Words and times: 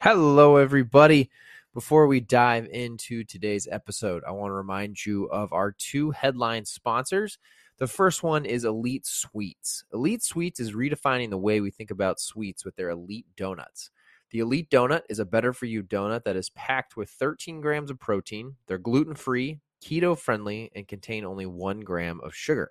Hello, 0.00 0.58
everybody. 0.58 1.28
Before 1.74 2.06
we 2.06 2.20
dive 2.20 2.68
into 2.70 3.24
today's 3.24 3.66
episode, 3.68 4.22
I 4.24 4.30
want 4.30 4.50
to 4.50 4.54
remind 4.54 5.04
you 5.04 5.24
of 5.24 5.52
our 5.52 5.72
two 5.72 6.12
headline 6.12 6.66
sponsors. 6.66 7.36
The 7.78 7.88
first 7.88 8.22
one 8.22 8.46
is 8.46 8.64
Elite 8.64 9.06
Sweets. 9.06 9.82
Elite 9.92 10.22
Sweets 10.22 10.60
is 10.60 10.72
redefining 10.72 11.30
the 11.30 11.36
way 11.36 11.60
we 11.60 11.72
think 11.72 11.90
about 11.90 12.20
sweets 12.20 12.64
with 12.64 12.76
their 12.76 12.90
Elite 12.90 13.26
Donuts. 13.36 13.90
The 14.30 14.38
Elite 14.38 14.70
Donut 14.70 15.02
is 15.08 15.18
a 15.18 15.24
better 15.24 15.52
for 15.52 15.66
you 15.66 15.82
donut 15.82 16.22
that 16.22 16.36
is 16.36 16.50
packed 16.50 16.96
with 16.96 17.10
13 17.10 17.60
grams 17.60 17.90
of 17.90 17.98
protein. 17.98 18.54
They're 18.68 18.78
gluten 18.78 19.16
free, 19.16 19.58
keto 19.84 20.16
friendly, 20.16 20.70
and 20.76 20.86
contain 20.86 21.24
only 21.24 21.46
one 21.46 21.80
gram 21.80 22.20
of 22.22 22.36
sugar. 22.36 22.70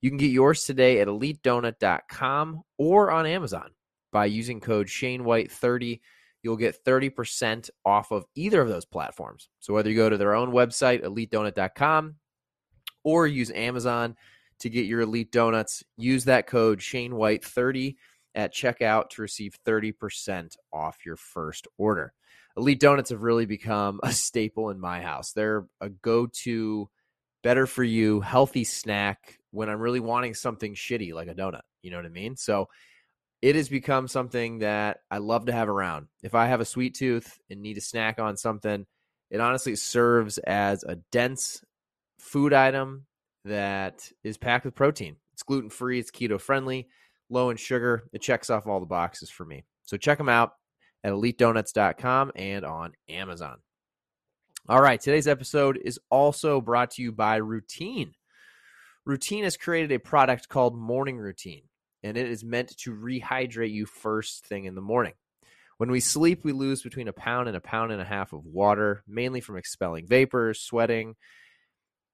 You 0.00 0.10
can 0.10 0.18
get 0.18 0.30
yours 0.30 0.62
today 0.62 1.00
at 1.00 1.08
elitedonut.com 1.08 2.62
or 2.78 3.10
on 3.10 3.26
Amazon 3.26 3.72
by 4.12 4.26
using 4.26 4.60
code 4.60 4.86
ShaneWhite30 4.86 5.98
you'll 6.46 6.56
get 6.56 6.84
30% 6.84 7.68
off 7.84 8.12
of 8.12 8.24
either 8.36 8.60
of 8.60 8.68
those 8.68 8.84
platforms. 8.84 9.48
So 9.58 9.74
whether 9.74 9.90
you 9.90 9.96
go 9.96 10.08
to 10.08 10.16
their 10.16 10.36
own 10.36 10.52
website, 10.52 11.02
elitedonut.com, 11.02 12.14
or 13.02 13.26
use 13.26 13.50
Amazon 13.50 14.14
to 14.60 14.70
get 14.70 14.86
your 14.86 15.00
Elite 15.00 15.32
Donuts, 15.32 15.82
use 15.96 16.24
that 16.26 16.46
code 16.46 16.78
ShaneWhite30 16.78 17.96
at 18.36 18.54
checkout 18.54 19.10
to 19.10 19.22
receive 19.22 19.58
30% 19.66 20.56
off 20.72 20.98
your 21.04 21.16
first 21.16 21.66
order. 21.78 22.12
Elite 22.56 22.78
Donuts 22.78 23.10
have 23.10 23.22
really 23.22 23.46
become 23.46 23.98
a 24.04 24.12
staple 24.12 24.70
in 24.70 24.78
my 24.78 25.00
house. 25.00 25.32
They're 25.32 25.66
a 25.80 25.88
go 25.88 26.28
to, 26.44 26.88
better 27.42 27.66
for 27.66 27.82
you, 27.82 28.20
healthy 28.20 28.62
snack 28.62 29.40
when 29.50 29.68
I'm 29.68 29.80
really 29.80 29.98
wanting 29.98 30.34
something 30.34 30.76
shitty 30.76 31.12
like 31.12 31.26
a 31.26 31.34
donut. 31.34 31.62
You 31.82 31.90
know 31.90 31.96
what 31.96 32.06
I 32.06 32.10
mean? 32.10 32.36
So 32.36 32.68
it 33.42 33.54
has 33.54 33.68
become 33.68 34.08
something 34.08 34.60
that 34.60 35.00
I 35.10 35.18
love 35.18 35.46
to 35.46 35.52
have 35.52 35.68
around. 35.68 36.08
If 36.22 36.34
I 36.34 36.46
have 36.46 36.60
a 36.60 36.64
sweet 36.64 36.94
tooth 36.94 37.38
and 37.50 37.60
need 37.60 37.76
a 37.76 37.82
snack 37.82 38.18
on 38.18 38.36
something, 38.36 38.86
it 39.30 39.40
honestly 39.40 39.76
serves 39.76 40.38
as 40.38 40.82
a 40.84 40.96
dense 41.12 41.62
food 42.18 42.52
item 42.52 43.06
that 43.44 44.10
is 44.24 44.38
packed 44.38 44.64
with 44.64 44.74
protein. 44.74 45.16
It's 45.32 45.42
gluten 45.42 45.70
free, 45.70 45.98
it's 45.98 46.10
keto 46.10 46.40
friendly, 46.40 46.88
low 47.28 47.50
in 47.50 47.56
sugar. 47.56 48.04
It 48.12 48.22
checks 48.22 48.50
off 48.50 48.66
all 48.66 48.80
the 48.80 48.86
boxes 48.86 49.30
for 49.30 49.44
me. 49.44 49.64
So 49.84 49.96
check 49.96 50.18
them 50.18 50.28
out 50.28 50.52
at 51.04 51.12
elitedonuts.com 51.12 52.32
and 52.34 52.64
on 52.64 52.92
Amazon. 53.08 53.58
All 54.68 54.80
right, 54.80 55.00
today's 55.00 55.28
episode 55.28 55.78
is 55.84 56.00
also 56.10 56.60
brought 56.60 56.92
to 56.92 57.02
you 57.02 57.12
by 57.12 57.36
Routine. 57.36 58.14
Routine 59.04 59.44
has 59.44 59.56
created 59.56 59.92
a 59.92 60.00
product 60.00 60.48
called 60.48 60.76
Morning 60.76 61.18
Routine 61.18 61.62
and 62.06 62.16
it 62.16 62.30
is 62.30 62.44
meant 62.44 62.76
to 62.78 62.94
rehydrate 62.94 63.72
you 63.72 63.84
first 63.84 64.46
thing 64.46 64.64
in 64.64 64.74
the 64.74 64.80
morning. 64.80 65.14
When 65.78 65.90
we 65.90 66.00
sleep, 66.00 66.44
we 66.44 66.52
lose 66.52 66.82
between 66.82 67.08
a 67.08 67.12
pound 67.12 67.48
and 67.48 67.56
a 67.56 67.60
pound 67.60 67.92
and 67.92 68.00
a 68.00 68.04
half 68.04 68.32
of 68.32 68.46
water, 68.46 69.02
mainly 69.06 69.40
from 69.40 69.58
expelling 69.58 70.06
vapors, 70.06 70.60
sweating. 70.60 71.16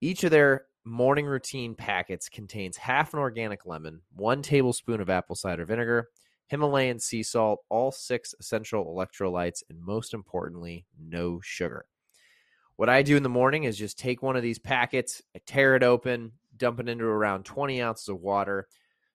Each 0.00 0.24
of 0.24 0.30
their 0.32 0.64
morning 0.84 1.26
routine 1.26 1.74
packets 1.76 2.28
contains 2.28 2.76
half 2.76 3.12
an 3.12 3.20
organic 3.20 3.64
lemon, 3.66 4.00
one 4.14 4.42
tablespoon 4.42 5.00
of 5.00 5.10
apple 5.10 5.36
cider 5.36 5.64
vinegar, 5.64 6.08
Himalayan 6.48 6.98
sea 6.98 7.22
salt, 7.22 7.60
all 7.68 7.92
six 7.92 8.34
essential 8.40 8.84
electrolytes, 8.84 9.62
and 9.70 9.80
most 9.80 10.12
importantly, 10.12 10.86
no 10.98 11.40
sugar. 11.40 11.86
What 12.76 12.88
I 12.88 13.02
do 13.02 13.16
in 13.16 13.22
the 13.22 13.28
morning 13.28 13.64
is 13.64 13.78
just 13.78 13.98
take 13.98 14.22
one 14.22 14.36
of 14.36 14.42
these 14.42 14.58
packets, 14.58 15.22
I 15.36 15.40
tear 15.46 15.76
it 15.76 15.84
open, 15.84 16.32
dump 16.56 16.80
it 16.80 16.88
into 16.88 17.04
around 17.04 17.44
20 17.44 17.80
ounces 17.80 18.08
of 18.08 18.20
water, 18.20 18.66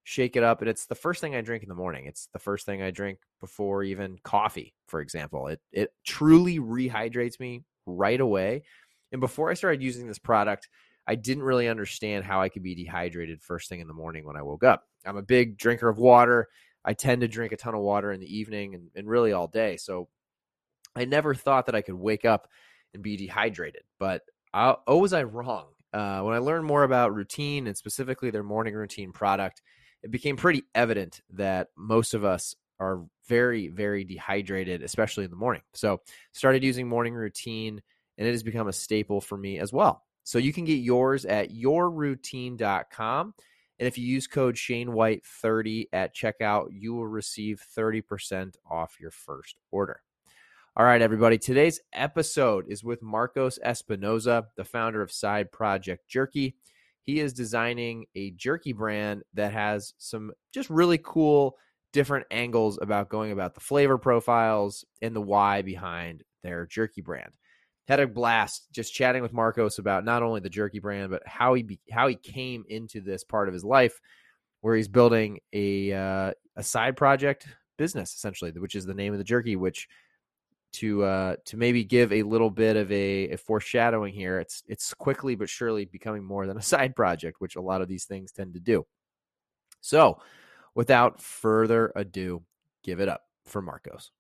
shake 0.08 0.38
it 0.38 0.44
up 0.44 0.62
and 0.62 0.70
it's 0.70 0.86
the 0.86 0.96
first 0.96 1.20
thing 1.20 1.36
i 1.36 1.42
drink 1.42 1.64
in 1.64 1.70
the 1.70 1.76
morning. 1.76 2.06
It's 2.06 2.30
the 2.32 2.40
first 2.40 2.66
thing 2.66 2.82
i 2.82 2.92
drink 2.92 3.20
before 3.42 3.84
even 3.84 4.18
coffee 4.24 4.74
for 4.88 5.02
example. 5.02 5.48
It 5.48 5.60
it 5.74 5.92
truly 6.06 6.60
rehydrates 6.60 7.42
me 7.42 7.66
right 7.86 8.22
away 8.22 8.64
and 9.12 9.20
before 9.20 9.52
i 9.52 9.54
started 9.54 9.84
using 9.84 10.08
this 10.08 10.18
product 10.18 10.70
i 11.08 11.16
didn't 11.16 11.44
really 11.44 11.68
understand 11.68 12.24
how 12.24 12.42
i 12.42 12.48
could 12.48 12.64
be 12.64 12.74
dehydrated 12.74 13.42
first 13.42 13.68
thing 13.68 13.82
in 13.82 13.88
the 13.88 13.94
morning 13.94 14.24
when 14.26 14.38
i 14.38 14.42
woke 14.42 14.64
up. 14.64 14.84
I'm 15.06 15.18
a 15.18 15.22
big 15.22 15.58
drinker 15.58 15.90
of 15.90 15.98
water. 15.98 16.48
I 16.86 16.94
tend 16.94 17.20
to 17.20 17.28
drink 17.28 17.52
a 17.52 17.58
ton 17.58 17.76
of 17.76 17.82
water 17.82 18.14
in 18.14 18.22
the 18.22 18.38
evening 18.38 18.76
and, 18.76 18.90
and 18.96 19.10
really 19.10 19.34
all 19.34 19.48
day 19.48 19.76
so 19.76 20.08
i 20.96 21.04
never 21.04 21.36
thought 21.36 21.66
that 21.66 21.76
i 21.76 21.82
could 21.82 21.96
wake 21.96 22.24
up 22.24 22.48
and 22.94 23.04
be 23.04 23.18
dehydrated 23.18 23.84
but 24.00 24.22
I, 24.54 24.74
oh 24.88 25.00
was 25.00 25.12
i 25.12 25.24
wrong. 25.24 25.66
Uh, 25.92 26.22
when 26.22 26.34
i 26.34 26.38
learned 26.38 26.64
more 26.64 26.84
about 26.84 27.14
routine 27.14 27.68
and 27.68 27.76
specifically 27.76 28.30
their 28.32 28.44
morning 28.44 28.74
routine 28.74 29.12
product 29.12 29.62
it 30.04 30.12
became 30.12 30.38
pretty 30.38 30.64
evident 30.76 31.22
that 31.32 31.70
most 31.76 32.14
of 32.14 32.24
us 32.24 32.56
are 32.80 33.04
very, 33.28 33.68
very 33.68 34.04
dehydrated, 34.04 34.84
especially 34.84 35.26
in 35.26 35.32
the 35.32 35.38
morning. 35.38 35.64
So, 35.74 36.02
started 36.32 36.64
using 36.64 36.88
morning 36.88 37.14
routine, 37.14 37.82
and 38.18 38.28
it 38.28 38.32
has 38.32 38.44
become 38.44 38.68
a 38.68 38.74
staple 38.74 39.22
for 39.22 39.38
me 39.38 39.60
as 39.60 39.74
well. 39.74 40.04
So, 40.24 40.38
you 40.38 40.54
can 40.54 40.66
get 40.66 40.76
yours 40.76 41.26
at 41.26 41.52
yourroutine.com. 41.52 43.34
And 43.80 43.88
if 43.88 43.98
you 43.98 44.08
use 44.08 44.28
code 44.28 44.56
ShaneWhite30 44.56 45.90
at 45.94 46.16
checkout, 46.16 46.68
you 46.72 46.96
will 46.96 47.08
receive 47.08 47.64
30% 47.78 48.56
off 48.70 48.98
your 49.00 49.12
first 49.12 49.60
order. 49.72 50.02
All 50.76 50.86
right, 50.86 51.02
everybody. 51.02 51.38
Today's 51.38 51.80
episode 51.94 52.66
is 52.68 52.84
with 52.84 53.02
Marcos 53.02 53.60
Espinoza, 53.66 54.46
the 54.56 54.64
founder 54.64 55.02
of 55.02 55.12
Side 55.12 55.52
Project 55.52 56.08
Jerky 56.08 56.56
he 57.08 57.22
is 57.22 57.34
designing 57.34 58.06
a 58.16 58.32
jerky 58.32 58.74
brand 58.74 59.24
that 59.34 59.54
has 59.54 59.94
some 59.98 60.34
just 60.54 60.70
really 60.70 61.00
cool 61.02 61.56
different 61.94 62.28
angles 62.30 62.78
about 62.82 63.08
going 63.10 63.32
about 63.32 63.56
the 63.56 63.62
flavor 63.62 63.98
profiles 63.98 64.84
and 65.02 65.16
the 65.16 65.22
why 65.22 65.62
behind 65.62 66.22
their 66.44 66.66
jerky 66.68 67.02
brand. 67.02 67.32
Had 67.88 68.02
a 68.02 68.08
blast 68.08 68.68
just 68.74 68.94
chatting 68.94 69.22
with 69.22 69.32
Marcos 69.32 69.80
about 69.80 70.04
not 70.04 70.22
only 70.22 70.42
the 70.42 70.50
jerky 70.50 70.80
brand 70.80 71.10
but 71.10 71.24
how 71.26 71.54
he 71.54 71.64
be, 71.64 71.80
how 71.90 72.08
he 72.08 72.16
came 72.16 72.66
into 72.68 73.00
this 73.00 73.24
part 73.24 73.48
of 73.48 73.54
his 73.54 73.64
life 73.64 74.02
where 74.60 74.76
he's 74.76 74.90
building 74.90 75.40
a 75.54 75.94
uh, 75.94 76.32
a 76.58 76.64
side 76.64 76.98
project 76.98 77.48
business 77.78 78.14
essentially, 78.14 78.52
which 78.52 78.76
is 78.76 78.86
the 78.86 78.94
name 78.94 79.14
of 79.14 79.18
the 79.18 79.24
jerky, 79.24 79.56
which 79.56 79.88
to 80.80 81.04
uh, 81.04 81.36
to 81.46 81.58
maybe 81.58 81.84
give 81.84 82.12
a 82.12 82.24
little 82.24 82.50
bit 82.50 82.76
of 82.76 82.92
a, 82.92 83.30
a, 83.30 83.38
foreshadowing 83.38 84.14
here. 84.14 84.40
It's 84.40 84.64
it's 84.68 84.94
quickly 84.94 85.36
but 85.36 85.50
surely 85.50 85.86
becoming 85.86 86.24
more 86.24 86.46
than 86.48 86.58
a 86.58 86.62
side 86.74 86.96
project, 86.96 87.40
which 87.40 87.56
a 87.56 87.62
lot 87.62 87.82
of 87.82 87.88
these 87.88 88.06
things 88.06 88.32
tend 88.32 88.54
to 88.54 88.60
do. 88.60 88.86
So, 89.82 90.20
without 90.76 91.22
further 91.22 91.92
ado, 91.96 92.44
give 92.84 93.00
it 93.00 93.10
up 93.10 93.22
for 93.46 93.62
Marcos. 93.62 94.12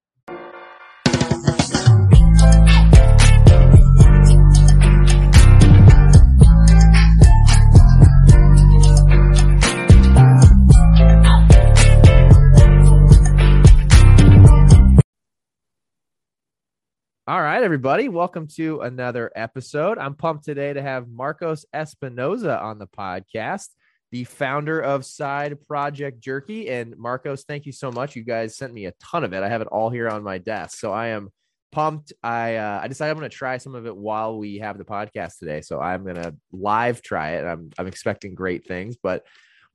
All 17.29 17.41
right, 17.41 17.61
everybody, 17.61 18.07
welcome 18.07 18.47
to 18.55 18.79
another 18.79 19.33
episode. 19.35 19.97
I'm 19.97 20.13
pumped 20.13 20.45
today 20.45 20.71
to 20.71 20.81
have 20.81 21.09
Marcos 21.09 21.65
Espinoza 21.75 22.63
on 22.63 22.79
the 22.79 22.87
podcast, 22.87 23.67
the 24.13 24.23
founder 24.23 24.79
of 24.79 25.03
Side 25.03 25.57
Project 25.67 26.21
Jerky. 26.21 26.69
And 26.69 26.95
Marcos, 26.95 27.43
thank 27.43 27.65
you 27.65 27.73
so 27.73 27.91
much. 27.91 28.15
You 28.15 28.23
guys 28.23 28.55
sent 28.55 28.73
me 28.73 28.85
a 28.85 28.93
ton 28.93 29.25
of 29.25 29.33
it. 29.33 29.43
I 29.43 29.49
have 29.49 29.59
it 29.59 29.67
all 29.67 29.89
here 29.89 30.07
on 30.07 30.23
my 30.23 30.37
desk, 30.37 30.79
so 30.79 30.93
I 30.93 31.07
am 31.07 31.27
pumped. 31.73 32.13
I 32.23 32.55
uh, 32.55 32.79
I 32.81 32.87
decided 32.87 33.11
I'm 33.11 33.17
going 33.17 33.29
to 33.29 33.35
try 33.35 33.57
some 33.57 33.75
of 33.75 33.85
it 33.85 33.97
while 33.97 34.37
we 34.37 34.59
have 34.59 34.77
the 34.77 34.85
podcast 34.85 35.37
today. 35.37 35.59
So 35.59 35.81
I'm 35.81 36.03
going 36.03 36.15
to 36.15 36.33
live 36.53 37.01
try 37.01 37.31
it. 37.31 37.45
I'm 37.45 37.71
I'm 37.77 37.87
expecting 37.87 38.35
great 38.35 38.65
things. 38.65 38.95
But 38.95 39.25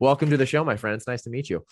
welcome 0.01 0.31
to 0.31 0.39
the 0.39 0.47
show, 0.47 0.65
my 0.65 0.79
friend. 0.79 0.97
It's 0.97 1.07
nice 1.07 1.25
to 1.25 1.31
meet 1.31 1.51
you. 1.51 1.67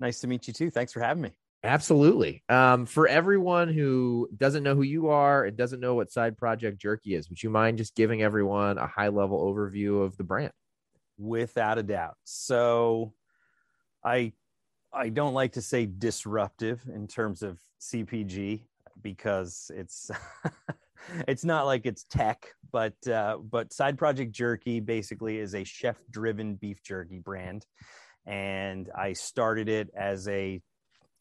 Nice 0.00 0.20
to 0.20 0.26
meet 0.26 0.48
you 0.48 0.52
too. 0.52 0.68
Thanks 0.68 0.92
for 0.92 1.00
having 1.00 1.22
me. 1.22 1.30
Absolutely. 1.64 2.44
Um, 2.48 2.86
for 2.86 3.08
everyone 3.08 3.68
who 3.68 4.28
doesn't 4.36 4.62
know 4.62 4.76
who 4.76 4.82
you 4.82 5.08
are 5.08 5.44
and 5.44 5.56
doesn't 5.56 5.80
know 5.80 5.94
what 5.94 6.12
Side 6.12 6.36
Project 6.36 6.80
Jerky 6.80 7.14
is, 7.14 7.28
would 7.28 7.42
you 7.42 7.50
mind 7.50 7.78
just 7.78 7.96
giving 7.96 8.22
everyone 8.22 8.78
a 8.78 8.86
high 8.86 9.08
level 9.08 9.44
overview 9.44 10.04
of 10.04 10.16
the 10.16 10.24
brand? 10.24 10.52
Without 11.18 11.78
a 11.78 11.82
doubt. 11.82 12.16
So, 12.24 13.12
I 14.04 14.32
I 14.92 15.08
don't 15.08 15.34
like 15.34 15.52
to 15.52 15.62
say 15.62 15.86
disruptive 15.86 16.80
in 16.92 17.08
terms 17.08 17.42
of 17.42 17.58
CPG 17.80 18.62
because 19.02 19.70
it's 19.74 20.10
it's 21.28 21.44
not 21.44 21.66
like 21.66 21.86
it's 21.86 22.04
tech, 22.04 22.46
but 22.70 22.94
uh, 23.06 23.38
but 23.38 23.72
Side 23.72 23.98
Project 23.98 24.32
Jerky 24.32 24.78
basically 24.78 25.38
is 25.38 25.56
a 25.56 25.64
chef 25.64 25.98
driven 26.10 26.54
beef 26.54 26.82
jerky 26.84 27.18
brand, 27.18 27.66
and 28.26 28.88
I 28.96 29.14
started 29.14 29.68
it 29.68 29.90
as 29.96 30.28
a 30.28 30.60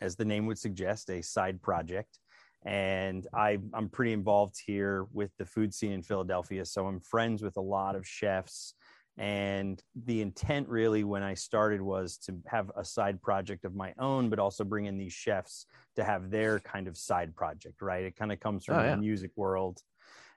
as 0.02 0.16
the 0.16 0.26
name 0.26 0.46
would 0.48 0.60
suggest, 0.60 1.10
a 1.10 1.22
side 1.22 1.62
project. 1.62 2.20
And 2.66 3.26
I, 3.34 3.60
I'm 3.74 3.90
pretty 3.90 4.14
involved 4.14 4.56
here 4.66 5.06
with 5.14 5.32
the 5.38 5.46
food 5.46 5.74
scene 5.74 5.92
in 5.92 6.02
Philadelphia. 6.04 6.66
So 6.66 6.88
I'm 6.88 7.00
friends 7.00 7.42
with 7.42 7.58
a 7.58 7.62
lot 7.62 7.96
of 7.96 8.06
chefs 8.08 8.74
And 9.20 9.82
the 9.96 10.22
intent 10.22 10.70
really 10.70 11.04
when 11.04 11.24
I 11.24 11.34
started 11.34 11.82
was 11.82 12.18
to 12.20 12.36
have 12.46 12.72
a 12.76 12.86
side 12.86 13.20
project 13.22 13.66
of 13.66 13.74
my 13.74 13.94
own, 13.98 14.30
but 14.30 14.38
also 14.38 14.64
bring 14.64 14.86
in 14.86 14.98
these 14.98 15.14
chefs 15.14 15.66
to 15.96 16.04
have 16.04 16.30
their 16.30 16.60
kind 16.60 16.88
of 16.88 16.98
side 16.98 17.36
project, 17.36 17.82
right? 17.82 18.04
It 18.04 18.16
kind 18.16 18.32
of 18.32 18.40
comes 18.40 18.64
from 18.64 18.76
Oh, 18.78 18.84
yeah. 18.84 18.96
the 18.96 19.02
music 19.02 19.32
world. 19.36 19.82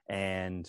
And 0.09 0.67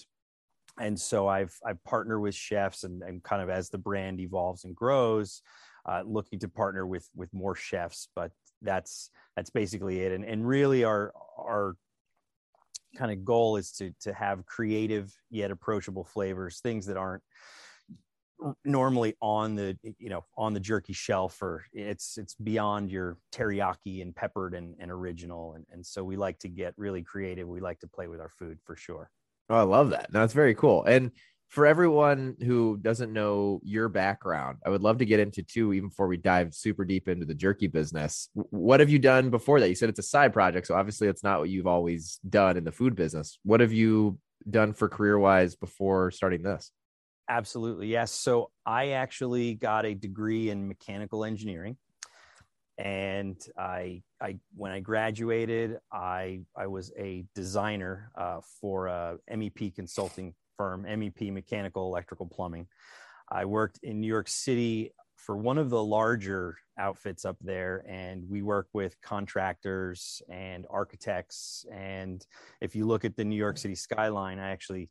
and 0.78 0.98
so 1.00 1.28
I've 1.28 1.56
I 1.66 1.74
partner 1.84 2.20
with 2.20 2.34
chefs 2.34 2.84
and, 2.84 3.02
and 3.02 3.22
kind 3.22 3.42
of 3.42 3.50
as 3.50 3.70
the 3.70 3.78
brand 3.78 4.20
evolves 4.20 4.64
and 4.64 4.76
grows, 4.76 5.42
uh, 5.86 6.02
looking 6.04 6.38
to 6.40 6.48
partner 6.48 6.86
with 6.86 7.08
with 7.14 7.32
more 7.32 7.54
chefs. 7.54 8.08
But 8.14 8.32
that's 8.62 9.10
that's 9.36 9.50
basically 9.50 10.00
it. 10.00 10.12
And 10.12 10.24
and 10.24 10.46
really 10.46 10.84
our 10.84 11.12
our 11.38 11.76
kind 12.96 13.10
of 13.10 13.24
goal 13.24 13.56
is 13.56 13.72
to 13.72 13.92
to 14.00 14.12
have 14.12 14.46
creative 14.46 15.12
yet 15.30 15.50
approachable 15.50 16.04
flavors, 16.04 16.60
things 16.60 16.86
that 16.86 16.96
aren't 16.96 17.22
normally 18.64 19.14
on 19.22 19.54
the 19.54 19.76
you 19.98 20.10
know 20.10 20.24
on 20.36 20.52
the 20.52 20.58
jerky 20.58 20.92
shelf 20.92 21.40
or 21.42 21.64
it's 21.72 22.18
it's 22.18 22.34
beyond 22.34 22.90
your 22.90 23.16
teriyaki 23.32 24.02
and 24.02 24.16
peppered 24.16 24.54
and, 24.54 24.74
and 24.80 24.90
original 24.90 25.54
and, 25.54 25.64
and 25.70 25.86
so 25.86 26.02
we 26.02 26.16
like 26.16 26.40
to 26.40 26.48
get 26.48 26.74
really 26.76 27.04
creative 27.04 27.46
we 27.46 27.60
like 27.60 27.78
to 27.78 27.86
play 27.86 28.08
with 28.08 28.20
our 28.20 28.28
food 28.28 28.58
for 28.64 28.74
sure 28.74 29.08
Oh, 29.52 29.56
I 29.56 29.62
love 29.62 29.90
that. 29.90 30.10
No, 30.12 30.26
very 30.26 30.54
cool. 30.54 30.84
And 30.84 31.10
for 31.52 31.66
everyone 31.66 32.34
who 32.42 32.78
doesn't 32.78 33.12
know 33.12 33.60
your 33.62 33.90
background, 33.90 34.56
I 34.64 34.70
would 34.70 34.80
love 34.80 34.96
to 34.98 35.04
get 35.04 35.20
into 35.20 35.42
too, 35.42 35.74
even 35.74 35.90
before 35.90 36.08
we 36.08 36.16
dive 36.16 36.54
super 36.54 36.82
deep 36.82 37.08
into 37.08 37.26
the 37.26 37.34
jerky 37.34 37.66
business. 37.66 38.30
What 38.32 38.80
have 38.80 38.88
you 38.88 38.98
done 38.98 39.28
before 39.28 39.60
that? 39.60 39.68
You 39.68 39.74
said 39.74 39.90
it's 39.90 39.98
a 39.98 40.02
side 40.02 40.32
project. 40.32 40.66
So 40.66 40.74
obviously 40.74 41.08
it's 41.08 41.22
not 41.22 41.40
what 41.40 41.50
you've 41.50 41.66
always 41.66 42.18
done 42.26 42.56
in 42.56 42.64
the 42.64 42.72
food 42.72 42.96
business. 42.96 43.38
What 43.42 43.60
have 43.60 43.70
you 43.70 44.18
done 44.48 44.72
for 44.72 44.88
career 44.88 45.18
wise 45.18 45.54
before 45.54 46.10
starting 46.10 46.42
this? 46.42 46.72
Absolutely. 47.28 47.88
Yes. 47.88 48.12
So 48.12 48.50
I 48.64 48.92
actually 48.92 49.52
got 49.52 49.84
a 49.84 49.92
degree 49.92 50.48
in 50.48 50.66
mechanical 50.66 51.22
engineering. 51.22 51.76
And 52.78 53.36
I, 53.58 54.02
I, 54.18 54.38
when 54.56 54.72
I 54.72 54.80
graduated, 54.80 55.80
I, 55.92 56.40
I 56.56 56.68
was 56.68 56.92
a 56.98 57.26
designer 57.34 58.10
uh, 58.16 58.40
for 58.58 58.86
a 58.86 59.18
MEP 59.30 59.74
consulting 59.74 60.32
firm, 60.56 60.84
MEP 60.84 61.32
Mechanical 61.32 61.86
Electrical 61.86 62.26
Plumbing. 62.26 62.66
I 63.30 63.44
worked 63.44 63.80
in 63.82 64.00
New 64.00 64.06
York 64.06 64.28
City 64.28 64.92
for 65.16 65.36
one 65.36 65.56
of 65.58 65.70
the 65.70 65.82
larger 65.82 66.56
outfits 66.78 67.24
up 67.24 67.36
there, 67.40 67.84
and 67.88 68.28
we 68.28 68.42
work 68.42 68.68
with 68.72 69.00
contractors 69.02 70.20
and 70.28 70.66
architects. 70.68 71.64
And 71.72 72.24
if 72.60 72.74
you 72.74 72.86
look 72.86 73.04
at 73.04 73.16
the 73.16 73.24
New 73.24 73.36
York 73.36 73.58
City 73.58 73.74
skyline, 73.74 74.38
I 74.38 74.50
actually 74.50 74.90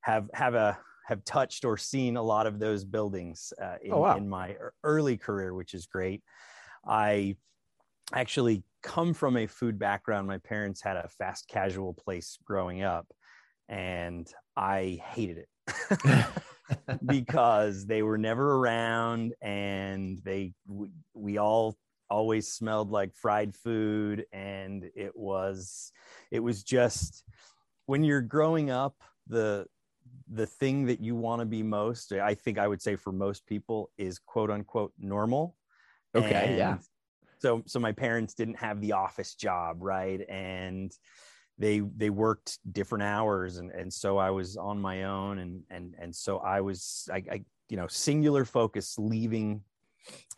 have 0.00 0.28
have 0.34 0.54
a 0.54 0.78
have 1.06 1.24
touched 1.24 1.64
or 1.64 1.76
seen 1.76 2.16
a 2.16 2.22
lot 2.22 2.46
of 2.46 2.58
those 2.58 2.84
buildings 2.84 3.52
uh, 3.60 3.74
in, 3.82 3.92
Oh, 3.92 3.98
wow. 4.00 4.16
in 4.16 4.28
my 4.28 4.56
early 4.84 5.16
career, 5.16 5.52
which 5.54 5.74
is 5.74 5.86
great. 5.86 6.22
I 6.86 7.36
actually 8.12 8.62
come 8.82 9.14
from 9.14 9.36
a 9.36 9.46
food 9.46 9.78
background. 9.78 10.26
My 10.28 10.38
parents 10.38 10.80
had 10.80 10.96
a 10.96 11.08
fast 11.08 11.48
casual 11.48 11.94
place 11.94 12.36
growing 12.44 12.82
up, 12.82 13.06
and 13.68 14.32
I 14.56 15.00
hated 15.04 15.38
it. 15.38 16.26
Because 17.04 17.86
they 17.86 18.02
were 18.02 18.18
never 18.18 18.56
around, 18.56 19.34
and 19.42 20.18
they 20.24 20.54
we, 20.66 20.88
we 21.14 21.38
all 21.38 21.76
always 22.08 22.48
smelled 22.48 22.90
like 22.90 23.14
fried 23.14 23.54
food, 23.54 24.24
and 24.32 24.88
it 24.94 25.12
was 25.14 25.92
it 26.30 26.40
was 26.40 26.62
just 26.62 27.24
when 27.86 28.04
you're 28.04 28.22
growing 28.22 28.70
up 28.70 28.94
the 29.26 29.66
the 30.30 30.46
thing 30.46 30.86
that 30.86 31.00
you 31.00 31.14
want 31.14 31.40
to 31.40 31.46
be 31.46 31.62
most 31.62 32.12
i 32.12 32.34
think 32.34 32.58
i 32.58 32.66
would 32.66 32.80
say 32.82 32.96
for 32.96 33.12
most 33.12 33.46
people 33.46 33.90
is 33.98 34.18
quote 34.18 34.50
unquote 34.50 34.92
normal. 34.98 35.56
Okay, 36.14 36.56
yeah. 36.56 36.78
So 37.38 37.62
so 37.66 37.80
my 37.80 37.92
parents 37.92 38.34
didn't 38.34 38.58
have 38.58 38.80
the 38.80 38.92
office 38.92 39.34
job 39.34 39.78
right? 39.80 40.20
And 40.28 40.92
they 41.58 41.80
they 41.96 42.10
worked 42.10 42.58
different 42.72 43.04
hours 43.04 43.58
and 43.58 43.70
and 43.70 43.92
so 43.92 44.18
i 44.18 44.30
was 44.30 44.56
on 44.56 44.80
my 44.80 45.04
own 45.04 45.38
and 45.38 45.62
and 45.70 45.94
and 45.98 46.14
so 46.14 46.38
i 46.38 46.60
was 46.60 47.08
i, 47.12 47.22
I 47.30 47.44
you 47.68 47.76
know 47.76 47.86
singular 47.88 48.44
focus 48.44 48.96
leaving 48.98 49.62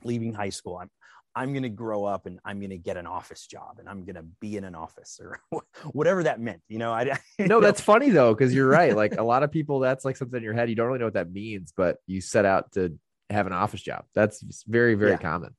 leaving 0.02 0.32
high 0.34 0.50
school 0.50 0.76
i'm 0.76 0.90
i'm 1.36 1.52
going 1.52 1.62
to 1.62 1.68
grow 1.68 2.04
up 2.04 2.26
and 2.26 2.38
i'm 2.44 2.58
going 2.58 2.70
to 2.70 2.78
get 2.78 2.96
an 2.96 3.06
office 3.06 3.46
job 3.46 3.76
and 3.78 3.88
i'm 3.88 4.04
going 4.04 4.16
to 4.16 4.24
be 4.40 4.56
in 4.56 4.64
an 4.64 4.74
office 4.74 5.20
or 5.22 5.40
whatever 5.92 6.24
that 6.24 6.40
meant 6.40 6.60
you 6.68 6.78
know 6.78 6.92
i 6.92 7.02
you 7.38 7.46
No, 7.46 7.46
know, 7.46 7.60
that's 7.60 7.80
funny 7.80 8.10
though, 8.10 8.34
because 8.34 8.52
you're 8.54 8.68
right. 8.68 8.94
Like 8.94 9.16
a 9.16 9.22
lot 9.22 9.42
of 9.42 9.50
people, 9.50 9.78
that's 9.80 10.04
like 10.04 10.16
something 10.16 10.36
in 10.36 10.42
your 10.42 10.52
head. 10.54 10.68
You 10.68 10.74
don't 10.76 10.86
really 10.88 10.98
know 10.98 11.06
what 11.06 11.14
that 11.14 11.32
means, 11.32 11.72
but 11.76 11.98
you 12.06 12.20
set 12.20 12.44
out 12.44 12.72
to 12.72 12.98
have 13.30 13.46
an 13.46 13.52
office 13.52 13.80
job. 13.80 14.04
That's 14.14 14.44
very, 14.66 14.94
very 14.94 15.12
Yeah. 15.12 15.18
common. 15.18 15.54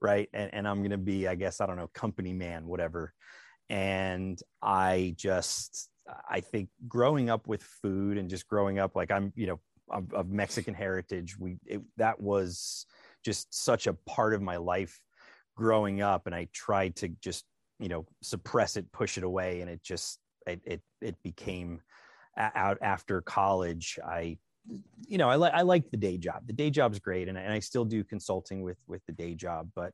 right 0.00 0.28
and, 0.32 0.54
and 0.54 0.68
i'm 0.68 0.78
going 0.78 0.90
to 0.92 0.96
be 0.98 1.26
i 1.26 1.34
guess 1.34 1.60
i 1.60 1.66
don't 1.66 1.76
know 1.76 1.88
company 1.88 2.32
man 2.32 2.66
whatever 2.66 3.12
and 3.70 4.40
i 4.62 5.14
just 5.16 5.88
i 6.28 6.40
think 6.40 6.68
growing 6.86 7.28
up 7.30 7.46
with 7.46 7.62
food 7.62 8.16
and 8.16 8.30
just 8.30 8.48
growing 8.48 8.78
up 8.78 8.96
like 8.96 9.10
i'm 9.10 9.32
you 9.36 9.46
know 9.46 9.60
of, 9.90 10.12
of 10.12 10.28
mexican 10.30 10.74
heritage 10.74 11.38
we 11.38 11.56
it, 11.66 11.80
that 11.96 12.20
was 12.20 12.86
just 13.24 13.52
such 13.54 13.86
a 13.86 13.92
part 13.92 14.34
of 14.34 14.42
my 14.42 14.56
life 14.56 15.00
growing 15.56 16.00
up 16.00 16.26
and 16.26 16.34
i 16.34 16.46
tried 16.52 16.94
to 16.96 17.08
just 17.20 17.44
you 17.78 17.88
know 17.88 18.06
suppress 18.22 18.76
it 18.76 18.90
push 18.92 19.18
it 19.18 19.24
away 19.24 19.60
and 19.60 19.70
it 19.70 19.82
just 19.82 20.18
it 20.46 20.60
it, 20.64 20.80
it 21.00 21.22
became 21.22 21.80
out 22.36 22.78
after 22.80 23.20
college 23.20 23.98
i 24.06 24.38
you 25.06 25.18
know, 25.18 25.28
I 25.28 25.36
like 25.36 25.52
I 25.54 25.62
like 25.62 25.90
the 25.90 25.96
day 25.96 26.18
job. 26.18 26.46
The 26.46 26.52
day 26.52 26.70
job's 26.70 26.98
great, 26.98 27.28
and, 27.28 27.38
and 27.38 27.52
I 27.52 27.58
still 27.60 27.84
do 27.84 28.04
consulting 28.04 28.62
with 28.62 28.78
with 28.86 29.04
the 29.06 29.12
day 29.12 29.34
job. 29.34 29.70
But 29.74 29.92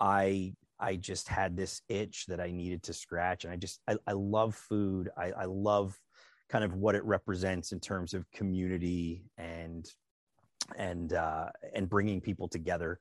I 0.00 0.54
I 0.78 0.96
just 0.96 1.28
had 1.28 1.56
this 1.56 1.80
itch 1.88 2.26
that 2.28 2.40
I 2.40 2.50
needed 2.50 2.82
to 2.84 2.92
scratch, 2.92 3.44
and 3.44 3.52
I 3.52 3.56
just 3.56 3.80
I, 3.88 3.96
I 4.06 4.12
love 4.12 4.54
food. 4.54 5.10
I, 5.16 5.32
I 5.32 5.44
love 5.46 5.98
kind 6.48 6.64
of 6.64 6.74
what 6.74 6.94
it 6.94 7.04
represents 7.04 7.72
in 7.72 7.80
terms 7.80 8.14
of 8.14 8.30
community 8.30 9.24
and 9.36 9.86
and 10.76 11.12
uh, 11.12 11.48
and 11.74 11.88
bringing 11.88 12.20
people 12.20 12.48
together. 12.48 12.98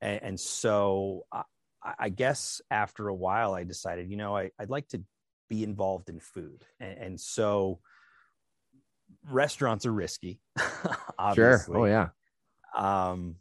And, 0.00 0.22
and 0.22 0.40
so 0.40 1.24
I, 1.32 1.42
I 1.98 2.08
guess 2.08 2.60
after 2.70 3.08
a 3.08 3.14
while, 3.14 3.54
I 3.54 3.64
decided, 3.64 4.10
you 4.10 4.16
know, 4.16 4.36
I, 4.36 4.50
I'd 4.58 4.70
like 4.70 4.88
to 4.88 5.02
be 5.48 5.62
involved 5.62 6.08
in 6.08 6.20
food, 6.20 6.64
and, 6.80 6.98
and 6.98 7.20
so 7.20 7.80
restaurants 9.30 9.86
are 9.86 9.92
risky 9.92 10.40
obviously 11.18 11.74
Sure. 11.74 11.78
Oh 11.78 11.84
yeah. 11.86 12.08
um 12.76 13.36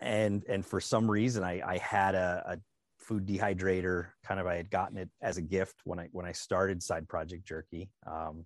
and 0.00 0.44
and 0.48 0.64
for 0.64 0.80
some 0.80 1.10
reason 1.10 1.44
i 1.44 1.62
i 1.64 1.78
had 1.78 2.14
a, 2.14 2.42
a 2.46 2.58
food 3.06 3.26
dehydrator 3.26 4.08
kind 4.24 4.40
of 4.40 4.46
i 4.46 4.56
had 4.56 4.70
gotten 4.70 4.96
it 4.98 5.08
as 5.22 5.36
a 5.36 5.42
gift 5.42 5.76
when 5.84 5.98
i 5.98 6.08
when 6.12 6.26
i 6.26 6.32
started 6.32 6.82
side 6.82 7.08
project 7.08 7.46
jerky 7.46 7.88
um 8.06 8.44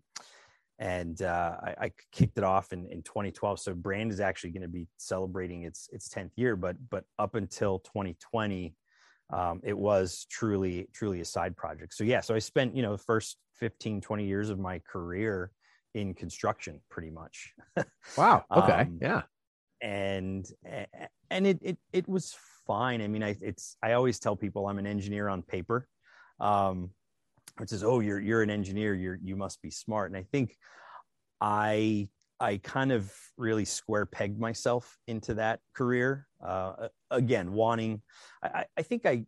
and 0.80 1.20
uh, 1.20 1.56
I, 1.62 1.74
I 1.78 1.92
kicked 2.10 2.38
it 2.38 2.44
off 2.44 2.72
in, 2.72 2.86
in 2.86 3.02
2012. 3.02 3.60
So 3.60 3.74
brand 3.74 4.10
is 4.10 4.18
actually 4.18 4.50
going 4.50 4.62
to 4.62 4.68
be 4.68 4.88
celebrating 4.96 5.64
its 5.64 5.88
its 5.92 6.08
10th 6.08 6.30
year, 6.36 6.56
but 6.56 6.76
but 6.88 7.04
up 7.18 7.34
until 7.34 7.80
2020, 7.80 8.74
um, 9.30 9.60
it 9.62 9.76
was 9.76 10.26
truly 10.30 10.88
truly 10.94 11.20
a 11.20 11.24
side 11.24 11.54
project. 11.54 11.92
So 11.94 12.02
yeah, 12.02 12.20
so 12.20 12.34
I 12.34 12.38
spent 12.38 12.74
you 12.74 12.82
know 12.82 12.92
the 12.92 13.02
first 13.02 13.36
15 13.56 14.00
20 14.00 14.24
years 14.24 14.48
of 14.48 14.58
my 14.58 14.78
career 14.90 15.52
in 15.94 16.14
construction, 16.14 16.80
pretty 16.90 17.10
much. 17.10 17.52
Wow. 18.16 18.44
Okay. 18.50 18.72
Um, 18.72 18.98
yeah. 19.02 19.22
and 19.82 20.50
and 21.30 21.46
it 21.46 21.58
it 21.60 21.78
it 21.92 22.08
was 22.08 22.34
fine. 22.70 23.02
I 23.02 23.08
mean, 23.08 23.24
I 23.24 23.36
it's 23.40 23.76
I 23.82 23.94
always 23.94 24.20
tell 24.20 24.36
people 24.36 24.68
I'm 24.68 24.78
an 24.78 24.86
engineer 24.86 25.28
on 25.28 25.42
paper. 25.42 25.88
Um, 26.38 26.90
which 27.58 27.70
says, 27.70 27.82
"Oh, 27.82 27.98
you're 27.98 28.20
you're 28.20 28.42
an 28.42 28.50
engineer. 28.50 28.94
You're 28.94 29.18
you 29.20 29.34
must 29.34 29.60
be 29.60 29.70
smart." 29.70 30.10
And 30.10 30.16
I 30.16 30.24
think 30.30 30.56
I 31.40 32.08
I 32.38 32.58
kind 32.58 32.92
of 32.92 33.12
really 33.36 33.64
square 33.64 34.06
pegged 34.06 34.38
myself 34.38 34.96
into 35.08 35.34
that 35.34 35.58
career. 35.74 36.28
Uh, 36.42 36.88
again, 37.10 37.52
wanting, 37.52 38.02
I, 38.42 38.64
I 38.78 38.82
think 38.82 39.04
I 39.04 39.24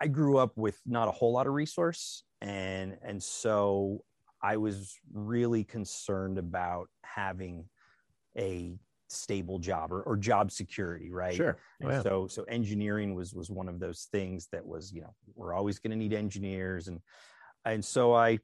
I 0.00 0.08
grew 0.08 0.38
up 0.38 0.56
with 0.56 0.80
not 0.86 1.06
a 1.06 1.12
whole 1.12 1.32
lot 1.32 1.46
of 1.46 1.52
resource, 1.52 2.24
and 2.40 2.96
and 3.02 3.22
so 3.22 4.04
I 4.42 4.56
was 4.56 4.96
really 5.12 5.64
concerned 5.64 6.38
about 6.38 6.88
having 7.02 7.66
a 8.38 8.78
stable 9.08 9.58
job 9.58 9.92
or, 9.92 10.02
or 10.02 10.16
job 10.16 10.50
security, 10.50 11.10
right? 11.10 11.34
Sure. 11.34 11.56
Oh, 11.82 11.86
And 11.86 11.92
yeah. 11.92 12.02
so 12.02 12.26
so 12.26 12.42
engineering 12.44 13.14
was 13.14 13.34
was 13.34 13.50
one 13.50 13.68
of 13.68 13.78
those 13.78 14.08
things 14.10 14.48
that 14.52 14.64
was 14.64 14.92
you 14.92 15.02
know 15.02 15.14
we're 15.34 15.54
always 15.54 15.78
going 15.78 15.92
to 15.92 15.96
need 15.96 16.12
engineers 16.12 16.88
and 16.88 17.00
and 17.64 17.84
so 17.84 18.14
I 18.14 18.38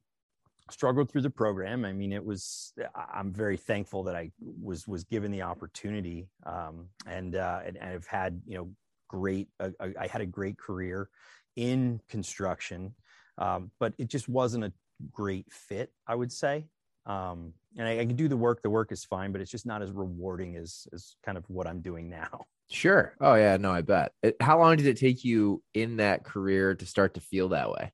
struggled 0.70 1.10
through 1.10 1.22
the 1.22 1.30
program. 1.30 1.84
I 1.84 1.92
mean, 1.92 2.12
it 2.12 2.24
was 2.24 2.72
I'm 3.12 3.32
very 3.32 3.56
thankful 3.56 4.04
that 4.04 4.16
I 4.16 4.30
was 4.40 4.86
was 4.86 5.04
given 5.04 5.30
the 5.30 5.42
opportunity 5.42 6.28
um, 6.46 6.88
and 7.06 7.34
uh, 7.36 7.60
and 7.64 7.78
I've 7.78 8.06
had 8.06 8.40
you 8.46 8.56
know 8.56 8.70
great 9.08 9.48
uh, 9.60 9.70
I 9.80 9.92
I 10.00 10.06
had 10.06 10.20
a 10.20 10.26
great 10.26 10.58
career 10.58 11.08
in 11.56 12.00
construction, 12.08 12.94
um, 13.38 13.70
but 13.78 13.92
it 13.98 14.08
just 14.08 14.28
wasn't 14.28 14.64
a 14.64 14.72
great 15.10 15.46
fit, 15.52 15.92
I 16.06 16.14
would 16.14 16.32
say. 16.32 16.66
Um, 17.06 17.54
and 17.76 17.88
I, 17.88 18.00
I 18.00 18.06
can 18.06 18.16
do 18.16 18.28
the 18.28 18.36
work. 18.36 18.62
The 18.62 18.70
work 18.70 18.92
is 18.92 19.04
fine, 19.04 19.32
but 19.32 19.40
it's 19.40 19.50
just 19.50 19.66
not 19.66 19.82
as 19.82 19.90
rewarding 19.90 20.56
as 20.56 20.86
as 20.92 21.16
kind 21.24 21.38
of 21.38 21.44
what 21.48 21.66
I'm 21.66 21.80
doing 21.80 22.08
now. 22.08 22.46
Sure. 22.70 23.14
Oh 23.20 23.34
yeah, 23.34 23.58
no, 23.58 23.70
I 23.70 23.82
bet. 23.82 24.12
It, 24.22 24.36
how 24.40 24.58
long 24.58 24.78
did 24.78 24.86
it 24.86 24.96
take 24.96 25.24
you 25.24 25.62
in 25.74 25.98
that 25.98 26.24
career 26.24 26.74
to 26.74 26.86
start 26.86 27.12
to 27.14 27.20
feel 27.20 27.50
that 27.50 27.70
way? 27.70 27.92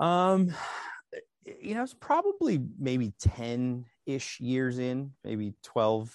Um, 0.00 0.52
you 1.62 1.74
know, 1.74 1.82
it's 1.82 1.94
probably 1.94 2.60
maybe 2.78 3.12
10 3.20 3.84
ish 4.06 4.40
years 4.40 4.78
in, 4.78 5.12
maybe 5.22 5.54
12. 5.62 6.12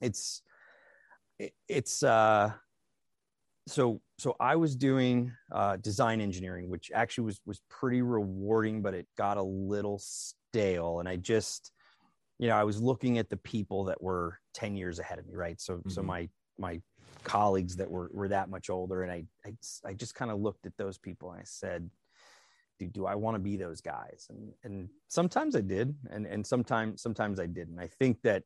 It's, 0.00 0.42
it, 1.38 1.52
it's, 1.68 2.02
uh, 2.02 2.52
so, 3.66 4.00
so 4.18 4.34
I 4.40 4.56
was 4.56 4.74
doing, 4.74 5.32
uh, 5.52 5.76
design 5.76 6.20
engineering, 6.20 6.68
which 6.70 6.90
actually 6.94 7.24
was, 7.24 7.40
was 7.44 7.60
pretty 7.68 8.02
rewarding, 8.02 8.82
but 8.82 8.94
it 8.94 9.06
got 9.16 9.36
a 9.36 9.42
little 9.42 10.00
stale. 10.50 11.00
And 11.00 11.08
I 11.08 11.16
just, 11.16 11.72
you 12.38 12.48
know, 12.48 12.56
I 12.56 12.64
was 12.64 12.80
looking 12.80 13.18
at 13.18 13.28
the 13.28 13.36
people 13.36 13.84
that 13.84 14.02
were 14.02 14.38
10 14.54 14.76
years 14.76 14.98
ahead 14.98 15.18
of 15.18 15.26
me. 15.26 15.34
Right. 15.34 15.60
So, 15.60 15.74
mm-hmm. 15.76 15.90
so 15.90 16.02
my, 16.02 16.28
my 16.58 16.80
colleagues 17.24 17.76
that 17.76 17.90
were, 17.90 18.10
were 18.12 18.28
that 18.28 18.48
much 18.48 18.70
older. 18.70 19.02
And 19.02 19.12
I, 19.12 19.24
I, 19.44 19.54
I 19.84 19.94
just 19.94 20.14
kind 20.14 20.30
of 20.30 20.40
looked 20.40 20.66
at 20.66 20.76
those 20.76 20.98
people 20.98 21.32
and 21.32 21.40
I 21.40 21.44
said, 21.44 21.90
do, 22.78 22.86
do 22.86 23.06
I 23.06 23.14
want 23.14 23.34
to 23.34 23.40
be 23.40 23.56
those 23.56 23.80
guys? 23.80 24.26
And 24.30 24.52
and 24.62 24.88
sometimes 25.08 25.56
I 25.56 25.60
did, 25.60 25.94
and 26.10 26.26
and 26.26 26.46
sometimes 26.46 27.02
sometimes 27.02 27.40
I 27.40 27.46
didn't. 27.46 27.78
I 27.78 27.88
think 27.88 28.22
that 28.22 28.44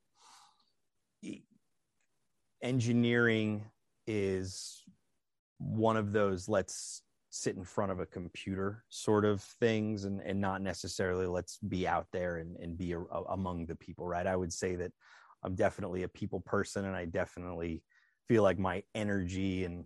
engineering 2.63 3.65
is 4.07 4.83
one 5.59 5.97
of 5.97 6.13
those 6.13 6.49
let's 6.49 7.02
sit 7.35 7.57
in 7.57 7.65
front 7.65 7.91
of 7.91 7.99
a 7.99 8.07
computer 8.07 8.85
sort 8.89 9.25
of 9.25 9.41
things 9.41 10.05
and, 10.05 10.21
and 10.21 10.41
not 10.41 10.61
necessarily 10.61 11.27
let's 11.27 11.59
be 11.59 11.89
out 11.89 12.07
there 12.13 12.37
and, 12.37 12.57
and 12.57 12.77
be 12.77 12.93
a, 12.93 13.01
a, 13.01 13.23
among 13.31 13.67
the 13.67 13.77
people 13.77 14.07
right? 14.07 14.27
I 14.27 14.37
would 14.37 14.53
say 14.53 14.77
that 14.77 14.93
i'm 15.45 15.57
definitely 15.57 16.05
a 16.05 16.09
people 16.09 16.39
person 16.41 16.85
and 16.85 16.95
i 16.95 17.05
definitely 17.05 17.83
feel 18.29 18.45
like 18.45 18.59
my 18.59 18.83
energy 18.95 19.65
and 19.65 19.85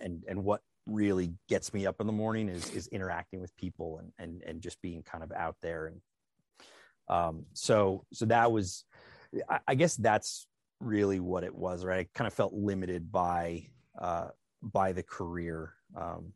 and 0.00 0.24
and 0.28 0.44
what 0.44 0.60
really 0.88 1.34
gets 1.48 1.72
me 1.74 1.86
up 1.86 2.00
in 2.00 2.06
the 2.06 2.12
morning 2.12 2.48
is 2.48 2.70
is 2.70 2.88
interacting 2.88 3.40
with 3.40 3.56
people 3.56 3.98
and 3.98 4.12
and 4.18 4.42
and 4.42 4.62
just 4.62 4.80
being 4.82 5.02
kind 5.02 5.22
of 5.22 5.32
out 5.32 5.56
there. 5.60 5.86
And 5.86 6.00
um 7.08 7.46
so 7.52 8.04
so 8.12 8.26
that 8.26 8.50
was 8.50 8.84
I, 9.48 9.60
I 9.68 9.74
guess 9.74 9.96
that's 9.96 10.46
really 10.80 11.20
what 11.20 11.44
it 11.44 11.54
was 11.54 11.84
right? 11.84 12.00
I 12.00 12.08
kind 12.14 12.26
of 12.26 12.34
felt 12.34 12.54
limited 12.54 13.12
by 13.12 13.68
uh 14.00 14.28
by 14.62 14.92
the 14.92 15.02
career 15.02 15.74
um 15.96 16.32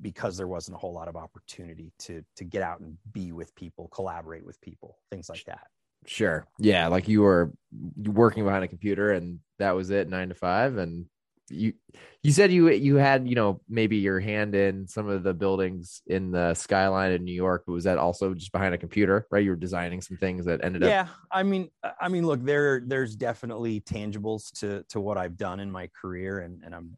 because 0.00 0.36
there 0.36 0.48
wasn't 0.48 0.74
a 0.74 0.78
whole 0.78 0.92
lot 0.92 1.08
of 1.08 1.16
opportunity 1.16 1.92
to 1.98 2.24
to 2.36 2.44
get 2.44 2.62
out 2.62 2.80
and 2.80 2.96
be 3.12 3.32
with 3.32 3.54
people 3.54 3.88
collaborate 3.88 4.44
with 4.44 4.60
people 4.60 4.98
things 5.10 5.28
like 5.28 5.44
that 5.44 5.66
sure 6.06 6.46
yeah 6.58 6.86
like 6.88 7.08
you 7.08 7.22
were 7.22 7.52
working 8.04 8.44
behind 8.44 8.64
a 8.64 8.68
computer 8.68 9.12
and 9.12 9.38
that 9.58 9.72
was 9.72 9.90
it 9.90 10.08
nine 10.08 10.28
to 10.28 10.34
five 10.34 10.76
and 10.76 11.06
you 11.52 11.72
you 12.22 12.32
said 12.32 12.52
you 12.52 12.70
you 12.70 12.96
had 12.96 13.28
you 13.28 13.34
know 13.34 13.60
maybe 13.68 13.96
your 13.96 14.20
hand 14.20 14.54
in 14.54 14.86
some 14.86 15.08
of 15.08 15.22
the 15.22 15.34
buildings 15.34 16.02
in 16.06 16.30
the 16.30 16.54
skyline 16.54 17.12
in 17.12 17.24
New 17.24 17.34
York, 17.34 17.64
but 17.66 17.72
was 17.72 17.84
that 17.84 17.98
also 17.98 18.32
just 18.34 18.52
behind 18.52 18.74
a 18.74 18.78
computer, 18.78 19.26
right? 19.30 19.44
You 19.44 19.50
were 19.50 19.56
designing 19.56 20.00
some 20.00 20.16
things 20.16 20.46
that 20.46 20.64
ended 20.64 20.82
yeah, 20.82 21.02
up. 21.02 21.06
Yeah, 21.06 21.12
I 21.30 21.42
mean, 21.42 21.68
I 22.00 22.08
mean, 22.08 22.26
look, 22.26 22.42
there 22.44 22.82
there's 22.86 23.16
definitely 23.16 23.80
tangibles 23.80 24.50
to 24.60 24.84
to 24.90 25.00
what 25.00 25.18
I've 25.18 25.36
done 25.36 25.60
in 25.60 25.70
my 25.70 25.88
career, 26.00 26.40
and 26.40 26.62
and 26.64 26.74
I'm 26.74 26.96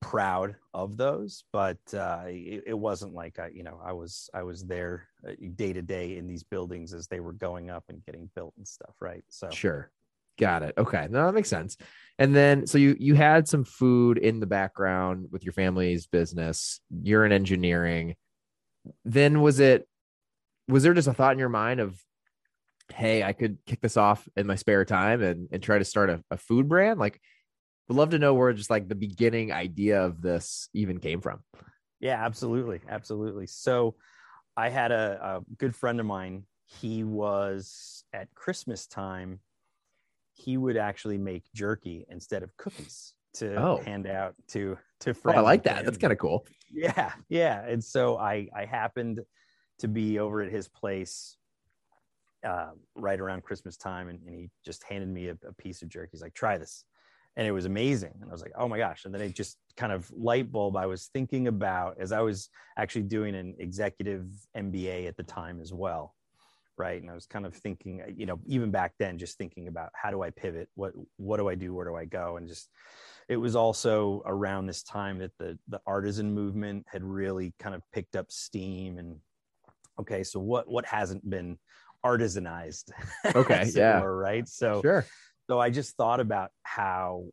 proud 0.00 0.56
of 0.74 0.96
those. 0.96 1.44
But 1.52 1.78
uh, 1.94 2.24
it, 2.26 2.64
it 2.68 2.78
wasn't 2.78 3.14
like 3.14 3.38
I, 3.38 3.48
you 3.48 3.62
know, 3.62 3.80
I 3.84 3.92
was 3.92 4.30
I 4.34 4.42
was 4.42 4.64
there 4.64 5.08
uh, 5.26 5.32
day 5.54 5.72
to 5.72 5.82
day 5.82 6.16
in 6.16 6.26
these 6.26 6.42
buildings 6.42 6.92
as 6.92 7.06
they 7.06 7.20
were 7.20 7.32
going 7.32 7.70
up 7.70 7.84
and 7.88 8.04
getting 8.04 8.30
built 8.34 8.54
and 8.56 8.66
stuff, 8.66 8.94
right? 9.00 9.24
So 9.28 9.50
sure, 9.50 9.90
got 10.38 10.62
it. 10.62 10.74
Okay, 10.78 11.08
no, 11.10 11.26
that 11.26 11.34
makes 11.34 11.48
sense. 11.48 11.76
And 12.18 12.34
then 12.34 12.66
so 12.66 12.78
you 12.78 12.96
you 12.98 13.14
had 13.14 13.48
some 13.48 13.64
food 13.64 14.18
in 14.18 14.40
the 14.40 14.46
background 14.46 15.28
with 15.30 15.44
your 15.44 15.52
family's 15.52 16.06
business. 16.06 16.80
You're 17.02 17.24
in 17.24 17.32
engineering. 17.32 18.16
Then 19.04 19.40
was 19.40 19.60
it 19.60 19.88
was 20.68 20.82
there 20.82 20.94
just 20.94 21.08
a 21.08 21.14
thought 21.14 21.32
in 21.32 21.38
your 21.38 21.48
mind 21.48 21.80
of 21.80 22.00
hey, 22.92 23.22
I 23.22 23.32
could 23.32 23.58
kick 23.66 23.80
this 23.80 23.96
off 23.96 24.28
in 24.36 24.46
my 24.46 24.54
spare 24.54 24.84
time 24.84 25.20
and, 25.20 25.48
and 25.50 25.62
try 25.62 25.78
to 25.78 25.84
start 25.84 26.08
a, 26.10 26.22
a 26.30 26.36
food 26.36 26.68
brand? 26.68 27.00
Like 27.00 27.20
would 27.88 27.96
love 27.96 28.10
to 28.10 28.18
know 28.18 28.34
where 28.34 28.52
just 28.52 28.70
like 28.70 28.88
the 28.88 28.94
beginning 28.94 29.52
idea 29.52 30.02
of 30.02 30.22
this 30.22 30.68
even 30.74 30.98
came 30.98 31.20
from. 31.20 31.40
Yeah, 32.00 32.24
absolutely. 32.24 32.80
Absolutely. 32.88 33.46
So 33.46 33.94
I 34.56 34.68
had 34.68 34.92
a, 34.92 35.18
a 35.22 35.54
good 35.56 35.74
friend 35.74 36.00
of 36.00 36.06
mine. 36.06 36.44
He 36.66 37.04
was 37.04 38.04
at 38.12 38.34
Christmas 38.34 38.86
time 38.86 39.40
he 40.36 40.56
would 40.56 40.76
actually 40.76 41.18
make 41.18 41.44
jerky 41.54 42.04
instead 42.10 42.42
of 42.42 42.54
cookies 42.56 43.14
to 43.34 43.54
oh. 43.56 43.82
hand 43.84 44.06
out 44.06 44.34
to 44.48 44.76
to 45.00 45.14
friends. 45.14 45.36
Oh, 45.36 45.40
I 45.40 45.42
like 45.42 45.64
that. 45.64 45.84
That's 45.84 45.98
kind 45.98 46.12
of 46.12 46.18
cool. 46.18 46.46
Yeah, 46.70 47.12
yeah. 47.28 47.64
And 47.66 47.82
so 47.82 48.18
I 48.18 48.48
I 48.54 48.66
happened 48.66 49.20
to 49.78 49.88
be 49.88 50.18
over 50.18 50.42
at 50.42 50.52
his 50.52 50.68
place 50.68 51.36
uh, 52.44 52.70
right 52.94 53.18
around 53.18 53.42
Christmas 53.42 53.76
time, 53.76 54.08
and, 54.08 54.20
and 54.26 54.34
he 54.34 54.50
just 54.64 54.84
handed 54.84 55.08
me 55.08 55.28
a, 55.28 55.36
a, 55.46 55.52
piece 55.54 55.82
of 55.82 55.88
jerky. 55.88 56.10
He's 56.12 56.22
like, 56.22 56.34
"Try 56.34 56.58
this," 56.58 56.84
and 57.36 57.46
it 57.46 57.52
was 57.52 57.66
amazing. 57.66 58.14
And 58.20 58.30
I 58.30 58.32
was 58.32 58.42
like, 58.42 58.52
"Oh 58.56 58.68
my 58.68 58.78
gosh!" 58.78 59.04
And 59.04 59.14
then 59.14 59.20
it 59.20 59.34
just 59.34 59.58
kind 59.76 59.92
of 59.92 60.10
light 60.10 60.50
bulb. 60.50 60.76
I 60.76 60.86
was 60.86 61.10
thinking 61.12 61.48
about 61.48 61.98
as 62.00 62.12
I 62.12 62.20
was 62.20 62.48
actually 62.76 63.02
doing 63.02 63.34
an 63.34 63.54
executive 63.58 64.26
MBA 64.56 65.06
at 65.06 65.16
the 65.16 65.22
time 65.22 65.60
as 65.60 65.72
well 65.72 66.14
right? 66.78 67.00
And 67.00 67.10
i 67.10 67.14
was 67.14 67.26
kind 67.26 67.46
of 67.46 67.54
thinking 67.54 68.02
uh, 68.02 68.10
you 68.14 68.26
know 68.26 68.38
even 68.46 68.70
back 68.70 68.94
then 68.98 69.18
just 69.18 69.38
thinking 69.38 69.68
about 69.68 69.90
how 69.94 70.10
do 70.10 70.22
i 70.22 70.30
pivot? 70.30 70.68
What 70.74 70.92
what 71.16 71.38
do 71.38 71.48
i 71.48 71.54
do? 71.54 71.74
Where 71.74 71.86
do 71.86 71.94
i 71.94 72.04
go? 72.04 72.36
And 72.36 72.48
just 72.48 72.68
it 73.28 73.36
was 73.36 73.56
also 73.56 74.22
around 74.26 74.66
this 74.66 74.82
time 74.82 75.18
that 75.18 75.32
the 75.38 75.58
the 75.68 75.80
artisan 75.86 76.34
movement 76.34 76.86
had 76.88 77.02
really 77.02 77.54
kind 77.58 77.74
of 77.74 77.82
picked 77.92 78.16
up 78.16 78.30
steam 78.30 78.98
and 78.98 79.16
okay 79.98 80.22
so 80.22 80.38
what 80.38 80.68
what 80.68 80.84
hasn't 80.86 81.28
been 81.28 81.58
artisanized? 82.04 82.90
Okay 83.34 83.70
yeah. 83.74 84.00
were, 84.00 84.16
right? 84.16 84.46
So 84.48 84.80
sure 84.82 85.04
so 85.48 85.60
i 85.60 85.70
just 85.70 85.96
thought 85.96 86.20
about 86.20 86.50
how 86.62 87.24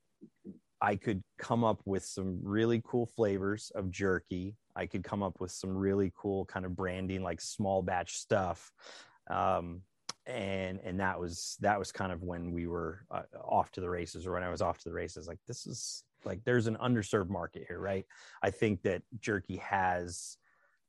i 0.81 0.95
could 0.95 1.21
come 1.37 1.63
up 1.63 1.81
with 1.85 2.03
some 2.03 2.39
really 2.43 2.81
cool 2.85 3.05
flavors 3.05 3.71
of 3.75 3.91
jerky. 3.91 4.55
I 4.75 4.85
could 4.85 5.03
come 5.03 5.21
up 5.21 5.39
with 5.39 5.51
some 5.51 5.75
really 5.75 6.11
cool 6.15 6.45
kind 6.45 6.65
of 6.65 6.75
branding 6.75 7.21
like 7.21 7.41
small 7.41 7.81
batch 7.81 8.15
stuff. 8.15 8.71
Um, 9.29 9.81
and 10.25 10.79
and 10.83 10.99
that 10.99 11.19
was 11.19 11.57
that 11.59 11.77
was 11.77 11.91
kind 11.91 12.11
of 12.11 12.23
when 12.23 12.51
we 12.53 12.65
were 12.65 13.05
uh, 13.11 13.23
off 13.43 13.71
to 13.71 13.81
the 13.81 13.89
races 13.89 14.25
or 14.25 14.31
when 14.31 14.43
i 14.43 14.49
was 14.49 14.61
off 14.61 14.77
to 14.77 14.87
the 14.87 14.95
races 14.95 15.27
like 15.27 15.39
this 15.47 15.67
is 15.67 16.05
like 16.23 16.39
there's 16.45 16.67
an 16.67 16.77
underserved 16.81 17.29
market 17.29 17.65
here 17.67 17.79
right? 17.79 18.05
I 18.41 18.49
think 18.49 18.83
that 18.83 19.01
jerky 19.19 19.57
has 19.57 20.37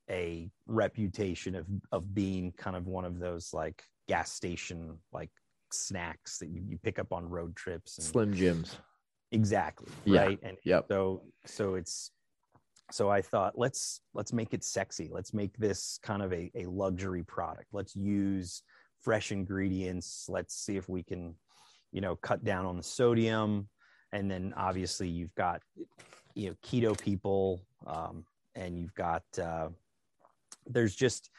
a 0.09 0.49
reputation 0.67 1.55
of 1.55 1.65
of 1.91 2.13
being 2.13 2.53
kind 2.55 2.77
of 2.77 2.87
one 2.87 3.03
of 3.03 3.19
those 3.19 3.53
like 3.53 3.83
gas 4.07 4.31
station 4.31 4.99
like 5.11 5.31
snacks 5.79 6.37
that 6.39 6.49
you, 6.49 6.61
you 6.67 6.77
pick 6.77 6.99
up 6.99 7.11
on 7.11 7.29
road 7.29 7.55
trips 7.55 7.97
and, 7.97 8.05
slim 8.05 8.33
jims. 8.33 8.77
Exactly 9.31 9.91
yeah. 10.05 10.21
right? 10.21 10.39
And 10.43 10.57
yep. 10.63 10.85
so 10.89 11.23
so 11.45 11.75
it's 11.75 12.11
so 12.91 13.09
i 13.09 13.19
thought 13.19 13.57
let's 13.57 14.01
let's 14.13 14.31
make 14.31 14.53
it 14.53 14.63
sexy. 14.63 15.09
Let's 15.11 15.33
make 15.33 15.57
this 15.57 15.99
kind 16.03 16.21
of 16.21 16.31
a, 16.33 16.51
a 16.55 16.65
luxury 16.65 17.23
product. 17.23 17.67
Let's 17.73 17.95
use 17.95 18.61
fresh 19.01 19.31
ingredients. 19.31 20.27
Let's 20.29 20.55
see 20.55 20.77
if 20.77 20.87
we 20.87 21.03
can 21.03 21.35
you 21.91 22.01
know 22.01 22.15
cut 22.15 22.43
down 22.43 22.65
on 22.65 22.77
the 22.77 22.83
sodium. 22.83 23.69
And 24.11 24.29
then 24.29 24.53
obviously 24.55 25.09
you've 25.09 25.35
got 25.35 25.61
you 26.35 26.49
know 26.49 26.55
keto 26.63 26.99
people 26.99 27.65
um, 27.87 28.25
and 28.55 28.77
you've 28.77 28.93
got 28.93 29.23
uh, 29.41 29.69
there's 30.67 30.95
just 30.95 31.29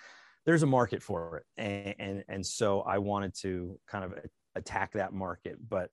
there's 0.47 0.63
a 0.63 0.67
market 0.67 1.03
for 1.03 1.39
it 1.39 1.45
and, 1.57 1.95
and 1.99 2.25
and 2.29 2.47
so 2.47 2.81
i 2.83 2.99
wanted 2.99 3.35
to 3.35 3.79
kind 3.87 4.05
of 4.05 4.15
attack 4.55 4.93
that 4.93 5.13
market 5.13 5.59
but 5.69 5.91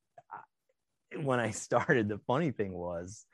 when 1.21 1.39
i 1.39 1.49
started 1.65 2.07
the 2.07 2.19
funny 2.19 2.51
thing 2.51 2.73
was 2.73 3.25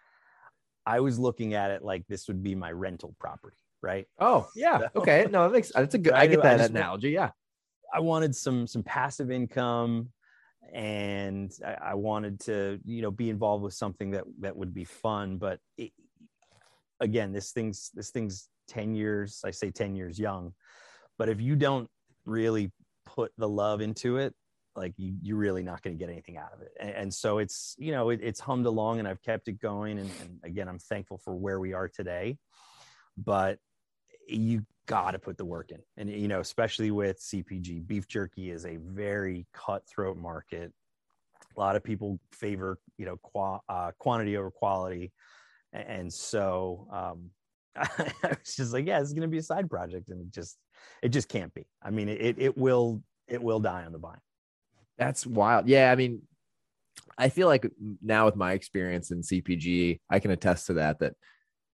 I 0.89 1.01
was 1.01 1.19
looking 1.19 1.53
at 1.53 1.69
it 1.69 1.83
like 1.83 2.07
this 2.07 2.27
would 2.27 2.41
be 2.41 2.55
my 2.55 2.71
rental 2.71 3.15
property, 3.19 3.57
right? 3.79 4.07
Oh, 4.17 4.49
yeah. 4.55 4.79
So, 4.79 4.87
okay. 4.95 5.27
No, 5.29 5.43
that 5.43 5.53
makes 5.53 5.71
that's 5.71 5.93
a 5.93 5.99
good 5.99 6.13
I, 6.13 6.21
I 6.21 6.27
get 6.27 6.41
that 6.41 6.61
I 6.61 6.65
analogy. 6.65 7.11
Yeah. 7.11 7.29
I 7.93 7.99
wanted 7.99 8.35
some 8.35 8.65
some 8.65 8.81
passive 8.81 9.29
income 9.29 10.09
and 10.73 11.51
I, 11.63 11.91
I, 11.91 11.93
wanted 11.93 12.39
to, 12.41 12.79
you 12.85 13.03
know, 13.03 13.11
be 13.11 13.29
involved 13.29 13.63
with 13.63 13.75
something 13.75 14.11
that 14.11 14.23
that 14.39 14.55
would 14.55 14.73
be 14.73 14.83
fun. 14.83 15.37
But 15.37 15.59
it, 15.77 15.91
again, 16.99 17.33
this 17.33 17.51
thing's 17.51 17.91
this 17.93 18.09
thing's 18.09 18.49
10 18.69 18.95
years, 18.95 19.41
I 19.45 19.51
say 19.51 19.69
10 19.69 19.95
years 19.95 20.17
young. 20.17 20.53
But 21.19 21.29
if 21.29 21.39
you 21.39 21.55
don't 21.55 21.87
really 22.25 22.71
put 23.05 23.31
the 23.37 23.47
love 23.47 23.81
into 23.81 24.17
it, 24.17 24.33
like 24.75 24.93
you, 24.97 25.15
you're 25.21 25.37
really 25.37 25.61
not 25.61 25.81
going 25.83 25.95
to 25.95 25.99
get 25.99 26.09
anything 26.11 26.37
out 26.37 26.53
of 26.53 26.61
it. 26.61 26.71
And, 26.79 26.89
and 26.91 27.13
so 27.13 27.37
it's, 27.39 27.75
you 27.77 27.91
know, 27.91 28.09
it, 28.09 28.21
it's 28.23 28.39
hummed 28.39 28.65
along 28.65 28.99
and 28.99 29.07
I've 29.07 29.21
kept 29.21 29.49
it 29.49 29.59
going. 29.59 29.99
And, 29.99 30.09
and 30.21 30.39
again, 30.43 30.69
I'm 30.69 30.79
thankful 30.79 31.17
for 31.17 31.35
where 31.35 31.59
we 31.59 31.73
are 31.73 31.89
today, 31.89 32.37
but 33.17 33.59
you 34.27 34.65
got 34.87 35.11
to 35.11 35.19
put 35.19 35.37
the 35.37 35.45
work 35.45 35.71
in. 35.71 35.79
And, 35.97 36.09
you 36.09 36.29
know, 36.29 36.39
especially 36.39 36.89
with 36.89 37.19
CPG, 37.19 37.85
beef 37.85 38.07
jerky 38.07 38.51
is 38.51 38.65
a 38.65 38.77
very 38.77 39.45
cutthroat 39.53 40.17
market. 40.17 40.71
A 41.57 41.59
lot 41.59 41.75
of 41.75 41.83
people 41.83 42.19
favor, 42.31 42.79
you 42.97 43.05
know, 43.05 43.17
qua- 43.21 43.59
uh, 43.67 43.91
quantity 43.99 44.37
over 44.37 44.51
quality. 44.51 45.11
And 45.73 46.11
so 46.13 46.87
um, 46.91 47.31
I 47.75 48.11
was 48.23 48.55
just 48.55 48.71
like, 48.71 48.87
yeah, 48.87 49.01
it's 49.01 49.11
going 49.11 49.23
to 49.23 49.27
be 49.27 49.39
a 49.39 49.43
side 49.43 49.69
project. 49.69 50.09
And 50.09 50.31
just, 50.31 50.57
it 51.01 51.09
just 51.09 51.29
can't 51.29 51.53
be. 51.53 51.65
I 51.81 51.89
mean, 51.89 52.09
it, 52.09 52.35
it 52.37 52.57
will, 52.57 53.01
it 53.27 53.41
will 53.41 53.59
die 53.59 53.85
on 53.85 53.91
the 53.91 53.99
vine. 53.99 54.19
That's 54.97 55.25
wild. 55.25 55.67
Yeah. 55.67 55.91
I 55.91 55.95
mean, 55.95 56.23
I 57.17 57.29
feel 57.29 57.47
like 57.47 57.69
now 58.01 58.25
with 58.25 58.35
my 58.35 58.53
experience 58.53 59.11
in 59.11 59.21
CPG, 59.21 59.99
I 60.09 60.19
can 60.19 60.31
attest 60.31 60.67
to 60.67 60.73
that, 60.73 60.99
that 60.99 61.15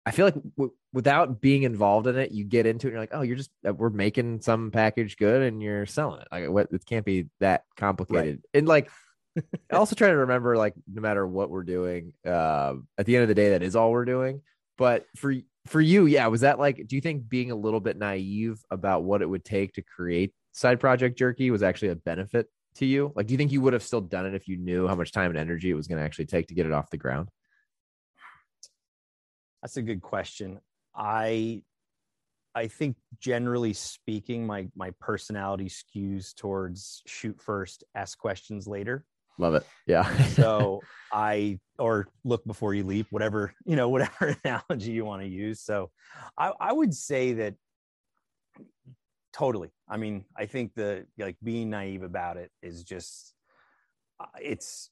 I 0.05 0.11
feel 0.11 0.25
like 0.25 0.35
w- 0.57 0.73
without 0.93 1.41
being 1.41 1.63
involved 1.63 2.07
in 2.07 2.17
it, 2.17 2.31
you 2.31 2.43
get 2.43 2.67
into 2.67 2.87
it. 2.87 2.91
you're 2.91 2.99
like, 2.99 3.09
oh, 3.13 3.21
you're 3.21 3.35
just 3.35 3.49
uh, 3.67 3.73
we're 3.73 3.89
making 3.89 4.41
some 4.41 4.69
package 4.69 5.17
good 5.17 5.41
and 5.41 5.61
you're 5.61 5.87
selling 5.87 6.21
it. 6.21 6.27
Like, 6.31 6.49
what? 6.49 6.67
It 6.71 6.85
can't 6.85 7.05
be 7.05 7.27
that 7.39 7.63
complicated. 7.75 8.35
Right. 8.53 8.59
And 8.59 8.67
like, 8.67 8.89
I 9.37 9.75
also 9.75 9.95
try 9.95 10.09
to 10.09 10.17
remember, 10.17 10.55
like, 10.57 10.75
no 10.91 11.01
matter 11.01 11.25
what 11.25 11.49
we're 11.49 11.63
doing, 11.63 12.13
uh, 12.25 12.75
at 12.97 13.05
the 13.05 13.15
end 13.15 13.23
of 13.23 13.27
the 13.27 13.35
day, 13.35 13.49
that 13.49 13.63
is 13.63 13.75
all 13.75 13.91
we're 13.91 14.05
doing. 14.05 14.41
But 14.77 15.05
for 15.15 15.33
for 15.67 15.81
you, 15.81 16.05
yeah, 16.05 16.27
was 16.27 16.41
that 16.41 16.59
like? 16.59 16.87
Do 16.87 16.95
you 16.95 17.01
think 17.01 17.27
being 17.27 17.51
a 17.51 17.55
little 17.55 17.79
bit 17.79 17.97
naive 17.97 18.59
about 18.69 19.03
what 19.03 19.21
it 19.21 19.29
would 19.29 19.43
take 19.43 19.73
to 19.73 19.81
create 19.81 20.33
side 20.51 20.79
project 20.79 21.17
jerky 21.17 21.51
was 21.51 21.63
actually 21.63 21.89
a 21.89 21.95
benefit 21.95 22.47
to 22.75 22.85
you? 22.85 23.11
Like, 23.15 23.27
do 23.27 23.33
you 23.33 23.37
think 23.37 23.51
you 23.51 23.61
would 23.61 23.73
have 23.73 23.83
still 23.83 24.01
done 24.01 24.25
it 24.25 24.35
if 24.35 24.47
you 24.47 24.57
knew 24.57 24.87
how 24.87 24.95
much 24.95 25.11
time 25.11 25.31
and 25.31 25.39
energy 25.39 25.69
it 25.69 25.75
was 25.75 25.87
going 25.87 25.97
to 25.97 26.03
actually 26.03 26.25
take 26.25 26.47
to 26.47 26.53
get 26.53 26.65
it 26.65 26.71
off 26.71 26.89
the 26.89 26.97
ground? 26.97 27.29
That's 29.61 29.77
a 29.77 29.81
good 29.81 30.01
question. 30.01 30.59
I 30.95 31.63
I 32.53 32.67
think 32.67 32.95
generally 33.19 33.73
speaking, 33.73 34.45
my 34.45 34.69
my 34.75 34.91
personality 34.99 35.69
skews 35.69 36.35
towards 36.35 37.01
shoot 37.05 37.41
first, 37.41 37.83
ask 37.95 38.17
questions 38.17 38.67
later. 38.67 39.03
Love 39.37 39.55
it. 39.55 39.65
Yeah. 39.85 40.15
so 40.27 40.81
I 41.11 41.59
or 41.77 42.07
look 42.23 42.45
before 42.45 42.73
you 42.73 42.83
leap, 42.83 43.07
whatever, 43.09 43.53
you 43.65 43.75
know, 43.75 43.89
whatever 43.89 44.37
analogy 44.43 44.91
you 44.91 45.05
want 45.05 45.21
to 45.21 45.27
use. 45.27 45.61
So 45.61 45.91
I, 46.37 46.51
I 46.59 46.73
would 46.73 46.93
say 46.93 47.33
that 47.33 47.55
totally. 49.33 49.71
I 49.89 49.97
mean, 49.97 50.25
I 50.37 50.45
think 50.45 50.73
the 50.75 51.05
like 51.17 51.37
being 51.43 51.69
naive 51.69 52.03
about 52.03 52.37
it 52.37 52.51
is 52.61 52.83
just 52.83 53.33
uh, 54.19 54.25
it's 54.41 54.89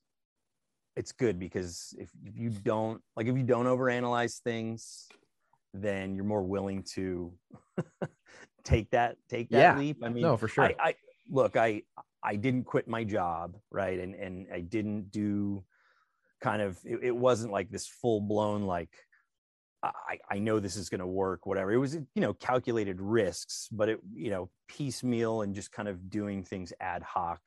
it's 0.96 1.12
good 1.12 1.40
because 1.40 1.96
if, 1.98 2.10
if 2.26 2.38
you 2.38 2.50
don't 2.50 3.02
like 3.16 3.28
if 3.28 3.36
you 3.36 3.44
don't 3.44 3.66
overanalyze 3.66 4.40
things 4.42 5.08
then 5.74 6.16
you're 6.16 6.26
more 6.26 6.44
willing 6.44 6.84
to 6.84 7.34
take 8.64 8.90
that 8.92 9.16
take 9.28 9.50
that 9.50 9.58
yeah. 9.58 9.78
leap 9.78 9.98
i 10.04 10.10
mean 10.10 10.22
no 10.22 10.38
for 10.38 10.48
sure 10.48 10.66
I, 10.66 10.76
I 10.80 10.96
look 11.30 11.58
i 11.58 11.82
i 12.24 12.36
didn't 12.36 12.64
quit 12.64 12.88
my 12.88 13.04
job 13.04 13.56
right 13.72 14.00
and 14.00 14.16
and 14.16 14.48
i 14.54 14.60
didn't 14.60 15.12
do 15.12 15.64
kind 16.42 16.62
of 16.62 16.78
it, 16.84 17.00
it 17.04 17.16
wasn't 17.16 17.52
like 17.52 17.70
this 17.70 17.88
full 17.88 18.22
blown 18.22 18.64
like 18.64 18.90
I, 19.86 20.20
I 20.32 20.40
know 20.40 20.62
this 20.62 20.78
is 20.78 20.88
going 20.88 21.02
to 21.02 21.06
work, 21.06 21.46
whatever. 21.46 21.74
It 21.74 21.78
was, 21.78 21.96
you 21.96 22.22
know, 22.22 22.34
calculated 22.34 23.02
risks, 23.02 23.68
but 23.70 23.90
it, 23.90 24.00
you 24.16 24.30
know, 24.30 24.50
piecemeal 24.70 25.42
and 25.42 25.54
just 25.54 25.74
kind 25.74 25.90
of 25.90 26.10
doing 26.10 26.46
things 26.46 26.72
ad 26.80 27.04
hoc 27.04 27.42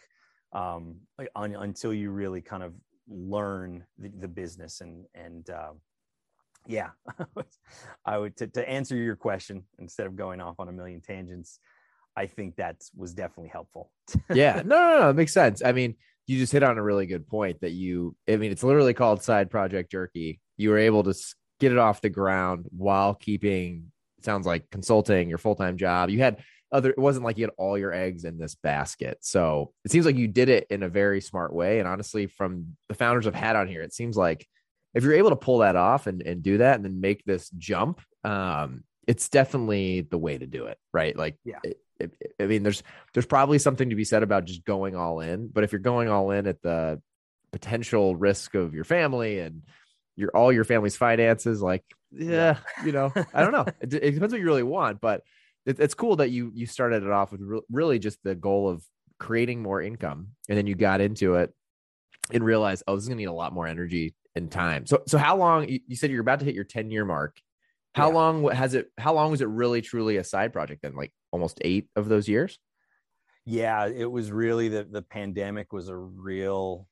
um, 0.52 0.96
un, 1.34 1.54
until 1.54 1.92
you 1.92 2.10
really 2.10 2.40
kind 2.40 2.62
of 2.62 2.74
learn 3.08 3.84
the, 3.98 4.10
the 4.18 4.28
business 4.28 4.80
and 4.80 5.04
and 5.14 5.50
uh, 5.50 5.72
yeah 6.66 6.90
i 8.04 8.18
would 8.18 8.36
to, 8.36 8.48
to 8.48 8.68
answer 8.68 8.96
your 8.96 9.14
question 9.14 9.62
instead 9.78 10.06
of 10.06 10.16
going 10.16 10.40
off 10.40 10.56
on 10.58 10.68
a 10.68 10.72
million 10.72 11.00
tangents 11.00 11.60
i 12.16 12.26
think 12.26 12.56
that 12.56 12.82
was 12.96 13.14
definitely 13.14 13.50
helpful. 13.50 13.90
Yeah. 14.32 14.62
No, 14.64 14.76
no 14.76 15.00
no 15.00 15.10
it 15.10 15.16
makes 15.16 15.32
sense. 15.32 15.62
I 15.64 15.72
mean 15.72 15.96
you 16.26 16.38
just 16.38 16.52
hit 16.52 16.62
on 16.62 16.78
a 16.78 16.82
really 16.82 17.06
good 17.06 17.28
point 17.28 17.60
that 17.60 17.70
you 17.70 18.16
i 18.28 18.36
mean 18.36 18.50
it's 18.50 18.64
literally 18.64 18.94
called 18.94 19.22
side 19.22 19.50
project 19.50 19.90
jerky. 19.90 20.40
You 20.56 20.70
were 20.70 20.78
able 20.78 21.02
to 21.04 21.14
get 21.60 21.72
it 21.72 21.78
off 21.78 22.00
the 22.00 22.10
ground 22.10 22.66
while 22.70 23.14
keeping 23.14 23.92
sounds 24.22 24.46
like 24.46 24.68
consulting 24.70 25.28
your 25.28 25.38
full-time 25.38 25.76
job. 25.76 26.10
You 26.10 26.18
had 26.18 26.42
other 26.72 26.90
it 26.90 26.98
wasn't 26.98 27.24
like 27.24 27.38
you 27.38 27.44
had 27.44 27.54
all 27.58 27.78
your 27.78 27.92
eggs 27.92 28.24
in 28.24 28.38
this 28.38 28.56
basket. 28.56 29.18
So 29.20 29.72
it 29.84 29.90
seems 29.90 30.04
like 30.06 30.16
you 30.16 30.26
did 30.26 30.48
it 30.48 30.66
in 30.70 30.82
a 30.82 30.88
very 30.88 31.20
smart 31.20 31.52
way. 31.52 31.78
And 31.78 31.88
honestly 31.88 32.26
from 32.26 32.76
the 32.88 32.94
founders 32.94 33.26
i've 33.26 33.34
had 33.34 33.56
on 33.56 33.68
here 33.68 33.82
it 33.82 33.94
seems 33.94 34.16
like 34.16 34.46
if 34.94 35.04
you're 35.04 35.14
able 35.14 35.30
to 35.30 35.36
pull 35.36 35.58
that 35.58 35.76
off 35.76 36.06
and, 36.06 36.22
and 36.22 36.42
do 36.42 36.58
that 36.58 36.76
and 36.76 36.84
then 36.84 37.00
make 37.00 37.22
this 37.24 37.50
jump 37.50 38.00
um 38.24 38.82
it's 39.06 39.28
definitely 39.28 40.00
the 40.00 40.18
way 40.18 40.36
to 40.38 40.46
do 40.46 40.66
it 40.66 40.78
right? 40.92 41.16
Like 41.16 41.36
yeah. 41.44 41.58
it, 41.62 41.78
i 42.40 42.46
mean 42.46 42.62
there's 42.62 42.82
there's 43.12 43.26
probably 43.26 43.58
something 43.58 43.90
to 43.90 43.96
be 43.96 44.04
said 44.04 44.22
about 44.22 44.44
just 44.44 44.64
going 44.64 44.94
all 44.94 45.20
in 45.20 45.48
but 45.48 45.64
if 45.64 45.72
you're 45.72 45.78
going 45.78 46.08
all 46.08 46.30
in 46.30 46.46
at 46.46 46.60
the 46.62 47.00
potential 47.52 48.16
risk 48.16 48.54
of 48.54 48.74
your 48.74 48.84
family 48.84 49.38
and 49.38 49.62
your 50.16 50.30
all 50.34 50.52
your 50.52 50.64
family's 50.64 50.96
finances 50.96 51.62
like 51.62 51.84
yeah 52.10 52.58
you 52.84 52.92
know 52.92 53.12
i 53.32 53.42
don't 53.42 53.52
know 53.52 53.64
it, 53.80 53.94
it 53.94 54.12
depends 54.12 54.32
what 54.32 54.40
you 54.40 54.46
really 54.46 54.62
want 54.62 55.00
but 55.00 55.22
it, 55.64 55.80
it's 55.80 55.94
cool 55.94 56.16
that 56.16 56.30
you 56.30 56.52
you 56.54 56.66
started 56.66 57.02
it 57.02 57.10
off 57.10 57.32
with 57.32 57.40
re- 57.40 57.60
really 57.70 57.98
just 57.98 58.22
the 58.22 58.34
goal 58.34 58.68
of 58.68 58.82
creating 59.18 59.62
more 59.62 59.82
income, 59.82 60.28
and 60.48 60.56
then 60.56 60.66
you 60.66 60.74
got 60.74 61.00
into 61.00 61.34
it 61.34 61.52
and 62.32 62.44
realized, 62.44 62.82
oh, 62.86 62.94
this 62.94 63.04
is 63.04 63.08
gonna 63.08 63.18
need 63.18 63.24
a 63.24 63.32
lot 63.32 63.52
more 63.52 63.66
energy 63.66 64.14
and 64.34 64.50
time. 64.50 64.86
So 64.86 65.02
so 65.06 65.18
how 65.18 65.36
long? 65.36 65.68
You, 65.68 65.80
you 65.86 65.96
said 65.96 66.10
you're 66.10 66.20
about 66.20 66.40
to 66.40 66.44
hit 66.44 66.54
your 66.54 66.64
ten 66.64 66.90
year 66.90 67.04
mark. 67.04 67.40
How 67.94 68.08
yeah. 68.08 68.14
long 68.14 68.50
has 68.50 68.74
it? 68.74 68.90
How 68.98 69.14
long 69.14 69.30
was 69.30 69.40
it 69.40 69.48
really 69.48 69.82
truly 69.82 70.16
a 70.16 70.24
side 70.24 70.52
project? 70.52 70.82
Then, 70.82 70.94
like 70.94 71.12
almost 71.36 71.58
eight 71.60 71.86
of 71.94 72.08
those 72.08 72.28
years. 72.28 72.58
Yeah, 73.44 73.86
it 73.86 74.10
was 74.10 74.32
really 74.32 74.68
the 74.68 74.84
the 74.84 75.02
pandemic 75.02 75.72
was 75.72 75.88
a 75.88 75.96
real 75.96 76.88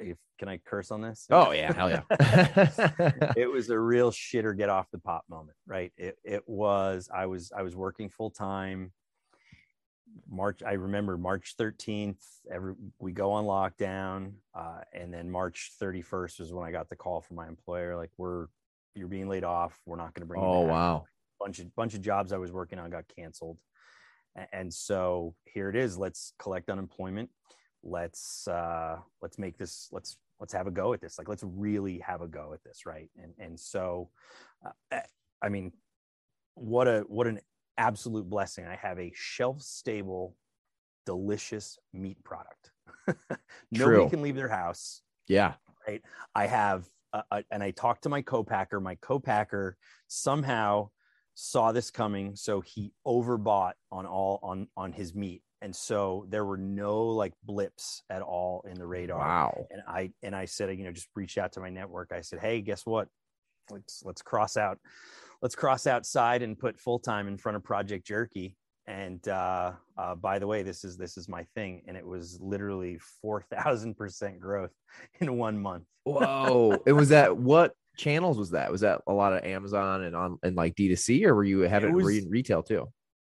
if 0.00 0.16
can 0.38 0.48
I 0.48 0.56
curse 0.56 0.90
on 0.90 1.02
this? 1.02 1.26
Oh 1.30 1.52
yeah, 1.52 1.72
hell 1.72 1.90
yeah. 1.90 2.02
it 3.36 3.50
was 3.50 3.68
a 3.70 3.78
real 3.78 4.10
shit 4.10 4.46
or 4.46 4.54
get 4.54 4.70
off 4.70 4.90
the 4.90 4.98
pot 4.98 5.24
moment, 5.28 5.56
right? 5.66 5.92
It 5.96 6.18
it 6.24 6.42
was 6.48 7.10
I 7.14 7.26
was 7.26 7.52
I 7.56 7.62
was 7.62 7.76
working 7.76 8.08
full 8.08 8.30
time. 8.30 8.92
March 10.28 10.62
I 10.66 10.72
remember 10.72 11.18
March 11.18 11.54
13th 11.60 12.16
every 12.50 12.74
we 12.98 13.12
go 13.12 13.32
on 13.32 13.44
lockdown 13.44 14.32
uh, 14.54 14.80
and 14.94 15.12
then 15.12 15.30
March 15.30 15.72
31st 15.80 16.40
was 16.40 16.52
when 16.52 16.66
I 16.66 16.72
got 16.72 16.88
the 16.88 16.96
call 16.96 17.20
from 17.20 17.36
my 17.36 17.46
employer 17.46 17.94
like 17.94 18.10
we're 18.16 18.46
you're 18.94 19.06
being 19.06 19.28
laid 19.28 19.44
off 19.44 19.78
we're 19.84 19.98
not 19.98 20.14
going 20.14 20.22
to 20.22 20.26
bring 20.26 20.42
oh 20.42 20.62
wow 20.62 21.04
bunch 21.40 21.58
of 21.58 21.74
bunch 21.74 21.94
of 21.94 22.00
jobs 22.00 22.32
I 22.32 22.38
was 22.38 22.52
working 22.52 22.78
on 22.78 22.90
got 22.90 23.04
canceled. 23.14 23.58
And 24.52 24.72
so 24.72 25.34
here 25.44 25.68
it 25.68 25.76
is. 25.76 25.98
Let's 25.98 26.32
collect 26.38 26.70
unemployment. 26.70 27.30
Let's 27.82 28.46
uh 28.46 28.98
let's 29.22 29.38
make 29.38 29.58
this 29.58 29.88
let's 29.92 30.16
let's 30.40 30.52
have 30.52 30.66
a 30.66 30.70
go 30.70 30.92
at 30.92 31.00
this. 31.00 31.18
Like 31.18 31.28
let's 31.28 31.44
really 31.44 31.98
have 31.98 32.22
a 32.22 32.28
go 32.28 32.52
at 32.54 32.62
this 32.64 32.86
right? 32.86 33.10
And 33.16 33.32
and 33.38 33.58
so 33.58 34.10
uh, 34.64 34.70
eh, 34.90 35.00
i 35.40 35.48
mean 35.48 35.72
what 36.54 36.88
a 36.88 37.04
what 37.08 37.26
an 37.26 37.40
absolute 37.76 38.28
blessing. 38.28 38.66
I 38.66 38.76
have 38.76 38.98
a 38.98 39.12
shelf 39.14 39.60
stable 39.62 40.36
delicious 41.06 41.78
meat 41.92 42.22
product. 42.22 42.70
Nobody 43.70 43.96
True. 43.96 44.10
can 44.10 44.22
leave 44.22 44.36
their 44.36 44.48
house 44.48 45.00
yeah. 45.28 45.54
right? 45.86 46.02
I 46.34 46.46
have 46.46 46.86
uh, 47.12 47.40
and 47.50 47.62
i 47.62 47.70
talked 47.70 48.02
to 48.02 48.08
my 48.08 48.20
co-packer. 48.20 48.80
My 48.80 48.96
co-packer 48.96 49.76
somehow 50.08 50.90
saw 51.40 51.70
this 51.70 51.88
coming 51.92 52.34
so 52.34 52.60
he 52.60 52.90
overbought 53.06 53.74
on 53.92 54.06
all 54.06 54.40
on 54.42 54.66
on 54.76 54.92
his 54.92 55.14
meat. 55.14 55.40
And 55.62 55.74
so 55.74 56.26
there 56.28 56.44
were 56.44 56.56
no 56.56 57.06
like 57.06 57.32
blips 57.44 58.02
at 58.10 58.22
all 58.22 58.64
in 58.68 58.76
the 58.76 58.86
radar. 58.86 59.20
Wow. 59.20 59.66
And 59.70 59.82
i 59.86 60.10
and 60.24 60.34
i 60.34 60.46
said 60.46 60.76
you 60.76 60.84
know 60.84 60.90
just 60.90 61.06
reached 61.14 61.38
out 61.38 61.52
to 61.52 61.60
my 61.60 61.70
network. 61.70 62.10
I 62.12 62.22
said 62.22 62.40
hey 62.40 62.60
guess 62.60 62.84
what? 62.84 63.06
Let's 63.70 64.02
let's 64.04 64.20
cross 64.20 64.56
out 64.56 64.80
let's 65.40 65.54
cross 65.54 65.86
outside 65.86 66.42
and 66.42 66.58
put 66.58 66.80
full 66.80 66.98
time 66.98 67.28
in 67.28 67.38
front 67.38 67.54
of 67.54 67.62
project 67.62 68.04
jerky. 68.04 68.56
And 68.88 69.26
uh, 69.28 69.74
uh, 69.96 70.16
by 70.16 70.40
the 70.40 70.46
way 70.48 70.64
this 70.64 70.82
is 70.82 70.96
this 70.96 71.16
is 71.16 71.28
my 71.28 71.44
thing. 71.54 71.82
And 71.86 71.96
it 71.96 72.04
was 72.04 72.40
literally 72.40 72.98
4000% 73.24 74.40
growth 74.40 74.72
in 75.20 75.36
one 75.36 75.56
month. 75.56 75.84
Whoa. 76.02 76.82
It 76.84 76.94
was 76.94 77.12
at 77.12 77.36
what 77.36 77.74
channels 77.98 78.38
was 78.38 78.50
that? 78.50 78.70
Was 78.70 78.80
that 78.80 79.02
a 79.06 79.12
lot 79.12 79.32
of 79.32 79.44
amazon 79.44 80.04
and 80.04 80.16
on 80.16 80.38
and 80.42 80.56
like 80.56 80.74
d2c 80.74 81.24
or 81.26 81.34
were 81.34 81.44
you 81.44 81.60
having 81.60 81.90
it 81.90 81.94
was, 81.94 82.18
in 82.18 82.30
retail 82.30 82.62
too? 82.62 82.88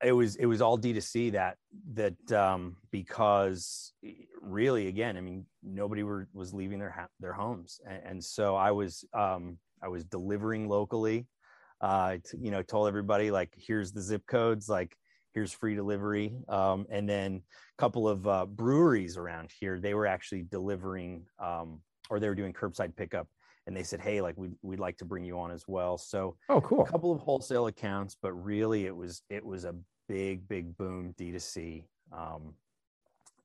It 0.03 0.13
was 0.13 0.35
it 0.37 0.45
was 0.45 0.61
all 0.61 0.79
D2C 0.79 1.33
that 1.33 1.57
that 1.93 2.31
um, 2.31 2.77
because 2.91 3.93
really 4.41 4.87
again 4.87 5.17
I 5.17 5.21
mean 5.21 5.45
nobody 5.61 6.03
were, 6.03 6.27
was 6.33 6.53
leaving 6.53 6.79
their 6.79 6.89
ha- 6.89 7.07
their 7.19 7.33
homes. 7.33 7.79
And, 7.87 8.01
and, 8.05 8.23
so 8.23 8.55
I 8.55 8.71
was 8.71 9.05
um, 9.13 9.57
I 9.83 9.89
was 9.89 10.03
delivering 10.05 10.67
locally. 10.67 11.27
Uh, 11.81 12.17
t- 12.17 12.37
you 12.39 12.51
know 12.51 12.61
told 12.61 12.87
everybody 12.87 13.31
like 13.31 13.53
here's 13.55 13.91
the 13.91 14.01
zip 14.01 14.23
codes 14.27 14.69
like 14.69 14.95
here's 15.33 15.53
free 15.53 15.75
delivery. 15.75 16.35
Um, 16.49 16.87
and 16.89 17.07
then 17.07 17.43
a 17.77 17.81
couple 17.81 18.07
of 18.07 18.27
uh, 18.27 18.45
breweries 18.47 19.17
around 19.17 19.51
here 19.59 19.79
they 19.79 19.93
were 19.93 20.07
actually 20.07 20.43
delivering 20.43 21.25
um, 21.39 21.79
or 22.09 22.19
they 22.19 22.27
were 22.27 22.35
doing 22.35 22.53
curbside 22.53 22.95
pickup 22.95 23.27
and 23.67 23.75
they 23.75 23.83
said, 23.83 23.99
"Hey, 23.99 24.21
like 24.21 24.35
we 24.37 24.49
we'd 24.61 24.79
like 24.79 24.97
to 24.97 25.05
bring 25.05 25.23
you 25.23 25.39
on 25.39 25.51
as 25.51 25.67
well." 25.67 25.97
So 25.97 26.37
oh, 26.49 26.61
cool. 26.61 26.83
A 26.83 26.85
couple 26.85 27.11
of 27.11 27.19
wholesale 27.19 27.67
accounts, 27.67 28.15
but 28.21 28.33
really 28.33 28.85
it 28.85 28.95
was 28.95 29.23
it 29.29 29.45
was 29.45 29.65
a 29.65 29.75
big 30.07 30.47
big 30.47 30.75
boom 30.77 31.13
D2C. 31.17 31.83
Um, 32.11 32.53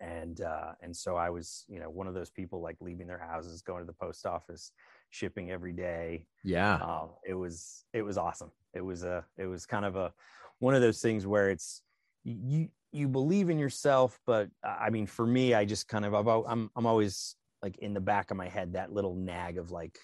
and 0.00 0.40
uh, 0.42 0.72
and 0.82 0.94
so 0.94 1.16
I 1.16 1.30
was, 1.30 1.64
you 1.68 1.80
know, 1.80 1.88
one 1.88 2.06
of 2.06 2.14
those 2.14 2.30
people 2.30 2.60
like 2.60 2.76
leaving 2.80 3.06
their 3.06 3.18
houses, 3.18 3.62
going 3.62 3.80
to 3.80 3.86
the 3.86 3.92
post 3.92 4.26
office, 4.26 4.72
shipping 5.10 5.50
every 5.50 5.72
day. 5.72 6.26
Yeah, 6.44 6.76
um, 6.76 7.10
it 7.26 7.34
was 7.34 7.84
it 7.92 8.02
was 8.02 8.18
awesome. 8.18 8.50
It 8.74 8.82
was 8.82 9.04
a 9.04 9.24
it 9.38 9.46
was 9.46 9.64
kind 9.64 9.84
of 9.84 9.96
a 9.96 10.12
one 10.58 10.74
of 10.74 10.82
those 10.82 11.00
things 11.00 11.26
where 11.26 11.50
it's 11.50 11.82
you 12.24 12.68
you 12.92 13.08
believe 13.08 13.50
in 13.50 13.58
yourself, 13.58 14.18
but 14.26 14.48
I 14.62 14.90
mean, 14.90 15.06
for 15.06 15.26
me, 15.26 15.54
I 15.54 15.64
just 15.64 15.88
kind 15.88 16.04
of 16.04 16.14
I'm 16.14 16.70
I'm 16.76 16.86
always 16.86 17.36
like 17.62 17.78
in 17.78 17.94
the 17.94 18.00
back 18.00 18.30
of 18.30 18.36
my 18.36 18.48
head 18.48 18.74
that 18.74 18.92
little 18.92 19.14
nag 19.14 19.58
of 19.58 19.70
like, 19.70 19.98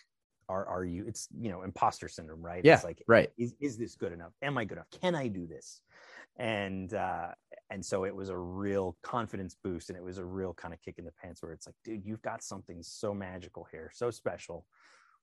are 0.48 0.66
are 0.66 0.84
you? 0.84 1.04
It's 1.06 1.28
you 1.38 1.50
know 1.50 1.62
imposter 1.62 2.08
syndrome, 2.08 2.42
right? 2.42 2.64
Yeah, 2.64 2.74
it's 2.74 2.84
like 2.84 3.02
right. 3.06 3.30
Is 3.38 3.54
is 3.60 3.76
this 3.76 3.94
good 3.94 4.12
enough? 4.12 4.32
Am 4.42 4.58
I 4.58 4.64
good 4.64 4.78
enough? 4.78 4.90
Can 5.00 5.14
I 5.14 5.28
do 5.28 5.46
this? 5.46 5.80
And 6.36 6.92
uh, 6.94 7.28
and 7.70 7.84
so 7.84 8.04
it 8.04 8.14
was 8.14 8.28
a 8.28 8.36
real 8.36 8.96
confidence 9.02 9.56
boost, 9.62 9.88
and 9.88 9.96
it 9.96 10.04
was 10.04 10.18
a 10.18 10.24
real 10.24 10.52
kind 10.52 10.74
of 10.74 10.80
kick 10.82 10.98
in 10.98 11.04
the 11.04 11.12
pants 11.22 11.42
where 11.42 11.52
it's 11.52 11.66
like, 11.66 11.76
dude, 11.84 12.04
you've 12.04 12.22
got 12.22 12.42
something 12.42 12.82
so 12.82 13.14
magical 13.14 13.66
here, 13.70 13.90
so 13.94 14.10
special, 14.10 14.66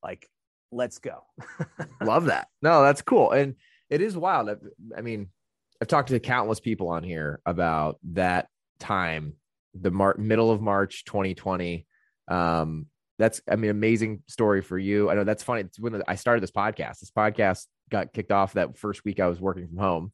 like 0.03 0.27
let's 0.71 0.99
go. 0.99 1.23
Love 2.01 2.25
that. 2.25 2.47
No, 2.61 2.81
that's 2.81 3.01
cool, 3.01 3.31
and 3.31 3.55
it 3.89 4.01
is 4.01 4.15
wild. 4.15 4.49
I 4.95 5.01
mean, 5.01 5.29
I've 5.81 5.87
talked 5.87 6.09
to 6.09 6.19
countless 6.19 6.59
people 6.59 6.89
on 6.89 7.03
here 7.03 7.39
about 7.45 7.99
that 8.11 8.47
time, 8.79 9.33
the 9.73 9.91
mar- 9.91 10.15
middle 10.17 10.51
of 10.51 10.61
March 10.61 11.05
2020. 11.05 11.85
Um, 12.29 12.85
that's, 13.17 13.41
I 13.51 13.57
mean, 13.57 13.71
amazing 13.71 14.23
story 14.27 14.61
for 14.61 14.77
you. 14.77 15.09
I 15.09 15.15
know 15.15 15.25
that's 15.25 15.43
funny. 15.43 15.61
It's 15.61 15.79
when 15.79 16.01
I 16.07 16.15
started 16.15 16.41
this 16.41 16.51
podcast. 16.51 16.99
This 16.99 17.11
podcast 17.11 17.65
got 17.89 18.13
kicked 18.13 18.31
off 18.31 18.53
that 18.53 18.77
first 18.77 19.03
week 19.03 19.19
I 19.19 19.27
was 19.27 19.41
working 19.41 19.67
from 19.67 19.77
home. 19.77 20.11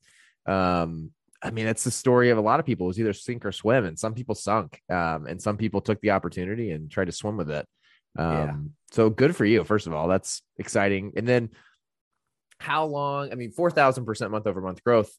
Um, 0.48 1.12
I 1.44 1.52
mean, 1.52 1.66
that's 1.66 1.84
the 1.84 1.92
story 1.92 2.32
of 2.32 2.40
a 2.40 2.42
lot 2.42 2.60
of 2.60 2.66
people. 2.66 2.88
It 2.88 2.90
was 2.90 3.00
either 3.00 3.14
sink 3.14 3.46
or 3.46 3.52
swim, 3.52 3.86
and 3.86 4.00
some 4.00 4.16
people 4.16 4.34
sunk, 4.34 4.82
um, 4.90 5.28
and 5.28 5.40
some 5.40 5.58
people 5.58 5.82
took 5.82 6.02
the 6.02 6.12
opportunity 6.12 6.72
and 6.72 6.90
tried 6.90 7.06
to 7.06 7.12
swim 7.12 7.38
with 7.38 7.52
it. 7.52 7.68
Um, 8.18 8.32
yeah. 8.32 8.54
So 8.92 9.10
good 9.12 9.36
for 9.36 9.46
you, 9.46 9.64
first 9.64 9.86
of 9.86 9.94
all. 9.94 10.08
That's 10.08 10.42
exciting. 10.58 11.14
And 11.16 11.28
then, 11.28 11.50
how 12.60 12.86
long? 12.86 13.32
I 13.32 13.36
mean, 13.36 13.52
four 13.52 13.70
thousand 13.70 14.06
percent 14.06 14.32
month 14.32 14.48
over 14.48 14.62
month 14.62 14.84
growth 14.84 15.12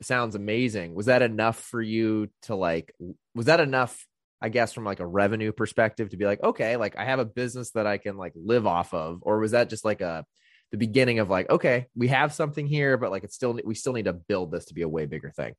sounds 0.00 0.36
amazing. 0.36 0.94
Was 0.94 1.06
that 1.06 1.20
enough 1.20 1.58
for 1.58 1.82
you 1.82 2.30
to 2.42 2.54
like? 2.54 2.94
Was 3.34 3.46
that 3.46 3.60
enough? 3.60 4.06
I 4.40 4.48
guess 4.48 4.72
from 4.72 4.84
like 4.84 5.00
a 5.00 5.06
revenue 5.06 5.52
perspective 5.52 6.10
to 6.10 6.16
be 6.16 6.24
like, 6.24 6.42
okay, 6.42 6.76
like 6.76 6.96
I 6.96 7.04
have 7.04 7.18
a 7.18 7.24
business 7.24 7.70
that 7.72 7.86
I 7.86 7.98
can 7.98 8.16
like 8.16 8.32
live 8.36 8.66
off 8.66 8.94
of, 8.94 9.18
or 9.22 9.38
was 9.38 9.52
that 9.52 9.68
just 9.68 9.84
like 9.84 10.00
a 10.00 10.24
the 10.70 10.78
beginning 10.78 11.18
of 11.18 11.30
like, 11.30 11.48
okay, 11.50 11.86
we 11.96 12.08
have 12.08 12.32
something 12.32 12.66
here, 12.66 12.96
but 12.96 13.10
like 13.10 13.24
it's 13.24 13.34
still 13.34 13.58
we 13.64 13.74
still 13.74 13.92
need 13.92 14.04
to 14.04 14.12
build 14.12 14.52
this 14.52 14.66
to 14.66 14.74
be 14.74 14.82
a 14.82 14.88
way 14.88 15.06
bigger 15.06 15.30
thing. 15.30 15.54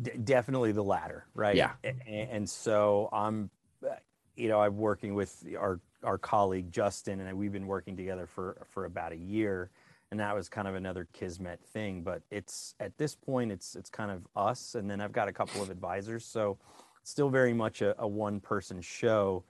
D- 0.00 0.12
definitely 0.22 0.72
the 0.72 0.84
latter, 0.84 1.26
right? 1.34 1.56
Yeah. 1.56 1.72
And, 1.82 2.00
and 2.06 2.48
so 2.48 3.08
I'm, 3.12 3.50
uh, 3.84 3.96
you 4.36 4.48
know, 4.48 4.60
I'm 4.60 4.76
working 4.76 5.14
with 5.14 5.44
our 5.58 5.80
our 6.04 6.18
colleague 6.18 6.70
Justin, 6.70 7.20
and 7.20 7.36
we've 7.36 7.52
been 7.52 7.66
working 7.66 7.96
together 7.96 8.26
for 8.26 8.66
for 8.70 8.84
about 8.84 9.12
a 9.12 9.16
year 9.16 9.70
and 10.10 10.20
that 10.20 10.34
was 10.34 10.48
kind 10.48 10.66
of 10.66 10.74
another 10.74 11.06
kismet 11.12 11.60
thing 11.72 12.02
but 12.02 12.22
it's 12.30 12.74
at 12.80 12.96
this 12.98 13.14
point 13.14 13.52
it's 13.52 13.76
it's 13.76 13.90
kind 13.90 14.10
of 14.10 14.26
us 14.36 14.74
and 14.74 14.90
then 14.90 15.00
i've 15.00 15.12
got 15.12 15.28
a 15.28 15.32
couple 15.32 15.62
of 15.62 15.70
advisors 15.70 16.24
so 16.24 16.58
still 17.04 17.28
very 17.28 17.52
much 17.52 17.82
a, 17.82 17.94
a 18.00 18.06
one 18.06 18.40
person 18.40 18.80
show. 18.80 19.44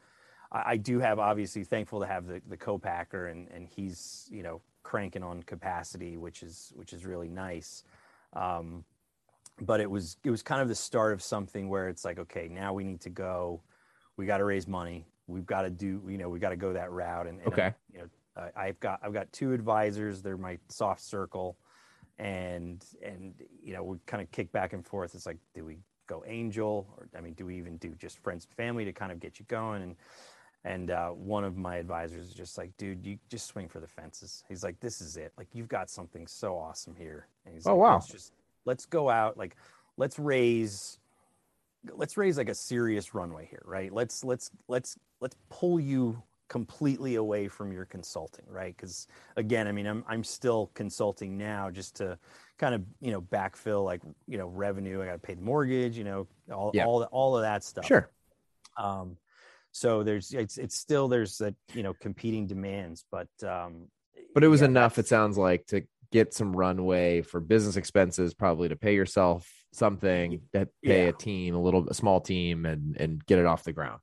I, 0.52 0.62
I, 0.66 0.76
do 0.76 0.98
have 1.00 1.18
obviously 1.18 1.64
thankful 1.64 2.00
to 2.00 2.06
have 2.06 2.26
the, 2.26 2.40
the 2.48 2.56
co-packer 2.56 3.26
and 3.26 3.48
and 3.48 3.68
he's 3.68 4.28
you 4.30 4.42
know 4.42 4.61
cranking 4.82 5.22
on 5.22 5.42
capacity 5.42 6.16
which 6.16 6.42
is 6.42 6.72
which 6.74 6.92
is 6.92 7.04
really 7.04 7.28
nice. 7.28 7.84
Um, 8.32 8.84
but 9.61 9.80
it 9.80 9.90
was 9.90 10.16
it 10.24 10.30
was 10.30 10.42
kind 10.42 10.62
of 10.62 10.68
the 10.68 10.74
start 10.74 11.12
of 11.12 11.22
something 11.22 11.68
where 11.68 11.88
it's 11.88 12.04
like 12.04 12.18
okay 12.18 12.48
now 12.48 12.72
we 12.72 12.84
need 12.84 13.00
to 13.02 13.11
go. 13.11 13.62
We 14.16 14.26
got 14.26 14.38
to 14.38 14.44
raise 14.44 14.66
money. 14.66 15.06
We've 15.26 15.46
got 15.46 15.62
to 15.62 15.70
do 15.70 16.02
you 16.08 16.18
know 16.18 16.28
we 16.28 16.38
got 16.38 16.50
to 16.50 16.56
go 16.56 16.72
that 16.72 16.90
route. 16.90 17.26
And, 17.26 17.40
and 17.40 17.52
okay. 17.52 17.74
you 17.92 17.98
know 18.00 18.08
uh, 18.38 18.48
I've 18.56 18.78
got 18.80 19.00
I've 19.02 19.12
got 19.12 19.32
two 19.32 19.52
advisors. 19.52 20.22
They're 20.22 20.37
my 20.37 20.58
soft 20.68 21.00
circle, 21.00 21.56
and 22.18 22.84
and 23.02 23.34
you 23.62 23.72
know 23.72 23.82
we 23.82 23.98
kind 24.06 24.22
of 24.22 24.30
kick 24.30 24.52
back 24.52 24.72
and 24.72 24.87
forth. 24.87 25.14
It's 25.14 25.26
like, 25.26 25.38
do 25.54 25.64
we 25.64 25.78
go 26.08 26.24
angel, 26.26 26.86
or 26.96 27.08
I 27.16 27.20
mean, 27.20 27.34
do 27.34 27.46
we 27.46 27.56
even 27.56 27.76
do 27.76 27.94
just 27.98 28.18
friends 28.18 28.44
and 28.44 28.54
family 28.54 28.84
to 28.84 28.92
kind 28.92 29.12
of 29.12 29.20
get 29.20 29.38
you 29.38 29.44
going? 29.46 29.82
And 29.82 29.96
and 30.64 30.90
uh, 30.90 31.10
one 31.10 31.44
of 31.44 31.56
my 31.56 31.76
advisors 31.76 32.26
is 32.26 32.34
just 32.34 32.58
like, 32.58 32.76
dude, 32.76 33.06
you 33.06 33.18
just 33.30 33.46
swing 33.46 33.68
for 33.68 33.78
the 33.78 33.86
fences. 33.86 34.42
He's 34.48 34.64
like, 34.64 34.80
this 34.80 35.00
is 35.00 35.16
it. 35.16 35.32
Like 35.38 35.46
you've 35.52 35.68
got 35.68 35.88
something 35.88 36.26
so 36.26 36.58
awesome 36.58 36.96
here. 36.96 37.28
And 37.46 37.54
he's 37.54 37.66
oh 37.66 37.70
like, 37.70 37.78
wow, 37.78 37.94
let's 37.94 38.08
just 38.08 38.32
let's 38.64 38.84
go 38.84 39.08
out. 39.08 39.38
Like 39.38 39.54
let's 39.96 40.18
raise 40.18 40.98
let's 41.94 42.16
raise 42.16 42.38
like 42.38 42.48
a 42.48 42.54
serious 42.54 43.14
runway 43.14 43.46
here 43.46 43.62
right 43.64 43.92
let's 43.92 44.24
let's 44.24 44.50
let's 44.66 44.98
let's 45.20 45.36
pull 45.48 45.78
you 45.78 46.20
completely 46.48 47.16
away 47.16 47.48
from 47.48 47.72
your 47.72 47.84
consulting, 47.84 48.44
right? 48.48 48.74
Because 48.76 49.06
again, 49.37 49.68
I 49.68 49.72
mean, 49.72 49.87
I'm 49.87 50.04
I'm 50.08 50.24
still 50.24 50.70
consulting 50.74 51.37
now 51.37 51.70
just 51.70 51.96
to 51.96 52.18
kind 52.58 52.74
of 52.74 52.82
you 53.00 53.12
know 53.12 53.20
backfill 53.20 53.84
like 53.84 54.00
you 54.26 54.38
know 54.38 54.48
revenue. 54.48 55.02
I 55.02 55.06
got 55.06 55.12
to 55.12 55.18
pay 55.18 55.34
the 55.34 55.42
mortgage, 55.42 55.96
you 55.96 56.04
know, 56.04 56.26
all 56.52 56.70
yeah. 56.74 56.84
all 56.84 57.02
all 57.04 57.37
of 57.37 57.42
that 57.42 57.64
stuff. 57.64 57.87
Sure. 57.87 58.11
Um, 58.76 59.16
so 59.72 60.02
there's 60.02 60.32
it's 60.32 60.58
it's 60.58 60.76
still 60.76 61.08
there's 61.08 61.38
that 61.38 61.54
you 61.74 61.82
know 61.82 61.94
competing 61.94 62.46
demands, 62.46 63.04
but 63.11 63.28
um, 63.46 63.88
but 64.34 64.42
it 64.42 64.48
was 64.48 64.61
yeah, 64.61 64.68
enough. 64.68 64.98
It 64.98 65.06
sounds 65.06 65.38
like 65.38 65.66
to 65.66 65.84
get 66.11 66.32
some 66.34 66.56
runway 66.56 67.22
for 67.22 67.40
business 67.40 67.76
expenses, 67.76 68.34
probably 68.34 68.68
to 68.70 68.76
pay 68.76 68.94
yourself 68.94 69.48
something, 69.72 70.40
that 70.52 70.68
pay 70.82 71.04
yeah. 71.04 71.11
a 71.11 71.12
team, 71.12 71.54
a 71.54 71.61
little 71.61 71.88
a 71.88 71.94
small 71.94 72.20
team, 72.20 72.66
and 72.66 72.96
and 72.96 73.24
get 73.26 73.38
it 73.38 73.46
off 73.46 73.64
the 73.64 73.72
ground. 73.72 74.00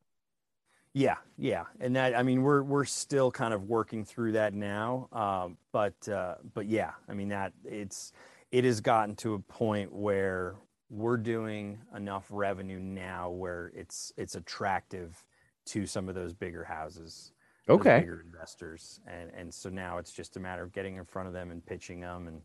Yeah, 0.98 1.18
yeah, 1.38 1.66
and 1.82 1.94
that 1.98 2.18
I 2.18 2.24
mean 2.24 2.42
we're 2.42 2.64
we're 2.64 2.86
still 2.86 3.30
kind 3.30 3.54
of 3.54 3.66
working 3.66 4.06
through 4.06 4.32
that 4.32 4.54
now, 4.54 5.10
um, 5.12 5.58
but 5.74 6.08
uh, 6.08 6.36
but 6.54 6.68
yeah, 6.68 6.92
I 7.10 7.14
mean 7.14 7.28
that 7.28 7.52
it's 7.66 8.14
it 8.54 8.64
has 8.64 8.80
gotten 8.80 9.14
to 9.18 9.34
a 9.34 9.40
point 9.40 9.92
where 9.92 10.56
we're 10.90 11.18
doing 11.18 11.80
enough 11.94 12.28
revenue 12.30 12.80
now 12.80 13.30
where 13.30 13.74
it's 13.76 14.14
it's 14.16 14.36
attractive 14.36 15.22
to 15.66 15.86
some 15.86 16.08
of 16.08 16.16
those 16.16 16.34
bigger 16.34 16.64
houses, 16.64 17.34
okay, 17.68 18.00
bigger 18.00 18.22
investors, 18.26 19.02
and 19.06 19.32
and 19.36 19.54
so 19.54 19.70
now 19.70 19.98
it's 19.98 20.14
just 20.14 20.38
a 20.38 20.40
matter 20.40 20.64
of 20.64 20.72
getting 20.72 20.96
in 20.96 21.04
front 21.04 21.28
of 21.28 21.34
them 21.34 21.52
and 21.52 21.66
pitching 21.66 22.00
them, 22.00 22.28
and 22.28 22.42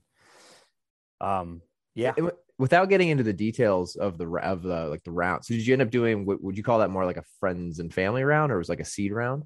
um, 1.20 1.62
yeah. 1.94 2.12
It, 2.16 2.35
without 2.61 2.90
getting 2.90 3.09
into 3.09 3.24
the 3.24 3.33
details 3.33 3.96
of 3.96 4.18
the 4.18 4.29
of 4.29 4.62
the 4.62 4.87
like 4.87 5.03
the 5.03 5.11
round. 5.11 5.44
So 5.44 5.55
did 5.55 5.66
you 5.66 5.72
end 5.72 5.83
up 5.83 5.90
doing? 5.90 6.26
Would 6.26 6.57
you 6.57 6.62
call 6.62 6.81
that 6.81 6.90
more 6.90 7.07
like 7.07 7.16
a 7.16 7.24
friends 7.40 7.81
and 7.81 7.92
family 7.92 8.22
round, 8.22 8.53
or 8.53 8.59
was 8.59 8.68
like 8.68 8.81
a 8.81 8.85
seed 8.85 9.12
round? 9.12 9.44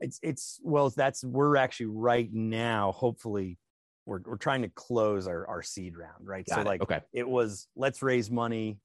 It's 0.00 0.20
it's 0.22 0.60
well, 0.62 0.90
that's 0.90 1.24
we're 1.24 1.56
actually 1.56 1.86
right 1.86 2.28
now. 2.32 2.92
Hopefully, 2.92 3.58
we're 4.04 4.20
we're 4.24 4.36
trying 4.36 4.62
to 4.62 4.68
close 4.68 5.26
our 5.26 5.46
our 5.48 5.62
seed 5.62 5.96
round, 5.96 6.26
right? 6.26 6.44
Got 6.46 6.56
so 6.56 6.60
it. 6.60 6.66
like, 6.66 6.82
okay, 6.82 7.00
it 7.12 7.28
was 7.28 7.66
let's 7.74 8.02
raise 8.02 8.30
money. 8.30 8.78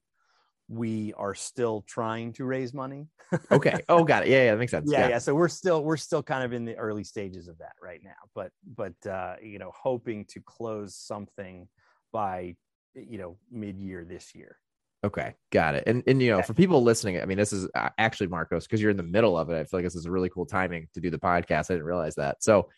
We 0.70 1.14
are 1.18 1.34
still 1.34 1.84
trying 1.88 2.34
to 2.34 2.46
raise 2.46 2.76
money. 2.76 3.08
okay. 3.52 3.82
Oh, 3.90 4.04
got 4.04 4.24
it. 4.24 4.30
Yeah, 4.30 4.44
yeah, 4.44 4.52
that 4.52 4.60
makes 4.60 4.72
sense. 4.72 4.90
Yeah, 4.90 5.00
yeah, 5.00 5.10
yeah. 5.10 5.18
So 5.18 5.36
we're 5.36 5.50
still 5.50 5.84
we're 5.84 5.98
still 5.98 6.24
kind 6.24 6.44
of 6.44 6.54
in 6.54 6.64
the 6.64 6.76
early 6.78 7.04
stages 7.04 7.50
of 7.50 7.58
that 7.58 7.74
right 7.84 8.02
now, 8.02 8.12
but 8.34 8.52
but 8.66 9.10
uh, 9.10 9.36
you 9.42 9.60
know, 9.60 9.72
hoping 9.76 10.26
to 10.30 10.40
close 10.40 10.96
something 10.96 11.68
by 12.12 12.56
you 12.96 13.18
know 13.18 13.38
mid-year 13.52 14.06
this 14.06 14.34
year. 14.36 14.58
Okay 15.06 15.36
got 15.52 15.76
it. 15.76 15.84
And 15.88 16.04
and 16.08 16.22
you 16.22 16.32
know 16.32 16.42
for 16.42 16.54
people 16.54 16.84
listening 16.84 17.22
i 17.22 17.26
mean 17.26 17.38
this 17.38 17.54
is 17.54 17.70
uh, 17.74 17.90
actually 17.98 18.28
marcos 18.28 18.66
because 18.66 18.82
you're 18.82 18.92
in 18.92 18.98
the 18.98 19.04
middle 19.04 19.38
of 19.38 19.50
it 19.50 19.58
i 19.58 19.64
feel 19.64 19.78
like 19.78 19.86
this 19.86 19.96
is 19.96 20.06
a 20.06 20.12
really 20.12 20.30
cool 20.30 20.46
timing 20.46 20.90
to 20.94 21.00
do 21.00 21.10
the 21.10 21.18
podcast. 21.18 21.72
I 21.72 21.76
didn't 21.76 21.86
realize 21.86 22.16
that. 22.16 22.44
So 22.44 22.70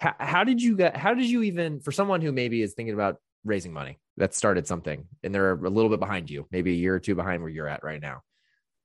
how, 0.00 0.14
how 0.18 0.44
did 0.44 0.62
you 0.62 0.76
get 0.76 0.96
how 0.96 1.12
did 1.12 1.26
you 1.26 1.42
even 1.42 1.80
for 1.80 1.92
someone 1.92 2.22
who 2.22 2.32
maybe 2.32 2.62
is 2.62 2.74
thinking 2.74 2.94
about 2.94 3.16
raising 3.44 3.72
money 3.72 3.98
that 4.16 4.34
started 4.34 4.66
something 4.66 5.06
and 5.22 5.34
they're 5.34 5.52
a 5.52 5.70
little 5.70 5.90
bit 5.90 6.00
behind 6.00 6.30
you 6.30 6.46
maybe 6.50 6.72
a 6.72 6.76
year 6.76 6.94
or 6.94 7.00
two 7.00 7.14
behind 7.14 7.42
where 7.42 7.50
you're 7.50 7.68
at 7.68 7.84
right 7.84 8.00
now 8.00 8.22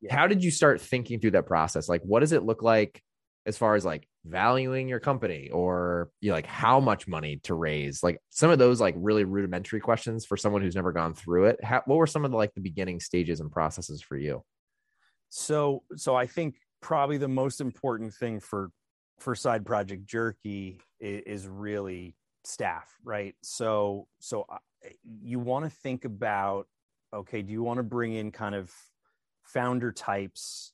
yeah. 0.03 0.15
how 0.15 0.27
did 0.27 0.43
you 0.43 0.51
start 0.51 0.82
thinking 0.82 1.19
through 1.19 1.32
that 1.32 1.47
process? 1.47 1.89
Like 1.89 2.01
what 2.03 2.19
does 2.19 2.34
it 2.34 2.43
look 2.43 2.62
like 2.62 3.01
as 3.45 3.58
far 3.58 3.75
as 3.75 3.86
like 3.86 4.08
valuing 4.25 4.88
your 4.88 4.99
company 4.99 5.49
or 5.51 6.09
you 6.21 6.29
know, 6.29 6.36
like 6.36 6.45
how 6.45 6.79
much 6.79 7.07
money 7.07 7.39
to 7.43 7.53
raise? 7.53 8.03
Like 8.03 8.19
some 8.29 8.49
of 8.49 8.59
those 8.59 8.79
like 8.79 8.95
really 8.97 9.23
rudimentary 9.23 9.79
questions 9.79 10.25
for 10.25 10.38
someone 10.38 10.62
who's 10.62 10.75
never 10.75 10.91
gone 10.91 11.13
through 11.13 11.45
it. 11.45 11.63
How, 11.63 11.81
what 11.86 11.97
were 11.97 12.07
some 12.07 12.25
of 12.25 12.31
the 12.31 12.38
like 12.38 12.53
the 12.53 12.62
beginning 12.62 12.99
stages 12.99 13.39
and 13.39 13.51
processes 13.51 14.01
for 14.01 14.17
you? 14.17 14.43
So 15.29 15.83
so 15.95 16.15
i 16.15 16.27
think 16.27 16.55
probably 16.81 17.17
the 17.17 17.27
most 17.27 17.62
important 17.62 18.13
thing 18.13 18.39
for 18.39 18.69
for 19.19 19.36
side 19.36 19.65
project 19.65 20.05
jerky 20.05 20.79
is, 20.99 21.23
is 21.25 21.47
really 21.47 22.15
staff 22.45 22.93
right? 23.03 23.36
So 23.41 24.07
so 24.19 24.45
you 25.21 25.39
want 25.39 25.65
to 25.65 25.71
think 25.71 26.05
about 26.05 26.67
okay 27.13 27.41
do 27.41 27.51
you 27.51 27.63
want 27.63 27.77
to 27.77 27.83
bring 27.83 28.13
in 28.13 28.31
kind 28.31 28.55
of 28.55 28.71
founder 29.43 29.91
types 29.91 30.73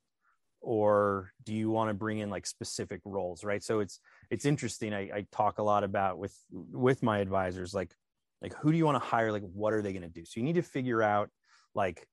or 0.62 1.32
do 1.44 1.54
you 1.54 1.70
want 1.70 1.90
to 1.90 1.94
bring 1.94 2.20
in 2.20 2.30
like 2.30 2.46
specific 2.46 3.00
roles 3.06 3.44
right 3.44 3.64
so 3.64 3.80
it's 3.80 4.00
it's 4.30 4.46
interesting. 4.46 4.94
I, 4.94 5.00
I 5.00 5.26
talk 5.32 5.58
a 5.58 5.64
lot 5.64 5.84
about 5.84 6.18
with 6.18 6.36
with 6.52 7.02
my 7.02 7.20
advisors, 7.20 7.74
like 7.74 7.94
like 8.42 8.54
who 8.56 8.72
do 8.72 8.78
you 8.78 8.86
want 8.86 9.02
to 9.02 9.08
hire? 9.08 9.32
Like 9.32 9.44
what 9.54 9.74
are 9.74 9.82
they 9.82 9.92
going 9.92 10.04
to 10.04 10.10
do? 10.10 10.26
So 10.26 10.40
you 10.40 10.44
need 10.44 10.56
to 10.56 10.62
figure 10.62 11.02
out 11.02 11.30
like 11.76 12.08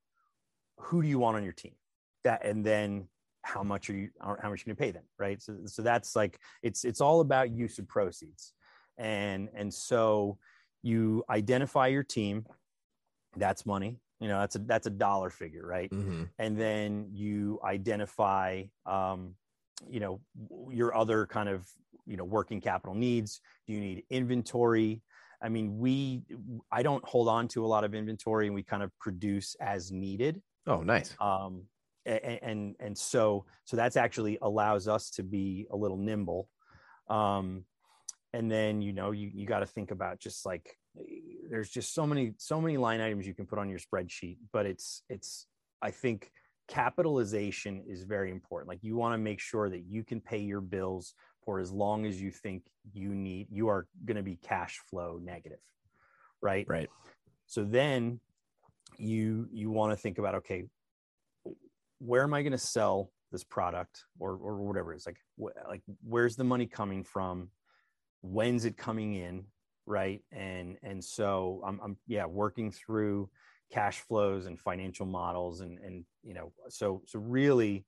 who 0.78 1.02
do 1.02 1.08
you 1.08 1.18
want 1.18 1.36
on 1.36 1.44
your 1.44 1.52
team 1.52 1.74
that 2.24 2.44
and 2.44 2.64
then 2.64 3.08
how 3.42 3.62
much 3.62 3.88
are 3.90 3.94
you 3.94 4.10
how 4.20 4.30
much 4.30 4.44
are 4.44 4.50
you 4.50 4.74
going 4.74 4.76
to 4.76 4.82
pay 4.82 4.90
them 4.90 5.04
right 5.18 5.40
so, 5.40 5.56
so 5.66 5.80
that's 5.80 6.16
like 6.16 6.38
it's 6.62 6.84
it's 6.84 7.00
all 7.00 7.20
about 7.20 7.50
use 7.50 7.78
of 7.78 7.86
proceeds 7.86 8.52
and 8.98 9.48
and 9.54 9.72
so 9.72 10.36
you 10.82 11.24
identify 11.30 11.86
your 11.86 12.02
team 12.02 12.44
that's 13.36 13.64
money 13.64 14.00
you 14.20 14.28
know 14.28 14.40
that's 14.40 14.56
a 14.56 14.58
that's 14.60 14.86
a 14.86 14.90
dollar 14.90 15.30
figure 15.30 15.66
right? 15.66 15.90
Mm-hmm. 15.90 16.24
and 16.38 16.58
then 16.58 17.08
you 17.12 17.60
identify 17.64 18.64
um 18.86 19.34
you 19.88 20.00
know 20.00 20.20
your 20.70 20.96
other 20.96 21.26
kind 21.26 21.48
of 21.48 21.66
you 22.06 22.16
know 22.16 22.24
working 22.24 22.60
capital 22.60 22.94
needs. 22.94 23.40
Do 23.66 23.72
you 23.74 23.80
need 23.80 24.04
inventory? 24.10 25.02
I 25.42 25.48
mean 25.50 25.78
we 25.78 26.22
i 26.72 26.82
don't 26.82 27.04
hold 27.04 27.28
on 27.28 27.48
to 27.48 27.64
a 27.64 27.68
lot 27.68 27.84
of 27.84 27.94
inventory 27.94 28.46
and 28.46 28.54
we 28.54 28.62
kind 28.62 28.82
of 28.82 28.90
produce 28.98 29.54
as 29.60 29.92
needed. 29.92 30.40
Oh, 30.66 30.82
nice. 30.82 31.14
um 31.20 31.64
and 32.06 32.38
and, 32.42 32.76
and 32.80 32.98
so 32.98 33.44
so 33.64 33.76
that's 33.76 33.96
actually 33.96 34.38
allows 34.40 34.88
us 34.88 35.10
to 35.10 35.22
be 35.22 35.66
a 35.70 35.76
little 35.76 35.98
nimble. 35.98 36.48
Um 37.08 37.64
and 38.32 38.50
then 38.50 38.80
you 38.82 38.92
know 38.92 39.10
you, 39.10 39.30
you 39.34 39.46
got 39.46 39.60
to 39.60 39.66
think 39.66 39.90
about 39.90 40.18
just 40.18 40.46
like 40.46 40.76
there's 41.50 41.70
just 41.70 41.94
so 41.94 42.06
many 42.06 42.32
so 42.38 42.60
many 42.60 42.76
line 42.76 43.00
items 43.00 43.26
you 43.26 43.34
can 43.34 43.46
put 43.46 43.58
on 43.58 43.68
your 43.68 43.78
spreadsheet 43.78 44.36
but 44.52 44.66
it's 44.66 45.02
it's 45.08 45.46
i 45.82 45.90
think 45.90 46.30
capitalization 46.68 47.84
is 47.86 48.02
very 48.02 48.30
important. 48.30 48.68
Like 48.68 48.82
you 48.82 48.96
want 48.96 49.14
to 49.14 49.18
make 49.18 49.40
sure 49.40 49.68
that 49.70 49.84
you 49.88 50.02
can 50.02 50.20
pay 50.20 50.38
your 50.38 50.60
bills 50.60 51.14
for 51.44 51.60
as 51.60 51.70
long 51.70 52.06
as 52.06 52.20
you 52.20 52.30
think 52.30 52.64
you 52.92 53.14
need 53.14 53.46
you 53.50 53.68
are 53.68 53.86
going 54.04 54.16
to 54.16 54.22
be 54.22 54.36
cash 54.36 54.80
flow 54.90 55.20
negative 55.22 55.60
right? 56.42 56.66
Right. 56.68 56.88
so 57.46 57.64
then 57.64 58.20
you 58.98 59.48
you 59.52 59.70
want 59.70 59.92
to 59.92 59.96
think 59.96 60.18
about 60.18 60.36
okay 60.36 60.64
where 61.98 62.22
am 62.22 62.34
i 62.34 62.42
going 62.42 62.52
to 62.52 62.58
sell 62.58 63.10
this 63.32 63.44
product 63.44 64.04
or 64.18 64.32
or 64.32 64.56
whatever 64.56 64.92
it's 64.92 65.06
like 65.06 65.18
wh- 65.40 65.68
like 65.68 65.82
where's 66.02 66.36
the 66.36 66.44
money 66.44 66.66
coming 66.66 67.04
from? 67.04 67.50
When's 68.22 68.64
it 68.64 68.76
coming 68.76 69.14
in 69.14 69.44
right? 69.86 70.22
And 70.32 70.76
and 70.82 71.02
so 71.02 71.62
i'm, 71.64 71.80
I'm 71.82 71.96
yeah 72.06 72.26
working 72.26 72.70
through 72.70 73.30
cash 73.72 74.00
flows 74.00 74.46
and 74.46 74.58
financial 74.60 75.06
models 75.06 75.60
and 75.60 75.78
and 75.78 76.04
you 76.22 76.34
know 76.34 76.52
so 76.68 77.02
so 77.06 77.18
really 77.18 77.84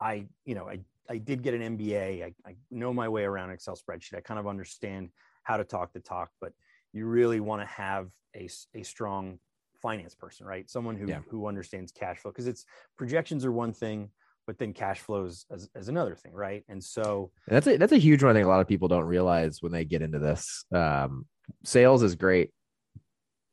i 0.00 0.26
you 0.44 0.54
know 0.54 0.68
i 0.68 0.78
i 1.08 1.16
did 1.18 1.42
get 1.42 1.54
an 1.54 1.78
mba 1.78 2.24
i, 2.24 2.34
I 2.46 2.56
know 2.70 2.92
my 2.92 3.08
way 3.08 3.24
around 3.24 3.50
excel 3.50 3.76
spreadsheet. 3.76 4.16
I 4.16 4.20
kind 4.20 4.38
of 4.40 4.46
understand 4.46 5.10
how 5.42 5.56
to 5.56 5.64
talk 5.64 5.92
the 5.92 6.00
talk 6.00 6.30
but 6.40 6.52
you 6.92 7.06
really 7.06 7.40
want 7.40 7.62
to 7.62 7.66
have 7.66 8.10
a, 8.34 8.48
a 8.74 8.82
strong 8.82 9.38
finance 9.80 10.14
person 10.14 10.46
right? 10.46 10.68
Someone 10.68 10.96
who 10.96 11.08
Yeah. 11.08 11.20
who 11.30 11.46
understands 11.46 11.92
cash 11.92 12.18
flow 12.18 12.30
because 12.30 12.46
it's 12.46 12.64
projections 12.96 13.44
are 13.44 13.52
one 13.52 13.72
thing 13.72 14.10
but 14.46 14.58
then 14.58 14.72
cash 14.72 15.00
flows 15.00 15.44
as, 15.50 15.68
as 15.74 15.88
another 15.88 16.14
thing 16.14 16.32
right 16.32 16.64
and 16.68 16.82
so 16.82 17.30
And 17.48 17.56
that's 17.56 17.66
a 17.66 17.76
that's 17.76 17.92
a 17.92 17.98
huge 17.98 18.22
one. 18.22 18.30
I 18.30 18.34
think 18.34 18.46
a 18.46 18.48
lot 18.48 18.60
of 18.60 18.68
people 18.68 18.88
don't 18.88 19.04
realize 19.04 19.60
when 19.60 19.72
they 19.72 19.84
get 19.84 20.02
into 20.02 20.18
this. 20.18 20.64
Um, 20.72 21.26
sales 21.64 22.02
is 22.02 22.14
great, 22.14 22.50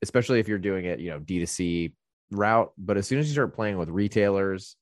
especially 0.01 0.39
if 0.39 0.47
you're 0.47 0.57
doing 0.59 0.85
it, 0.85 0.99
you 0.99 1.09
know, 1.09 1.19
D2C 1.19 1.93
route. 2.31 2.71
But 2.77 2.97
as 2.97 3.07
soon 3.07 3.19
as 3.19 3.27
you 3.27 3.33
start 3.33 3.53
playing 3.55 3.77
with 3.77 3.89
retailers 3.89 4.75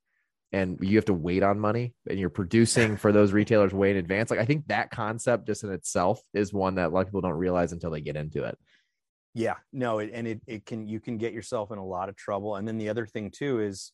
and 0.52 0.78
you 0.82 0.98
have 0.98 1.06
to 1.06 1.14
wait 1.14 1.44
on 1.44 1.60
money 1.60 1.94
and 2.10 2.20
you're 2.20 2.30
producing 2.30 2.98
for 2.98 3.12
those 3.12 3.32
retailers 3.32 3.74
way 3.74 3.92
in 3.92 3.98
advance, 3.98 4.32
like 4.32 4.40
I 4.40 4.46
think 4.46 4.68
that 4.68 4.92
concept 4.92 5.48
just 5.48 5.64
in 5.64 5.72
itself 5.72 6.22
is 6.34 6.54
one 6.54 6.76
that 6.76 6.88
a 6.88 6.90
lot 6.90 7.02
of 7.02 7.08
people 7.08 7.22
don't 7.22 7.34
realize 7.34 7.72
until 7.72 7.92
they 7.92 8.02
get 8.02 8.16
into 8.16 8.44
it. 8.44 8.58
Yeah, 9.34 9.56
no, 9.72 10.00
it, 10.00 10.12
and 10.14 10.28
it 10.28 10.42
it 10.46 10.66
can 10.66 10.88
you 10.88 11.00
can 11.00 11.18
get 11.18 11.32
yourself 11.32 11.72
in 11.72 11.78
a 11.78 11.86
lot 11.86 12.10
of 12.10 12.18
trouble. 12.18 12.58
And 12.58 12.68
then 12.68 12.78
the 12.78 12.90
other 12.90 13.06
thing 13.06 13.32
too 13.32 13.62
is, 13.62 13.94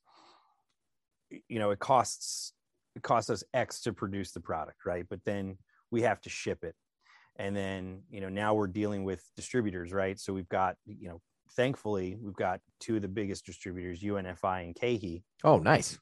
you 1.30 1.60
know, 1.60 1.72
it 1.72 1.80
costs 1.80 2.54
it 2.96 3.04
costs 3.04 3.30
us 3.30 3.44
X 3.54 3.82
to 3.82 3.94
produce 3.94 4.32
the 4.32 4.40
product, 4.40 4.86
right? 4.86 5.06
But 5.10 5.20
then 5.26 5.58
we 5.92 6.02
have 6.02 6.20
to 6.22 6.30
ship 6.30 6.64
it, 6.64 6.76
and 7.38 7.56
then 7.56 8.02
you 8.10 8.22
know 8.22 8.30
now 8.30 8.54
we're 8.54 8.68
dealing 8.68 9.04
with 9.04 9.24
distributors, 9.36 9.92
right? 9.94 10.20
So 10.20 10.34
we've 10.34 10.50
got 10.50 10.76
you 10.86 11.10
know, 11.10 11.22
thankfully 11.56 12.18
we've 12.22 12.36
got 12.36 12.60
two 12.80 12.96
of 12.96 13.02
the 13.02 13.08
biggest 13.08 13.46
distributors, 13.46 14.02
UNFI 14.02 14.64
and 14.66 14.76
KeHE. 14.76 15.24
Oh, 15.44 15.58
nice. 15.58 16.00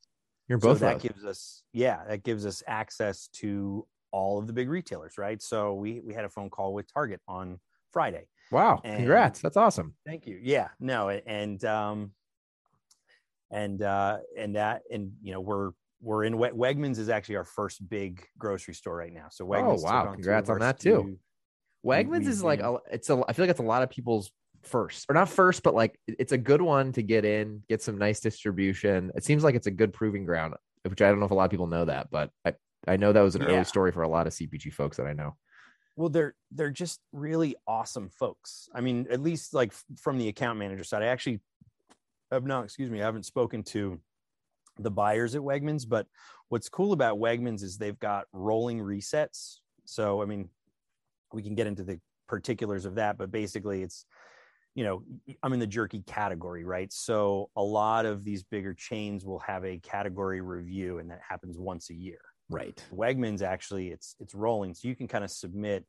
You're 0.48 0.60
So 0.60 0.70
both 0.70 0.80
that 0.82 1.00
gives 1.02 1.26
us 1.26 1.64
yeah, 1.74 2.02
that 2.08 2.24
gives 2.24 2.46
us 2.46 2.62
access 2.68 3.28
to 3.34 3.88
all 4.12 4.40
of 4.40 4.48
the 4.48 4.54
big 4.54 4.70
retailers, 4.70 5.18
right? 5.18 5.42
So 5.42 5.74
we 5.74 6.02
we 6.02 6.14
had 6.14 6.24
a 6.26 6.30
phone 6.30 6.50
call 6.50 6.74
with 6.74 6.92
Target 6.94 7.20
on 7.28 7.60
Friday. 7.92 8.28
Wow. 8.52 8.80
and- 8.84 8.98
Congrats. 8.98 9.42
That's 9.42 9.58
awesome. 9.58 9.96
Thank 10.06 10.28
you. 10.28 10.40
Yeah, 10.42 10.70
no, 10.80 11.10
and 11.10 11.64
um, 11.66 12.12
and 13.52 13.82
uh, 13.82 14.18
and 14.38 14.56
that, 14.56 14.84
and 14.92 15.14
you 15.22 15.34
know, 15.34 15.42
we're 15.42 15.72
we're 16.02 16.24
in 16.24 16.38
Weg- 16.38 16.54
Wegmans 16.54 17.00
is 17.00 17.10
actually 17.10 17.38
our 17.38 17.44
first 17.46 17.88
big 17.90 18.26
grocery 18.38 18.74
store 18.74 18.96
right 18.96 19.14
now. 19.14 19.28
So 19.32 19.46
Wegmans. 19.46 19.80
Oh, 19.80 19.84
wow. 19.84 20.08
on 20.08 20.14
Congrats 20.16 20.50
on 20.50 20.60
that, 20.60 20.80
too. 20.80 21.18
Wegmans 21.86 22.22
we 22.22 22.28
is 22.28 22.44
like 22.44 22.60
a, 22.62 22.78
it's 22.92 23.10
a 23.10 23.24
I 23.28 23.34
feel 23.34 23.44
like 23.44 23.52
it's 23.52 23.60
a 23.60 23.64
lot 23.64 23.84
of 23.84 23.90
people's 23.90 24.32
first 24.64 25.06
or 25.10 25.14
not 25.14 25.30
first, 25.30 25.62
but 25.62 25.76
like 25.76 26.00
it's 26.08 26.32
a 26.32 26.38
good 26.38 26.62
one 26.62 26.92
to 26.94 27.04
get 27.04 27.26
in, 27.26 27.62
get 27.70 27.82
some 27.82 27.98
nice 27.98 28.20
distribution. 28.20 29.12
It 29.16 29.24
seems 29.24 29.44
like 29.44 29.54
it's 29.56 29.68
a 29.68 29.72
good 29.72 29.94
proving 29.94 30.26
ground, 30.26 30.56
which 30.84 31.02
I 31.02 31.10
don't 31.10 31.20
know 31.20 31.26
if 31.26 31.32
a 31.32 31.36
lot 31.36 31.46
of 31.46 31.52
people 31.52 31.68
know 31.68 31.86
that, 31.86 32.10
but 32.12 32.32
I 32.44 32.54
I 32.88 32.98
know 32.98 33.14
that 33.14 33.22
was 33.22 33.36
an 33.36 33.44
Yeah. 33.44 33.50
early 33.50 33.64
story 33.66 33.92
for 33.92 34.02
a 34.04 34.10
lot 34.10 34.26
of 34.28 34.34
CPG 34.34 34.74
folks 34.74 34.98
that 34.98 35.06
I 35.06 35.14
know. 35.14 35.36
Well, 35.96 36.10
they're 36.10 36.34
they're 36.52 36.72
just 36.72 37.00
really 37.14 37.56
awesome 37.68 38.10
folks. 38.10 38.68
I 38.74 38.82
mean, 38.82 39.06
at 39.12 39.22
least 39.22 39.54
like 39.54 39.72
from 40.02 40.18
the 40.18 40.28
account 40.28 40.58
manager 40.60 40.84
side, 40.84 41.04
I 41.04 41.08
actually 41.08 41.40
have 42.32 42.46
not. 42.46 42.66
Excuse 42.66 42.90
me, 42.90 43.02
I 43.02 43.06
haven't 43.06 43.26
spoken 43.26 43.64
to 43.64 44.00
the 44.80 44.92
buyers 44.92 45.36
at 45.36 45.42
Wegmans, 45.42 45.88
but 45.88 46.08
what's 46.50 46.70
cool 46.70 46.94
about 46.94 47.18
Wegmans 47.18 47.64
is 47.64 47.78
they've 47.78 48.00
got 48.00 48.26
rolling 48.34 48.80
resets. 48.80 49.60
So, 49.86 50.22
I 50.22 50.26
mean, 50.26 50.50
we 51.34 51.44
can 51.44 51.56
get 51.56 51.68
into 51.68 51.84
the 51.84 52.00
particulars 52.28 52.86
of 52.86 52.96
that, 52.96 53.18
but 53.18 53.32
basically, 53.32 53.84
it's 53.84 54.06
you 54.74 54.84
know, 54.84 55.04
I'm 55.42 55.54
in 55.54 55.60
the 55.60 55.68
jerky 55.68 56.04
category, 56.06 56.66
right? 56.66 56.92
So, 56.92 57.50
a 57.56 57.64
lot 57.64 58.06
of 58.06 58.26
these 58.26 58.44
bigger 58.44 58.74
chains 58.74 59.26
will 59.26 59.40
have 59.40 59.64
a 59.64 59.78
category 59.80 60.42
review, 60.42 60.98
and 61.00 61.10
that 61.12 61.22
happens 61.28 61.58
once 61.58 61.90
a 61.90 61.94
year. 61.94 62.20
Right. 62.50 62.84
Wegmans 62.94 63.42
actually 63.42 63.90
it's 63.90 64.16
it's 64.20 64.36
rolling, 64.36 64.74
so 64.74 64.88
you 64.88 64.96
can 64.96 65.08
kind 65.08 65.24
of 65.24 65.32
submit 65.32 65.86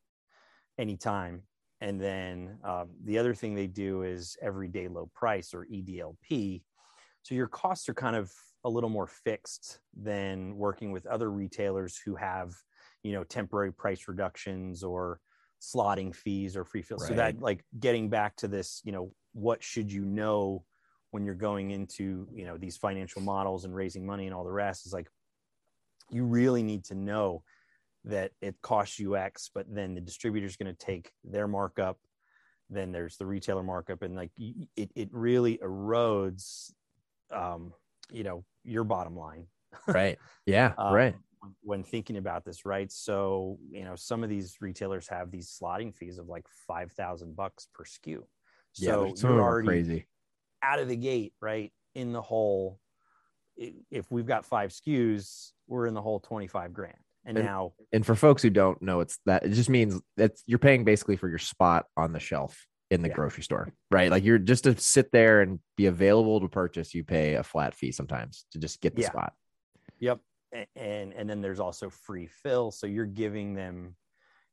anytime. 0.78 1.42
And 1.80 2.00
then 2.00 2.58
um, 2.64 2.88
the 3.04 3.18
other 3.18 3.34
thing 3.34 3.54
they 3.54 3.66
do 3.66 4.02
is 4.02 4.36
everyday 4.40 4.88
low 4.88 5.10
price 5.14 5.52
or 5.52 5.66
EDLP. 5.66 6.62
So 7.22 7.34
your 7.34 7.48
costs 7.48 7.88
are 7.88 7.94
kind 7.94 8.16
of 8.16 8.32
a 8.64 8.68
little 8.70 8.88
more 8.88 9.06
fixed 9.06 9.80
than 9.94 10.56
working 10.56 10.90
with 10.90 11.06
other 11.06 11.30
retailers 11.30 12.00
who 12.04 12.14
have, 12.16 12.54
you 13.02 13.12
know, 13.12 13.24
temporary 13.24 13.72
price 13.72 14.08
reductions 14.08 14.82
or 14.82 15.20
slotting 15.60 16.14
fees 16.14 16.56
or 16.56 16.64
free 16.64 16.82
fill. 16.82 16.98
So 16.98 17.14
that 17.14 17.40
like 17.40 17.64
getting 17.78 18.08
back 18.08 18.36
to 18.36 18.48
this, 18.48 18.80
you 18.84 18.92
know, 18.92 19.12
what 19.32 19.62
should 19.62 19.92
you 19.92 20.04
know 20.04 20.64
when 21.10 21.24
you're 21.24 21.34
going 21.34 21.70
into, 21.70 22.26
you 22.32 22.44
know, 22.44 22.56
these 22.56 22.76
financial 22.76 23.22
models 23.22 23.64
and 23.64 23.74
raising 23.74 24.06
money 24.06 24.26
and 24.26 24.34
all 24.34 24.44
the 24.44 24.52
rest 24.52 24.86
is 24.86 24.92
like 24.92 25.08
you 26.10 26.24
really 26.24 26.62
need 26.62 26.84
to 26.84 26.94
know 26.94 27.42
that 28.06 28.30
it 28.40 28.54
costs 28.62 28.98
you 28.98 29.16
X, 29.16 29.50
but 29.52 29.66
then 29.68 29.94
the 29.94 30.00
distributor 30.00 30.46
is 30.46 30.56
going 30.56 30.72
to 30.74 30.86
take 30.86 31.10
their 31.24 31.48
markup. 31.48 31.98
Then 32.70 32.92
there's 32.92 33.16
the 33.16 33.26
retailer 33.26 33.62
markup, 33.62 34.02
and 34.02 34.16
like 34.16 34.30
it, 34.38 34.90
it 34.94 35.08
really 35.12 35.58
erodes, 35.58 36.72
um, 37.32 37.72
you 38.10 38.24
know, 38.24 38.44
your 38.64 38.84
bottom 38.84 39.16
line. 39.16 39.46
Right. 39.86 40.18
Yeah. 40.46 40.72
um, 40.78 40.94
right. 40.94 41.14
when- 41.62 41.84
thinking 41.84 42.16
about 42.16 42.44
this, 42.44 42.64
right? 42.64 42.90
So 42.90 43.58
you 43.70 43.84
know, 43.84 43.94
some 43.94 44.24
of 44.24 44.30
these 44.30 44.56
retailers 44.60 45.06
have 45.08 45.30
these 45.30 45.56
slotting 45.60 45.94
fees 45.94 46.18
of 46.18 46.28
like 46.28 46.46
five 46.66 46.92
thousand 46.92 47.36
bucks 47.36 47.68
per 47.74 47.84
SKU. 47.84 48.22
Yeah. 48.76 48.90
So 48.90 49.04
of 49.12 49.22
you're 49.22 49.40
already 49.40 49.68
crazy. 49.68 50.06
out 50.62 50.78
of 50.80 50.88
the 50.88 50.96
gate, 50.96 51.34
right? 51.40 51.72
In 51.94 52.12
the 52.12 52.22
hole. 52.22 52.80
If 53.90 54.10
we've 54.10 54.26
got 54.26 54.44
five 54.44 54.70
SKUs, 54.70 55.52
we're 55.66 55.86
in 55.86 55.94
the 55.94 56.02
hole 56.02 56.20
25 56.20 56.74
grand. 56.74 56.98
And 57.26 57.36
And- 57.36 57.46
now, 57.46 57.72
And 57.92 58.06
for 58.06 58.14
folks 58.14 58.42
who 58.42 58.50
don't 58.50 58.80
know, 58.80 59.00
it's 59.00 59.18
that 59.26 59.44
it 59.44 59.50
just 59.50 59.68
means 59.68 60.00
that 60.16 60.32
you're 60.46 60.58
paying 60.60 60.84
basically 60.84 61.16
for 61.16 61.28
your 61.28 61.38
spot 61.38 61.86
on 61.96 62.12
the 62.12 62.20
shelf 62.20 62.66
in 62.90 63.02
the 63.02 63.08
Yeah. 63.08 63.14
grocery 63.14 63.42
store, 63.42 63.72
right? 63.90 64.10
Like 64.10 64.22
you're 64.22 64.38
just 64.38 64.64
to 64.64 64.78
sit 64.78 65.10
there 65.10 65.40
and 65.42 65.58
be 65.76 65.86
available 65.86 66.40
to 66.40 66.48
purchase, 66.48 66.94
you 66.94 67.02
pay 67.02 67.34
a 67.34 67.42
flat 67.42 67.74
fee 67.74 67.90
sometimes 67.90 68.46
to 68.52 68.58
just 68.58 68.80
get 68.80 68.94
the 68.94 69.02
Yeah. 69.02 69.10
spot. 69.10 69.34
yep. 69.98 70.20
And 70.76 71.12
and 71.12 71.28
then 71.28 71.40
there's 71.42 71.58
also 71.60 71.90
free 71.90 72.26
fill. 72.28 72.70
So 72.70 72.86
you're 72.86 73.06
giving 73.06 73.54
them 73.54 73.96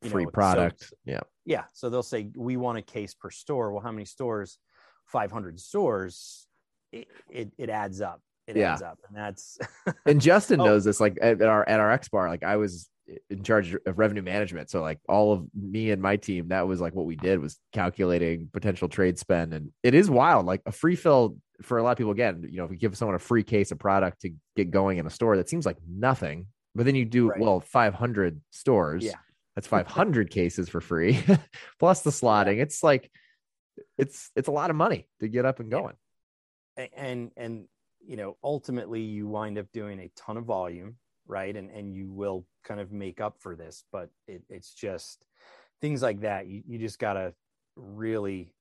you 0.01 0.09
Free 0.09 0.23
know, 0.23 0.29
so- 0.29 0.33
product. 0.33 0.93
yeah. 1.05 1.21
yeah. 1.45 1.65
So 1.73 1.89
they'll 1.89 2.03
say, 2.03 2.29
we 2.35 2.57
want 2.57 2.77
a 2.77 2.81
case 2.81 3.13
per 3.13 3.29
store. 3.29 3.71
Well, 3.71 3.81
how 3.83 3.91
many 3.91 4.03
stores? 4.05 4.57
500 5.05 5.59
stores. 5.61 6.45
It, 6.91 7.07
it, 7.29 7.53
it 7.57 7.69
adds 7.69 8.01
up. 8.01 8.21
It 8.47 8.57
Yeah. 8.57 8.71
ends 8.71 8.81
up, 8.81 8.99
and 9.07 9.15
that's 9.17 9.57
and 10.05 10.19
Justin 10.21 10.59
Oh. 10.61 10.65
knows 10.65 10.83
this. 10.83 10.99
Like 10.99 11.17
at, 11.21 11.41
our 11.41 11.67
at 11.67 11.79
RXBAR, 11.79 12.27
like 12.29 12.43
I 12.43 12.57
was 12.57 12.89
in 13.29 13.43
charge 13.43 13.75
of 13.85 13.97
revenue 13.99 14.21
management, 14.21 14.69
so 14.69 14.81
like 14.81 14.99
all 15.09 15.33
of 15.33 15.45
me 15.53 15.91
and 15.91 16.01
my 16.01 16.15
team, 16.17 16.49
that 16.49 16.67
was 16.67 16.79
like 16.81 16.93
what 16.95 17.05
we 17.05 17.15
did 17.15 17.39
was 17.39 17.59
calculating 17.73 18.49
potential 18.51 18.87
trade 18.89 19.17
spend, 19.19 19.53
and 19.53 19.71
it 19.83 19.93
is 19.93 20.09
wild. 20.09 20.45
Like 20.45 20.61
a 20.65 20.71
free 20.71 20.95
fill 20.95 21.37
for 21.61 21.77
a 21.77 21.83
lot 21.83 21.91
of 21.91 21.97
people. 21.97 22.11
Again, 22.11 22.45
you 22.49 22.57
know, 22.57 22.65
if 22.65 22.69
we 22.69 22.77
give 22.77 22.97
someone 22.97 23.15
a 23.15 23.19
free 23.19 23.43
case 23.43 23.71
of 23.71 23.79
product 23.79 24.21
to 24.21 24.31
get 24.55 24.71
going 24.71 24.97
in 24.97 25.05
a 25.07 25.09
store, 25.09 25.37
that 25.37 25.47
seems 25.49 25.65
like 25.65 25.77
nothing. 25.87 26.47
But 26.75 26.85
then 26.85 26.95
you 26.95 27.05
do 27.05 27.29
Right. 27.29 27.39
well, 27.39 27.59
five 27.61 27.93
hundred 27.93 28.41
stores. 28.51 29.03
Yeah. 29.05 29.13
that's 29.55 29.67
five 29.67 29.85
hundred 29.87 30.29
cases 30.39 30.67
for 30.69 30.81
free, 30.81 31.23
plus 31.79 32.01
the 32.01 32.09
slotting. 32.09 32.59
It's 32.61 32.83
like 32.83 33.09
it's 33.97 34.31
it's 34.35 34.47
a 34.47 34.51
lot 34.51 34.69
of 34.69 34.75
money 34.75 35.07
to 35.19 35.27
get 35.27 35.45
up 35.45 35.59
and 35.59 35.69
going. 35.71 35.95
And 36.97 37.31
and 37.37 37.67
you 38.05 38.15
know 38.17 38.37
ultimately 38.43 39.01
you 39.01 39.27
wind 39.27 39.57
up 39.57 39.71
doing 39.71 39.99
a 39.99 40.11
ton 40.15 40.37
of 40.37 40.45
volume 40.45 40.95
right? 41.27 41.55
And 41.55 41.69
and 41.71 41.93
you 41.93 42.11
will 42.11 42.45
kind 42.63 42.79
of 42.79 42.91
make 42.91 43.21
up 43.21 43.37
for 43.39 43.55
this 43.55 43.83
but 43.91 44.09
it, 44.27 44.43
it's 44.49 44.73
just 44.73 45.25
things 45.81 46.01
like 46.01 46.21
that. 46.21 46.47
You, 46.47 46.63
you 46.65 46.79
just 46.79 46.99
gotta 46.99 47.33
really 47.75 48.53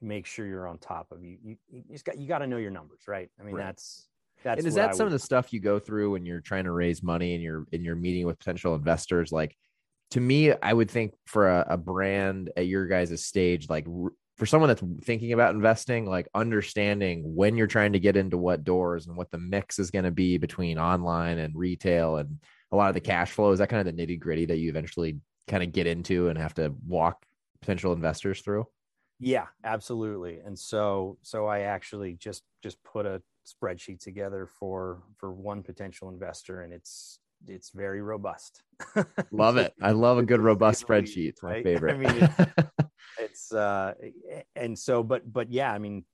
make 0.00 0.26
sure 0.26 0.46
you're 0.46 0.66
on 0.66 0.78
top 0.78 1.12
of 1.12 1.24
you. 1.24 1.36
You, 1.42 1.56
you 1.68 1.82
just 1.90 2.04
got 2.04 2.18
you 2.18 2.26
got 2.26 2.38
to 2.38 2.46
know 2.46 2.56
your 2.56 2.70
numbers 2.70 3.02
right? 3.06 3.28
I 3.38 3.42
mean 3.42 3.56
Right. 3.56 3.66
that's 3.66 4.08
that's 4.42 4.58
and 4.58 4.68
is 4.68 4.74
that 4.74 4.90
I 4.90 4.96
some 4.96 5.06
of 5.06 5.12
the 5.12 5.18
stuff 5.18 5.52
you 5.52 5.60
go 5.60 5.78
through 5.78 6.12
when 6.12 6.24
you're 6.24 6.40
trying 6.40 6.64
to 6.64 6.72
raise 6.72 7.02
money 7.02 7.34
and 7.34 7.42
you're 7.42 7.66
and 7.72 7.82
you're 7.84 7.96
meeting 7.96 8.26
with 8.26 8.38
potential 8.38 8.74
investors? 8.74 9.32
Like 9.32 9.56
to 10.10 10.20
me 10.20 10.52
i 10.62 10.72
would 10.72 10.90
think 10.90 11.14
for 11.26 11.48
a, 11.48 11.64
a 11.70 11.76
brand 11.76 12.50
at 12.56 12.66
your 12.66 12.86
guys' 12.86 13.24
stage 13.24 13.68
like 13.68 13.86
r- 13.86 14.10
for 14.40 14.46
someone 14.46 14.68
that's 14.68 14.82
thinking 15.04 15.34
about 15.34 15.54
investing 15.54 16.06
like 16.06 16.26
understanding 16.34 17.34
when 17.36 17.58
you're 17.58 17.66
trying 17.66 17.92
to 17.92 18.00
get 18.00 18.16
into 18.16 18.38
what 18.38 18.64
doors 18.64 19.06
and 19.06 19.14
what 19.14 19.30
the 19.30 19.36
mix 19.36 19.78
is 19.78 19.90
going 19.90 20.06
to 20.06 20.10
be 20.10 20.38
between 20.38 20.78
online 20.78 21.38
and 21.38 21.54
retail 21.54 22.16
and 22.16 22.40
a 22.72 22.76
lot 22.76 22.88
of 22.88 22.94
the 22.94 23.02
cash 23.02 23.32
flow 23.32 23.52
is 23.52 23.58
that 23.58 23.68
kind 23.68 23.86
of 23.86 23.94
the 23.94 24.02
nitty 24.02 24.18
gritty 24.18 24.46
that 24.46 24.56
you 24.56 24.70
eventually 24.70 25.18
kind 25.46 25.62
of 25.62 25.72
get 25.72 25.86
into 25.86 26.28
and 26.28 26.38
have 26.38 26.54
to 26.54 26.74
walk 26.86 27.26
potential 27.60 27.92
investors 27.92 28.40
through 28.40 28.66
Yeah, 29.18 29.48
absolutely. 29.62 30.38
And 30.38 30.58
so 30.58 31.18
so 31.20 31.46
I 31.46 31.60
actually 31.60 32.14
just 32.14 32.42
just 32.62 32.82
put 32.82 33.04
a 33.04 33.20
spreadsheet 33.46 34.00
together 34.00 34.46
for 34.46 35.02
for 35.18 35.30
one 35.30 35.62
potential 35.62 36.08
investor 36.08 36.62
and 36.62 36.72
it's 36.72 37.18
it's 37.46 37.70
very 37.70 38.00
robust. 38.00 38.62
love 39.30 39.58
it 39.58 39.74
i 39.82 39.90
love 39.90 40.16
a 40.16 40.22
good 40.22 40.40
robust 40.40 40.86
spreadsheet 40.86 41.28
it's 41.28 41.42
my 41.42 41.50
right? 41.50 41.58
I 41.60 41.62
favorite 41.62 41.98
mean, 41.98 42.28
it's 43.18 43.52
uh 43.52 43.94
and 44.56 44.78
so 44.78 45.02
but 45.02 45.30
but 45.32 45.50
yeah, 45.50 45.72
I 45.72 45.78
mean 45.78 46.04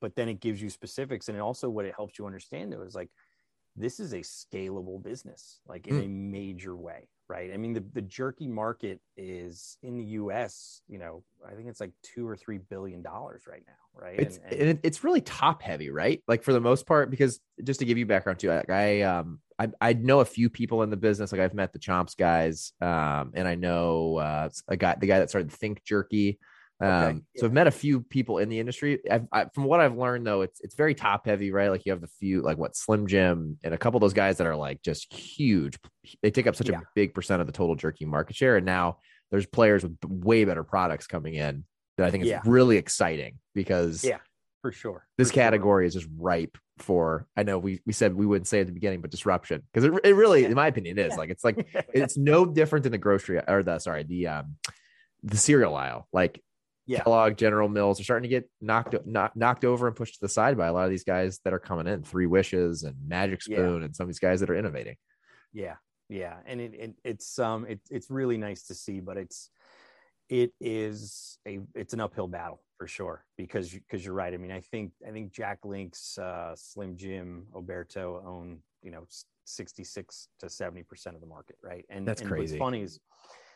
but 0.00 0.14
then 0.16 0.28
it 0.28 0.40
gives 0.40 0.60
you 0.60 0.68
specifics 0.70 1.28
and 1.28 1.40
also 1.40 1.68
what 1.68 1.84
it 1.84 1.94
helps 1.96 2.18
you 2.18 2.26
understand 2.26 2.72
though 2.72 2.82
is 2.82 2.94
like 2.94 3.10
this 3.76 3.98
is 3.98 4.12
a 4.12 4.20
scalable 4.20 5.02
business 5.02 5.60
like 5.66 5.86
in 5.86 5.96
Mm. 5.96 6.04
a 6.04 6.08
major 6.08 6.76
way 6.76 7.08
right 7.28 7.52
i 7.52 7.56
mean 7.56 7.72
the, 7.72 7.82
the 7.94 8.02
jerky 8.02 8.46
market 8.46 9.00
is 9.16 9.78
in 9.82 9.96
the 9.96 10.04
us 10.04 10.82
you 10.88 10.98
know 10.98 11.24
i 11.50 11.54
think 11.54 11.68
it's 11.68 11.80
like 11.80 11.90
two 12.02 12.28
or 12.28 12.36
three 12.36 12.58
billion 12.58 13.00
dollars 13.02 13.44
right 13.48 13.62
now 13.66 14.00
right 14.00 14.20
it's 14.20 14.36
And- 14.36 14.44
and- 14.52 14.60
and 14.60 14.68
it- 14.70 14.80
it's 14.84 15.02
really 15.04 15.22
top 15.22 15.62
heavy, 15.62 15.90
right? 15.90 16.22
Like 16.28 16.42
for 16.42 16.52
the 16.52 16.60
most 16.60 16.86
part, 16.86 17.10
because 17.10 17.40
just 17.62 17.80
to 17.80 17.86
give 17.86 17.96
you 17.96 18.06
background 18.06 18.38
too, 18.40 18.48
like 18.48 18.68
I 18.68 19.02
um 19.02 19.40
I 19.58 19.68
I 19.80 19.92
know 19.92 20.20
a 20.20 20.24
few 20.24 20.50
people 20.50 20.82
in 20.82 20.90
the 20.90 20.96
business. 20.96 21.32
Like 21.32 21.40
I've 21.40 21.54
met 21.54 21.72
the 21.72 21.78
Chomps 21.78 22.16
guys, 22.16 22.72
um, 22.80 23.32
and 23.34 23.46
I 23.46 23.54
know 23.54 24.16
uh 24.18 24.48
a 24.68 24.76
guy 24.76 24.96
the 24.98 25.06
guy 25.06 25.18
that 25.20 25.28
started 25.30 25.52
Think 25.52 25.84
Jerky. 25.84 26.38
Um, 26.80 26.90
Okay, 26.90 27.20
so 27.36 27.46
I've 27.46 27.52
met 27.52 27.68
a 27.68 27.70
few 27.70 28.00
people 28.00 28.38
in 28.38 28.48
the 28.48 28.58
industry. 28.58 28.98
I've, 29.08 29.26
I, 29.30 29.46
from 29.54 29.62
what 29.64 29.78
I've 29.80 29.96
learned 29.96 30.26
though, 30.26 30.40
it's 30.42 30.60
it's 30.60 30.74
very 30.74 30.94
top 30.94 31.24
heavy, 31.26 31.52
right? 31.52 31.70
Like 31.70 31.86
you 31.86 31.92
have 31.92 32.00
the 32.00 32.08
few 32.18 32.42
like 32.42 32.58
what 32.58 32.76
Slim 32.76 33.06
Jim 33.06 33.58
and 33.62 33.72
a 33.72 33.78
couple 33.78 33.96
of 33.98 34.00
those 34.00 34.12
guys 34.12 34.38
that 34.38 34.46
are 34.48 34.56
like 34.56 34.82
just 34.82 35.12
huge. 35.12 35.78
They 36.22 36.32
take 36.32 36.48
up 36.48 36.56
such 36.56 36.68
Yeah. 36.68 36.78
a 36.78 36.82
big 36.96 37.14
percent 37.14 37.40
of 37.40 37.46
the 37.46 37.52
total 37.52 37.76
jerky 37.76 38.06
market 38.06 38.34
share, 38.34 38.56
and 38.56 38.66
now 38.66 38.98
there's 39.30 39.46
players 39.46 39.84
with 39.84 39.96
way 40.04 40.44
better 40.44 40.64
products 40.64 41.06
coming 41.06 41.34
in 41.34 41.64
that 41.96 42.06
I 42.08 42.10
think 42.10 42.24
is 42.24 42.30
Yeah. 42.30 42.42
really 42.44 42.76
exciting 42.76 43.38
because 43.54 44.02
Yeah, 44.04 44.18
for 44.60 44.72
sure 44.72 45.06
this 45.16 45.28
for 45.28 45.34
sure. 45.34 45.42
category 45.44 45.86
is 45.86 45.94
just 45.94 46.08
ripe 46.18 46.58
for 46.78 47.26
I 47.36 47.42
know 47.44 47.58
we 47.58 47.80
we 47.86 47.92
said 47.92 48.14
we 48.14 48.26
wouldn't 48.26 48.48
say 48.48 48.60
at 48.60 48.66
the 48.66 48.72
beginning, 48.72 49.00
but 49.00 49.10
disruption 49.10 49.62
because 49.72 49.84
it, 49.84 49.92
it 50.04 50.14
really, 50.14 50.42
Yeah. 50.42 50.48
in 50.48 50.54
my 50.54 50.66
opinion, 50.66 50.98
is 50.98 51.10
Yeah. 51.12 51.16
like 51.16 51.30
it's 51.30 51.44
like 51.44 51.66
it's 51.94 52.16
no 52.16 52.44
different 52.46 52.82
than 52.82 52.92
the 52.92 52.98
grocery 52.98 53.40
or 53.46 53.62
the 53.62 53.78
sorry 53.78 54.02
the 54.02 54.26
um 54.28 54.56
the 55.22 55.36
cereal 55.36 55.74
aisle. 55.76 56.08
Like 56.12 56.42
Yeah. 56.86 57.02
Kellogg, 57.02 57.36
General 57.36 57.68
Mills 57.68 58.00
are 58.00 58.04
starting 58.04 58.28
to 58.28 58.34
get 58.36 58.50
knocked 58.60 58.94
knocked 59.06 59.36
knocked 59.36 59.64
over 59.64 59.86
and 59.86 59.96
pushed 59.96 60.14
to 60.14 60.20
the 60.20 60.28
side 60.28 60.56
by 60.56 60.66
a 60.66 60.72
lot 60.72 60.84
of 60.84 60.90
these 60.90 61.04
guys 61.04 61.40
that 61.44 61.52
are 61.54 61.58
coming 61.60 61.86
in. 61.86 62.02
Three 62.02 62.26
Wishes 62.26 62.82
and 62.82 62.96
Magic 63.06 63.40
Yeah. 63.46 63.56
Spoon 63.58 63.82
and 63.82 63.94
some 63.94 64.04
of 64.04 64.08
these 64.08 64.18
guys 64.18 64.40
that 64.40 64.50
are 64.50 64.56
innovating. 64.56 64.96
yeah 65.52 65.76
yeah 66.10 66.36
and 66.44 66.60
it, 66.60 66.74
it 66.74 66.94
it's 67.02 67.38
um 67.38 67.64
it, 67.66 67.80
it's 67.90 68.10
really 68.10 68.36
nice 68.36 68.64
to 68.64 68.74
see 68.74 69.00
but 69.00 69.16
it's 69.16 69.48
it 70.28 70.52
is 70.60 71.38
a 71.48 71.60
it's 71.74 71.94
an 71.94 72.00
uphill 72.00 72.28
battle 72.28 72.60
for 72.84 72.88
sure 72.88 73.24
because 73.38 73.70
because 73.72 74.04
you're 74.04 74.12
right 74.12 74.34
i 74.34 74.36
mean 74.36 74.52
i 74.52 74.60
think 74.60 74.92
i 75.08 75.10
think 75.10 75.32
jack 75.32 75.60
links 75.64 76.18
uh 76.18 76.54
slim 76.54 76.94
jim 76.98 77.46
oberto 77.54 78.22
own 78.26 78.58
you 78.82 78.90
know 78.90 79.06
66 79.46 80.28
to 80.38 80.50
70 80.50 80.82
percent 80.82 81.14
of 81.14 81.22
the 81.22 81.26
market 81.26 81.56
right 81.62 81.86
and 81.88 82.06
That's 82.06 82.20
and 82.20 82.28
crazy. 82.28 82.56
what's 82.56 82.58
funny 82.58 82.82
is 82.82 83.00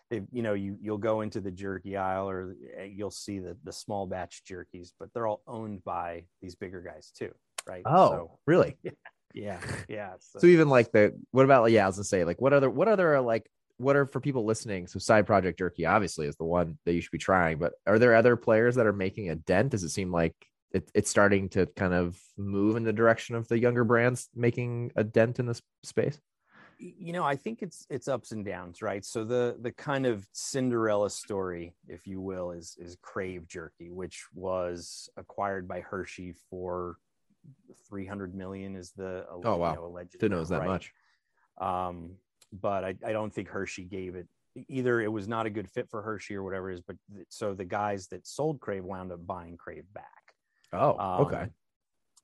they 0.08 0.22
you 0.32 0.40
know 0.40 0.54
you 0.54 0.78
you'll 0.80 0.96
go 0.96 1.20
into 1.20 1.42
the 1.42 1.50
jerky 1.50 1.94
aisle 1.94 2.26
or 2.30 2.54
uh, 2.80 2.84
you'll 2.84 3.10
see 3.10 3.38
the 3.38 3.54
the 3.64 3.72
small 3.72 4.06
batch 4.06 4.44
jerkies 4.48 4.92
but 4.98 5.12
they're 5.12 5.26
all 5.26 5.42
owned 5.46 5.84
by 5.84 6.24
these 6.40 6.54
bigger 6.54 6.80
guys 6.80 7.12
too 7.14 7.30
right 7.66 7.82
Oh, 7.84 8.08
so 8.08 8.38
really? 8.46 8.78
yeah 9.34 9.60
yeah 9.90 10.14
So 10.38 10.46
even 10.46 10.70
like 10.70 10.90
the 10.90 11.14
what 11.32 11.44
about 11.44 11.70
yeah, 11.70 11.84
I 11.84 11.86
was 11.86 11.96
gonna 11.96 12.04
say 12.04 12.24
like 12.24 12.40
what 12.40 12.54
other 12.54 12.70
what 12.70 12.88
other 12.88 13.20
like 13.20 13.46
what 13.78 13.96
are 13.96 14.06
for 14.06 14.20
people 14.20 14.44
listening? 14.44 14.86
So 14.86 14.98
side 14.98 15.26
project 15.26 15.58
jerky 15.58 15.86
obviously 15.86 16.26
is 16.26 16.36
the 16.36 16.44
one 16.44 16.78
that 16.84 16.92
you 16.92 17.00
should 17.00 17.10
be 17.10 17.18
trying, 17.18 17.58
but 17.58 17.72
are 17.86 17.98
there 17.98 18.14
other 18.14 18.36
players 18.36 18.74
that 18.76 18.86
are 18.86 18.92
making 18.92 19.30
a 19.30 19.34
dent? 19.36 19.70
Does 19.70 19.82
it 19.84 19.88
seem 19.90 20.12
like 20.12 20.34
it, 20.72 20.90
it's 20.94 21.08
starting 21.10 21.48
to 21.50 21.66
kind 21.66 21.94
of 21.94 22.20
move 22.36 22.76
in 22.76 22.84
the 22.84 22.92
direction 22.92 23.34
of 23.34 23.48
the 23.48 23.58
younger 23.58 23.84
brands 23.84 24.28
making 24.34 24.92
a 24.96 25.02
dent 25.04 25.38
in 25.38 25.46
this 25.46 25.62
space? 25.84 26.20
you 26.80 27.12
know 27.12 27.24
i 27.24 27.34
think 27.34 27.60
it's 27.60 27.84
it's 27.90 28.06
ups 28.06 28.30
and 28.30 28.44
downs 28.44 28.82
right 28.82 29.04
so 29.04 29.24
the 29.24 29.56
the 29.62 29.72
kind 29.72 30.06
of 30.06 30.24
cinderella 30.32 31.10
story 31.10 31.74
if 31.88 32.06
you 32.06 32.20
will 32.20 32.52
is 32.52 32.76
is 32.78 32.96
crave 33.02 33.48
jerky 33.48 33.90
which 33.90 34.26
was 34.32 35.10
acquired 35.16 35.66
by 35.66 35.80
hershey 35.80 36.32
for 36.48 36.96
300 37.88 38.32
million 38.32 38.76
is 38.76 38.92
the 38.92 39.26
Oh, 39.28 39.56
wow. 39.56 39.70
you 39.70 39.76
know, 39.76 39.86
alleged 39.86 40.12
Didn't 40.20 40.30
know 40.30 40.36
it 40.36 40.40
was 40.40 40.48
that 40.50 40.62
amount, 40.62 40.70
much. 40.70 40.92
um 41.60 42.12
but 42.52 42.84
I, 42.84 42.94
I 43.06 43.12
don't 43.12 43.32
think 43.32 43.48
hershey 43.48 43.84
gave 43.84 44.14
it 44.14 44.26
either 44.68 45.00
it 45.00 45.12
was 45.12 45.28
not 45.28 45.46
a 45.46 45.50
good 45.50 45.68
fit 45.70 45.88
for 45.88 46.02
hershey 46.02 46.34
or 46.34 46.42
whatever 46.42 46.70
it 46.70 46.74
is 46.74 46.80
but 46.80 46.96
th- 47.14 47.26
so 47.28 47.54
the 47.54 47.64
guys 47.64 48.08
that 48.08 48.26
sold 48.26 48.60
crave 48.60 48.84
wound 48.84 49.12
up 49.12 49.26
buying 49.26 49.56
crave 49.56 49.84
back 49.94 50.34
Oh, 50.72 50.98
um, 50.98 51.20
okay. 51.26 51.48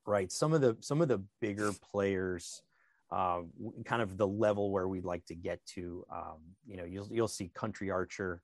right 0.07 0.31
some 0.33 0.53
of 0.53 0.61
the 0.61 0.77
some 0.81 1.01
of 1.01 1.09
the 1.09 1.23
bigger 1.41 1.73
players 1.91 2.63
uh, 3.11 3.43
kind 3.85 4.03
of 4.03 4.17
the 4.17 4.27
level 4.27 4.71
where 4.71 4.89
we'd 4.89 5.05
like 5.05 5.25
to 5.27 5.35
get 5.35 5.65
to 5.67 6.05
um, 6.13 6.39
you 6.67 6.77
know 6.77 6.85
you'll 6.85 7.09
you'll 7.11 7.29
see 7.29 7.49
country 7.55 7.91
archer 7.91 8.43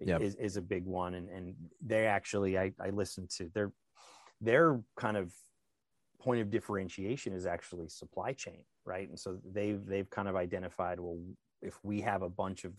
Yep. 0.00 0.22
is, 0.22 0.34
is 0.36 0.56
a 0.56 0.62
big 0.62 0.84
one 0.84 1.14
and 1.14 1.28
and 1.28 1.56
they 1.84 2.06
actually 2.06 2.56
i 2.56 2.72
i 2.80 2.90
listened 2.90 3.28
to 3.30 3.50
their 3.52 3.72
their 4.40 4.80
kind 4.96 5.16
of 5.16 5.32
point 6.28 6.42
of 6.42 6.50
differentiation 6.50 7.32
is 7.32 7.46
actually 7.46 7.88
supply 7.88 8.34
chain 8.34 8.62
right 8.84 9.08
and 9.08 9.18
so 9.18 9.38
they've 9.50 9.80
they've 9.86 10.10
kind 10.10 10.28
of 10.28 10.36
identified 10.36 11.00
well 11.00 11.18
if 11.62 11.82
we 11.82 12.02
have 12.02 12.20
a 12.20 12.28
bunch 12.28 12.64
of 12.66 12.72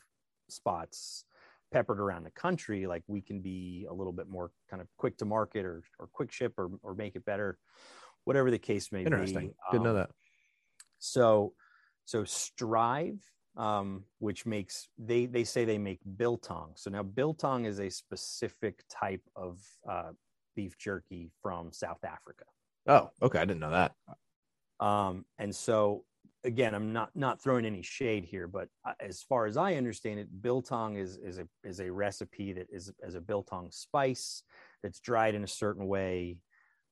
spots 0.49 1.25
peppered 1.71 1.99
around 1.99 2.23
the 2.23 2.29
country 2.45 2.85
like 2.85 3.01
we 3.07 3.21
can 3.21 3.41
be 3.41 3.87
a 3.89 3.93
little 3.93 4.13
bit 4.13 4.29
more 4.29 4.51
kind 4.69 4.83
of 4.83 4.87
quick 4.97 5.17
to 5.17 5.25
market 5.25 5.65
or 5.65 5.81
or 5.99 6.05
quick 6.13 6.31
ship 6.31 6.53
or 6.59 6.69
or 6.83 6.93
make 6.93 7.15
it 7.15 7.25
better 7.25 7.57
whatever 8.25 8.51
the 8.51 8.59
case 8.59 8.91
may 8.91 9.03
Interesting. 9.03 9.47
be 9.47 9.53
Didn't 9.71 9.83
know 9.83 9.89
Um, 9.89 9.95
that. 9.95 10.11
so 10.99 11.53
so 12.05 12.23
strive 12.23 13.19
um, 13.57 14.03
which 14.19 14.45
makes 14.45 14.89
they 14.99 15.25
they 15.25 15.43
say 15.43 15.65
they 15.65 15.79
make 15.79 16.01
biltong 16.17 16.73
so 16.75 16.91
now 16.91 17.01
biltong 17.01 17.65
is 17.65 17.79
a 17.79 17.89
specific 17.89 18.83
type 18.91 19.23
of 19.35 19.57
uh, 19.89 20.11
beef 20.55 20.77
jerky 20.77 21.31
from 21.41 21.71
south 21.71 22.03
africa 22.03 22.45
Oh, 22.89 23.11
okay. 23.21 23.39
I 23.39 23.45
didn't 23.45 23.61
know 23.61 23.71
that. 23.71 23.93
um, 24.79 25.25
and 25.37 25.55
so 25.55 26.03
again 26.45 26.73
i'm 26.73 26.93
not 26.93 27.09
not 27.15 27.41
throwing 27.43 27.65
any 27.65 27.81
shade 27.81 28.23
here 28.23 28.47
but 28.47 28.69
uh, 28.85 28.93
as 29.01 29.21
far 29.21 29.45
as 29.45 29.57
i 29.57 29.75
understand 29.75 30.19
it 30.19 30.41
biltong 30.41 30.95
is 30.95 31.17
is 31.17 31.37
a 31.37 31.45
is 31.65 31.81
a 31.81 31.91
recipe 31.91 32.53
that 32.53 32.67
is 32.71 32.91
as 33.05 33.15
a 33.15 33.21
biltong 33.21 33.69
spice 33.71 34.43
that's 34.81 35.01
dried 35.01 35.35
in 35.35 35.43
a 35.43 35.47
certain 35.47 35.85
way 35.87 36.37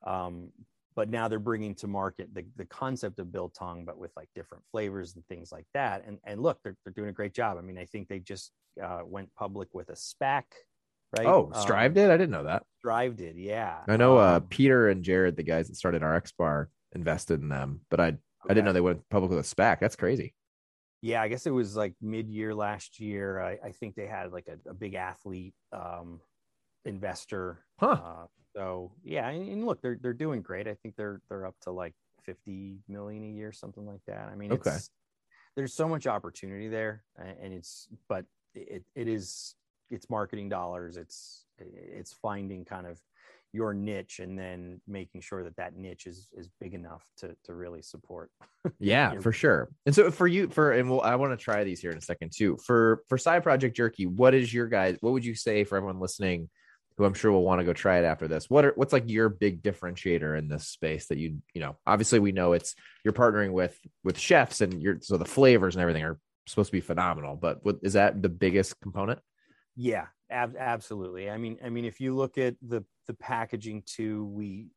um, 0.05 0.51
but 0.97 1.09
now 1.09 1.29
they're 1.29 1.39
bringing 1.39 1.75
to 1.75 1.87
market 1.87 2.27
the, 2.33 2.45
the 2.57 2.65
concept 2.65 3.19
of 3.19 3.31
biltong 3.31 3.85
but 3.85 3.97
with 3.97 4.11
like 4.17 4.29
different 4.35 4.63
flavors 4.71 5.15
and 5.15 5.25
things 5.27 5.49
like 5.51 5.67
that 5.73 6.03
and 6.05 6.17
and 6.25 6.41
look 6.43 6.59
they're, 6.63 6.75
they're 6.83 6.93
doing 6.93 7.09
a 7.09 7.13
great 7.13 7.33
job 7.33 7.57
i 7.57 7.61
mean 7.61 7.77
i 7.77 7.85
think 7.85 8.09
they 8.09 8.19
just 8.19 8.51
uh, 8.83 9.01
went 9.05 9.33
public 9.35 9.69
with 9.73 9.89
a 9.89 9.93
spac 9.93 10.43
right 11.15 11.27
Oh, 11.27 11.51
Strive 11.59 11.91
um, 11.91 11.95
did? 11.95 12.11
I 12.11 12.17
didn't 12.17 12.31
know 12.31 12.43
that. 12.43 12.63
strive 12.79 13.15
did 13.15 13.37
yeah 13.37 13.77
I 13.87 13.97
know 13.97 14.17
uh 14.17 14.37
Um, 14.37 14.43
Peter 14.43 14.89
and 14.89 15.03
Jared, 15.03 15.35
the 15.35 15.43
guys 15.43 15.67
that 15.67 15.75
started 15.75 16.01
RXBAR, 16.01 16.67
invested 16.93 17.41
in 17.41 17.49
them, 17.49 17.81
but 17.89 17.99
I 17.99 18.17
I 18.49 18.53
didn't 18.53 18.65
know 18.65 18.73
they 18.73 18.81
went 18.81 19.07
public 19.09 19.31
with 19.31 19.39
a 19.39 19.55
SPAC. 19.55 19.79
That's 19.79 19.95
crazy. 19.95 20.33
Yeah, 21.01 21.21
I 21.21 21.27
guess 21.27 21.45
it 21.45 21.51
was 21.51 21.75
like 21.75 21.93
mid 22.01 22.29
year 22.29 22.55
last 22.55 22.99
year. 22.99 23.41
I, 23.41 23.59
I, 23.63 23.71
think 23.71 23.95
they 23.95 24.07
had 24.07 24.31
like 24.31 24.47
a, 24.47 24.69
a 24.69 24.73
big 24.73 24.95
athlete 24.95 25.53
um, 25.71 26.21
investor. 26.85 27.63
Huh. 27.79 27.99
Uh, 28.03 28.25
so 28.55 28.91
yeah, 29.03 29.29
and, 29.29 29.47
and, 29.49 29.65
look, 29.65 29.81
they're 29.81 29.97
they're 30.01 30.13
doing 30.13 30.41
great. 30.41 30.67
I 30.67 30.73
think 30.73 30.95
they're 30.95 31.21
they're 31.29 31.45
up 31.45 31.55
to 31.61 31.71
like 31.71 31.93
fifty 32.23 32.79
million 32.87 33.23
a 33.23 33.27
year, 33.27 33.51
something 33.51 33.85
like 33.85 34.01
that. 34.07 34.29
I 34.31 34.35
mean, 34.35 34.51
okay. 34.53 34.77
there's 35.55 35.73
so 35.73 35.87
much 35.87 36.07
opportunity 36.07 36.67
there, 36.67 37.03
and 37.17 37.53
it's 37.53 37.87
but 38.09 38.25
it 38.55 38.83
it 38.95 39.07
is 39.07 39.53
it's 39.89 40.09
marketing 40.09 40.49
dollars. 40.49 40.97
It's 40.97 41.45
it's 41.59 42.13
finding 42.13 42.65
kind 42.65 42.85
of 42.87 42.99
your 43.53 43.73
niche 43.73 44.19
and 44.19 44.37
then 44.37 44.81
making 44.87 45.21
sure 45.21 45.43
that 45.43 45.55
that 45.55 45.75
niche 45.75 46.05
is 46.05 46.27
is 46.37 46.49
big 46.59 46.73
enough 46.73 47.03
to 47.17 47.35
to 47.45 47.53
really 47.53 47.81
support 47.81 48.29
yeah 48.79 49.13
your- 49.13 49.21
for 49.21 49.31
sure. 49.31 49.69
And 49.85 49.95
so 49.95 50.11
for 50.11 50.27
you 50.27 50.49
for 50.49 50.71
and 50.71 50.89
we'll, 50.89 51.01
i 51.01 51.15
want 51.15 51.37
to 51.37 51.43
try 51.43 51.63
these 51.63 51.79
here 51.79 51.91
in 51.91 51.97
a 51.97 52.01
second 52.01 52.31
too. 52.35 52.57
For 52.57 53.03
for 53.07 53.17
side 53.17 53.43
project 53.43 53.75
jerky 53.75 54.05
what 54.05 54.33
is 54.33 54.53
your 54.53 54.67
guys 54.67 54.97
what 55.01 55.13
would 55.13 55.25
you 55.25 55.35
say 55.35 55.63
for 55.63 55.77
everyone 55.77 55.99
listening 55.99 56.49
who 56.97 57.05
i'm 57.05 57.13
sure 57.13 57.31
will 57.31 57.43
want 57.43 57.59
to 57.59 57.65
go 57.65 57.73
try 57.73 57.99
it 57.99 58.05
after 58.05 58.27
this? 58.27 58.49
What 58.49 58.65
are 58.65 58.73
what's 58.75 58.93
like 58.93 59.09
your 59.09 59.29
big 59.29 59.63
differentiator 59.63 60.37
in 60.37 60.49
this 60.49 60.67
space 60.67 61.07
that 61.07 61.17
you 61.17 61.37
you 61.53 61.61
know 61.61 61.77
obviously 61.87 62.19
we 62.19 62.33
know 62.33 62.53
it's 62.53 62.75
you're 63.03 63.13
partnering 63.13 63.53
with 63.53 63.79
with 64.03 64.19
chefs 64.19 64.61
and 64.61 64.81
you're 64.81 64.97
so 65.01 65.17
the 65.17 65.25
flavors 65.25 65.75
and 65.75 65.81
everything 65.81 66.03
are 66.03 66.19
supposed 66.47 66.67
to 66.67 66.73
be 66.77 66.81
phenomenal 66.81 67.35
but 67.35 67.63
what 67.63 67.77
is 67.81 67.93
that 67.93 68.21
the 68.21 68.29
biggest 68.29 68.79
component 68.81 69.19
yeah 69.77 70.07
ab- 70.29 70.57
absolutely. 70.57 71.29
I 71.29 71.37
mean 71.37 71.57
i 71.63 71.69
mean 71.69 71.85
if 71.85 72.01
you 72.01 72.15
look 72.15 72.37
at 72.37 72.55
the 72.61 72.83
the 73.05 73.13
packaging 73.13 73.83
too 73.85 74.25
we 74.25 74.67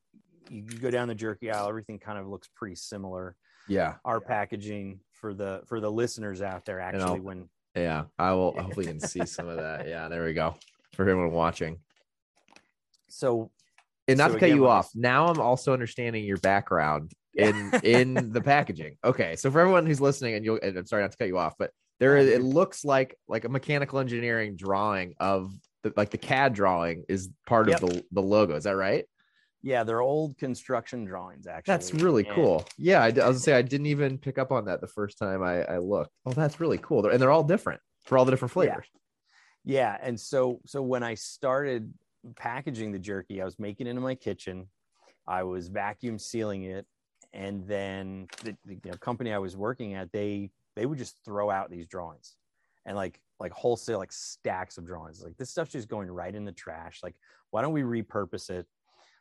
you 0.48 0.62
go 0.62 0.90
down 0.90 1.08
the 1.08 1.14
jerky 1.14 1.50
aisle 1.50 1.68
everything 1.68 1.98
kind 1.98 2.18
of 2.18 2.28
looks 2.28 2.48
pretty 2.54 2.76
similar. 2.76 3.34
Yeah. 3.66 3.94
Our 4.04 4.20
packaging 4.20 5.00
for 5.12 5.32
the 5.34 5.62
for 5.66 5.80
the 5.80 5.90
listeners 5.90 6.42
out 6.42 6.64
there 6.64 6.80
actually 6.80 7.20
when 7.20 7.48
yeah 7.74 8.04
i 8.18 8.32
will 8.32 8.52
hopefully 8.52 8.86
you 8.86 8.92
can 8.92 9.00
see 9.00 9.24
some 9.26 9.48
of 9.48 9.56
that. 9.56 9.86
Yeah 9.88 10.08
there 10.08 10.24
we 10.24 10.34
go. 10.34 10.54
For 10.94 11.02
everyone 11.02 11.32
watching. 11.32 11.78
So 13.08 13.50
and 14.06 14.18
not 14.18 14.30
so 14.30 14.34
to 14.34 14.40
cut 14.40 14.50
you 14.50 14.66
off 14.66 14.90
now 14.94 15.28
i'm 15.28 15.40
also 15.40 15.72
understanding 15.72 16.24
your 16.24 16.38
background 16.38 17.12
in 17.34 17.72
in 17.82 18.32
the 18.32 18.40
packaging. 18.42 18.96
Okay 19.04 19.36
so 19.36 19.50
for 19.50 19.60
everyone 19.60 19.86
who's 19.86 20.00
listening 20.00 20.34
and 20.34 20.44
you'll 20.44 20.58
and 20.62 20.76
i'm 20.76 20.86
sorry 20.86 21.02
not 21.02 21.12
to 21.12 21.16
cut 21.16 21.28
you 21.28 21.38
off 21.38 21.54
but 21.58 21.70
there 22.00 22.16
is, 22.16 22.28
it 22.28 22.42
looks 22.42 22.84
like 22.84 23.16
like 23.28 23.44
a 23.44 23.48
mechanical 23.48 23.98
engineering 23.98 24.56
drawing 24.56 25.14
of 25.20 25.52
the, 25.82 25.92
like 25.96 26.10
the 26.10 26.18
CAD 26.18 26.54
drawing 26.54 27.04
is 27.08 27.28
part 27.46 27.68
yep. 27.68 27.82
of 27.82 27.90
the 27.90 28.04
the 28.10 28.22
logo. 28.22 28.56
Is 28.56 28.64
that 28.64 28.74
right? 28.74 29.04
Yeah, 29.62 29.84
they're 29.84 30.00
old 30.00 30.38
construction 30.38 31.04
drawings. 31.04 31.46
Actually, 31.46 31.72
that's 31.72 31.94
really 31.94 32.26
and, 32.26 32.34
cool. 32.34 32.64
Yeah, 32.78 33.02
I, 33.02 33.06
I 33.06 33.08
was 33.08 33.14
gonna 33.16 33.38
say 33.38 33.52
I 33.52 33.62
didn't 33.74 33.86
even 33.86 34.16
pick 34.16 34.38
up 34.38 34.50
on 34.50 34.64
that 34.64 34.80
the 34.80 34.88
first 34.88 35.18
time 35.18 35.42
I, 35.42 35.62
I 35.62 35.78
looked. 35.78 36.10
Oh, 36.24 36.32
that's 36.32 36.58
really 36.58 36.78
cool. 36.78 37.02
They're, 37.02 37.12
and 37.12 37.20
they're 37.20 37.30
all 37.30 37.44
different 37.44 37.80
for 38.06 38.16
all 38.16 38.24
the 38.24 38.30
different 38.30 38.52
flavors. 38.52 38.86
Yeah. 39.64 39.80
yeah, 39.80 39.98
and 40.00 40.18
so 40.18 40.60
so 40.64 40.80
when 40.82 41.02
I 41.02 41.14
started 41.14 41.92
packaging 42.36 42.92
the 42.92 42.98
jerky, 42.98 43.42
I 43.42 43.44
was 43.44 43.58
making 43.58 43.86
it 43.86 43.90
in 43.90 44.00
my 44.00 44.14
kitchen. 44.14 44.68
I 45.28 45.42
was 45.42 45.68
vacuum 45.68 46.18
sealing 46.18 46.64
it, 46.64 46.86
and 47.34 47.68
then 47.68 48.26
the, 48.42 48.56
the 48.64 48.74
you 48.74 48.90
know, 48.90 48.96
company 48.96 49.34
I 49.34 49.38
was 49.38 49.54
working 49.54 49.92
at 49.92 50.10
they 50.12 50.50
they 50.76 50.86
would 50.86 50.98
just 50.98 51.16
throw 51.24 51.50
out 51.50 51.70
these 51.70 51.86
drawings 51.86 52.36
and 52.86 52.96
like 52.96 53.20
like 53.38 53.52
wholesale 53.52 53.98
like 53.98 54.12
stacks 54.12 54.78
of 54.78 54.86
drawings. 54.86 55.22
Like 55.22 55.36
this 55.36 55.50
stuff's 55.50 55.72
just 55.72 55.88
going 55.88 56.10
right 56.10 56.34
in 56.34 56.44
the 56.44 56.52
trash. 56.52 57.00
Like 57.02 57.14
why 57.50 57.62
don't 57.62 57.72
we 57.72 57.82
repurpose 57.82 58.50
it? 58.50 58.66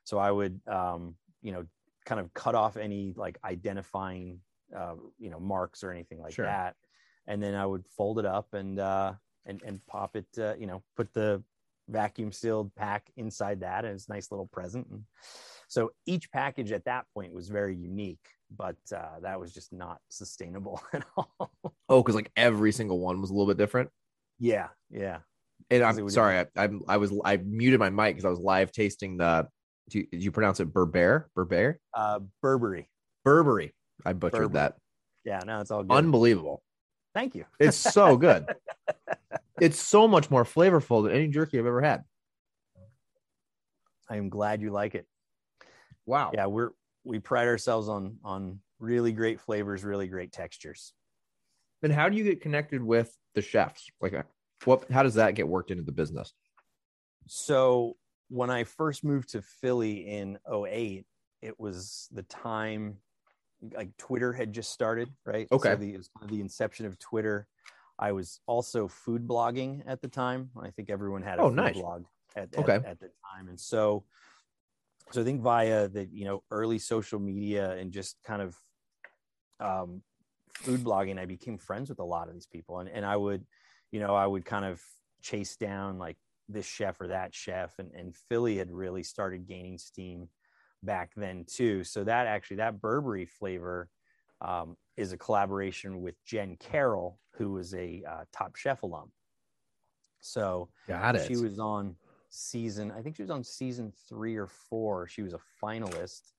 So 0.04 0.18
i 0.18 0.32
would 0.32 0.60
um 0.68 1.16
you 1.41 1.52
know 1.52 1.66
kind 2.06 2.20
of 2.20 2.34
cut 2.34 2.56
off 2.56 2.78
any 2.78 3.14
like 3.16 3.38
identifying 3.43 4.39
uh, 4.76 4.95
you 5.18 5.30
know 5.30 5.39
marks 5.39 5.84
or 5.84 5.91
anything 5.91 6.22
like 6.22 6.34
sure. 6.34 6.45
that. 6.45 6.76
And 7.28 7.41
then 7.41 7.54
i 7.56 7.66
would 7.66 7.86
fold 7.95 8.20
it 8.20 8.26
up 8.26 8.54
and 8.54 8.80
uh 8.80 9.14
and 9.45 9.62
and 9.64 9.86
pop 9.88 10.16
it 10.16 10.28
uh, 10.38 10.56
you 10.58 10.68
know 10.68 10.84
put 10.95 11.14
the 11.14 11.43
vacuum 11.88 12.32
sealed 12.32 12.74
pack 12.76 13.12
inside 13.18 13.62
that 13.62 13.84
and 13.84 13.95
it's 13.95 14.08
a 14.08 14.12
nice 14.12 14.32
little 14.32 14.47
present 14.47 14.88
and 14.91 15.04
so 15.70 15.91
each 16.05 16.30
package 16.32 16.74
at 16.74 16.84
that 16.86 17.05
point 17.13 17.34
was 17.34 17.47
very 17.47 17.76
unique 17.76 18.28
but 18.55 18.78
uh, 18.95 19.20
that 19.22 19.39
was 19.39 19.53
just 19.53 19.72
not 19.72 19.99
sustainable 20.09 20.82
at 20.93 21.05
all. 21.15 21.51
oh, 21.88 22.01
because 22.01 22.15
like 22.15 22.32
every 22.36 22.72
single 22.72 22.99
one 22.99 23.22
was 23.22 23.30
a 23.30 23.34
little 23.34 23.47
bit 23.47 23.57
different. 23.57 23.89
Yeah, 24.39 24.67
yeah. 24.89 25.20
And 25.70 25.84
I'm 25.84 26.09
sorry, 26.09 26.39
I, 26.39 26.45
I, 26.63 26.70
I 26.88 26.97
was 26.97 27.13
I 27.24 27.38
muted 27.38 27.80
my 27.80 27.89
mic 27.89 28.15
because 28.15 28.26
I 28.26 28.30
was 28.30 28.39
live 28.39 28.72
tasting 28.72 29.17
the. 29.17 29.47
Did 29.89 30.07
you, 30.11 30.20
you 30.20 30.32
pronounce 30.32 30.59
it 30.59 30.72
Berber? 30.72 31.30
Berber? 31.36 31.80
Uh, 31.93 32.20
Berbere. 32.43 32.86
Berbere. 33.26 33.72
I 34.05 34.13
butchered 34.13 34.51
Berbere. 34.51 34.53
that. 34.53 34.76
Yeah, 35.26 35.39
no, 35.45 35.59
it's 35.59 35.72
all 35.72 35.84
good. 35.84 35.95
Unbelievable. 35.95 36.61
Thank 37.15 37.36
you. 37.36 37.45
It's 37.59 37.76
so 37.76 38.15
good. 38.15 38.45
it's 39.61 39.80
so 39.80 40.07
much 40.07 40.30
more 40.30 40.43
flavorful 40.43 41.03
than 41.03 41.13
any 41.13 41.28
jerky 41.28 41.57
I've 41.59 41.65
ever 41.65 41.82
had. 41.82 42.03
I 44.09 44.17
am 44.17 44.30
glad 44.30 44.61
you 44.61 44.72
like 44.72 44.95
it. 44.95 45.07
Wow. 46.10 46.32
Yeah, 46.34 46.47
we're 46.47 46.72
we 47.03 47.20
pride 47.20 47.47
ourselves 47.47 47.88
on 47.88 48.18
on 48.24 48.60
really 48.80 49.12
great 49.12 49.39
flavors, 49.39 49.84
really 49.84 50.07
great 50.07 50.32
textures. 50.32 50.93
Then 51.84 51.91
how 51.91 52.10
do 52.10 52.18
you 52.18 52.24
get 52.24 52.41
connected 52.41 52.82
with 52.82 53.16
the 53.36 53.43
chefs? 53.43 53.88
Like 54.01 54.14
uh, 54.16 54.24
what 54.66 54.89
how 54.91 55.03
does 55.03 55.14
that 55.14 55.36
get 55.36 55.47
worked 55.47 55.70
into 55.70 55.84
the 55.84 55.91
business? 55.91 56.34
So 57.28 57.95
when 58.30 58.49
I 58.49 58.64
first 58.64 59.03
moved 59.03 59.30
to 59.30 59.43
Philly 59.62 60.07
in 60.07 60.39
08, 60.51 61.05
it 61.43 61.60
was 61.60 62.07
the 62.12 62.24
time 62.24 62.97
like 63.74 63.95
Twitter 63.97 64.34
had 64.34 64.51
just 64.51 64.72
started, 64.72 65.10
right? 65.28 65.47
Okay. 65.51 65.70
So 65.70 65.76
the, 65.76 65.93
it 65.93 65.97
was 65.97 66.10
the 66.26 66.41
inception 66.41 66.88
of 66.88 66.97
Twitter. 66.97 67.47
I 67.99 68.14
was 68.14 68.39
also 68.47 68.88
food 68.88 69.28
blogging 69.28 69.84
at 69.86 70.01
the 70.01 70.07
time. 70.07 70.49
I 70.60 70.72
think 70.72 70.89
everyone 70.89 71.22
had 71.22 71.38
a 71.38 71.43
oh, 71.43 71.49
food 71.49 71.55
nice. 71.55 71.74
blog 71.76 72.05
at, 72.36 72.49
okay. 72.57 72.76
at, 72.76 72.86
at 72.86 72.99
the 72.99 73.12
time. 73.36 73.49
And 73.49 73.60
so 73.60 74.05
so 75.12 75.22
I 75.22 75.24
think 75.24 75.41
via 75.41 75.88
the 75.88 76.07
you 76.12 76.26
know 76.26 76.43
early 76.51 76.80
social 76.80 77.20
media 77.20 77.72
and 77.72 77.91
just 77.91 78.18
kind 78.24 78.41
of 78.41 78.57
um, 79.60 80.01
food 80.53 80.84
blogging, 80.84 81.20
I 81.20 81.26
became 81.26 81.57
friends 81.57 81.89
with 81.89 81.99
a 81.99 82.03
lot 82.03 82.28
of 82.28 82.34
these 82.34 82.47
people, 82.47 82.80
and 82.80 82.89
and 82.89 83.05
I 83.05 83.16
would, 83.16 83.45
you 83.91 83.99
know, 83.99 84.16
I 84.16 84.26
would 84.26 84.45
kind 84.45 84.66
of 84.66 84.82
chase 85.22 85.55
down 85.55 85.97
like 85.97 86.18
this 86.47 86.66
chef 86.66 86.99
or 87.01 87.07
that 87.07 87.34
chef, 87.34 87.80
and 87.80 87.91
and 87.93 88.16
Philly 88.16 88.57
had 88.57 88.72
really 88.72 89.03
started 89.03 89.47
gaining 89.47 89.78
steam 89.78 90.30
back 90.84 91.12
then 91.16 91.45
too. 91.47 91.84
So 91.84 92.03
that 92.03 92.28
actually 92.28 92.57
that 92.57 92.80
Berbere 92.80 93.28
flavor 93.28 93.89
um, 94.41 94.78
is 94.95 95.12
a 95.12 95.18
collaboration 95.18 96.01
with 96.01 96.16
Jen 96.26 96.55
Carroll, 96.60 97.20
who 97.36 97.51
was 97.51 97.74
a 97.74 98.03
uh, 98.07 98.24
Top 98.32 98.55
Chef 98.55 98.84
alum. 98.84 99.12
So 100.22 100.70
Got 100.88 101.16
it. 101.16 101.28
she 101.28 101.38
was 101.38 101.60
on 101.60 101.95
season. 102.30 102.92
I 102.92 103.02
think 103.02 103.16
she 103.16 103.24
was 103.24 103.32
on 103.32 103.44
season 103.44 103.92
three 104.08 104.36
or 104.36 104.48
four. 104.48 105.08
She 105.08 105.22
was 105.22 105.34
a 105.34 105.40
finalist, 105.64 106.32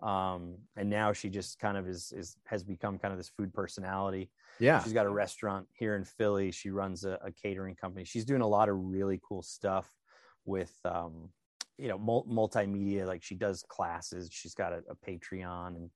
um, 0.00 0.56
and 0.76 0.88
now 0.88 1.12
she 1.12 1.28
just 1.28 1.58
kind 1.58 1.76
of 1.76 1.88
is 1.88 2.12
is 2.16 2.36
has 2.44 2.62
become 2.64 2.98
kind 2.98 3.12
of 3.12 3.18
this 3.18 3.28
food 3.28 3.52
personality. 3.52 4.30
Yeah, 4.58 4.82
she's 4.82 4.92
got 4.92 5.06
a 5.06 5.10
restaurant 5.10 5.66
here 5.72 5.96
in 5.96 6.04
Philly. 6.04 6.50
She 6.50 6.70
runs 6.70 7.04
a, 7.04 7.18
a 7.24 7.32
catering 7.32 7.74
company. 7.74 8.04
She's 8.04 8.24
doing 8.24 8.42
a 8.42 8.48
lot 8.48 8.68
of 8.68 8.76
really 8.76 9.20
cool 9.22 9.42
stuff 9.42 9.88
with 10.44 10.74
um, 10.84 11.30
you 11.78 11.88
know 11.88 11.98
multimedia. 11.98 13.06
Like 13.06 13.22
she 13.22 13.34
does 13.34 13.64
classes. 13.68 14.28
She's 14.32 14.54
got 14.54 14.72
a, 14.72 14.82
a 14.88 14.96
Patreon 14.96 15.76
and 15.76 15.90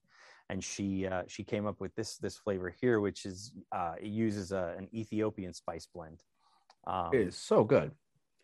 and 0.49 0.63
she 0.63 1.07
uh, 1.07 1.23
she 1.27 1.45
came 1.45 1.67
up 1.67 1.81
with 1.81 1.95
this 1.95 2.17
this 2.19 2.37
flavor 2.37 2.71
here, 2.81 3.01
which 3.01 3.25
is 3.25 3.53
uh, 3.73 3.95
it 4.01 4.09
uses 4.09 4.53
a, 4.53 4.75
an 4.79 4.89
Ethiopian 4.95 5.53
spice 5.53 5.89
blend. 5.93 6.23
Um, 6.87 7.11
it 7.13 7.21
is 7.21 7.37
so 7.37 7.65
good. 7.65 7.93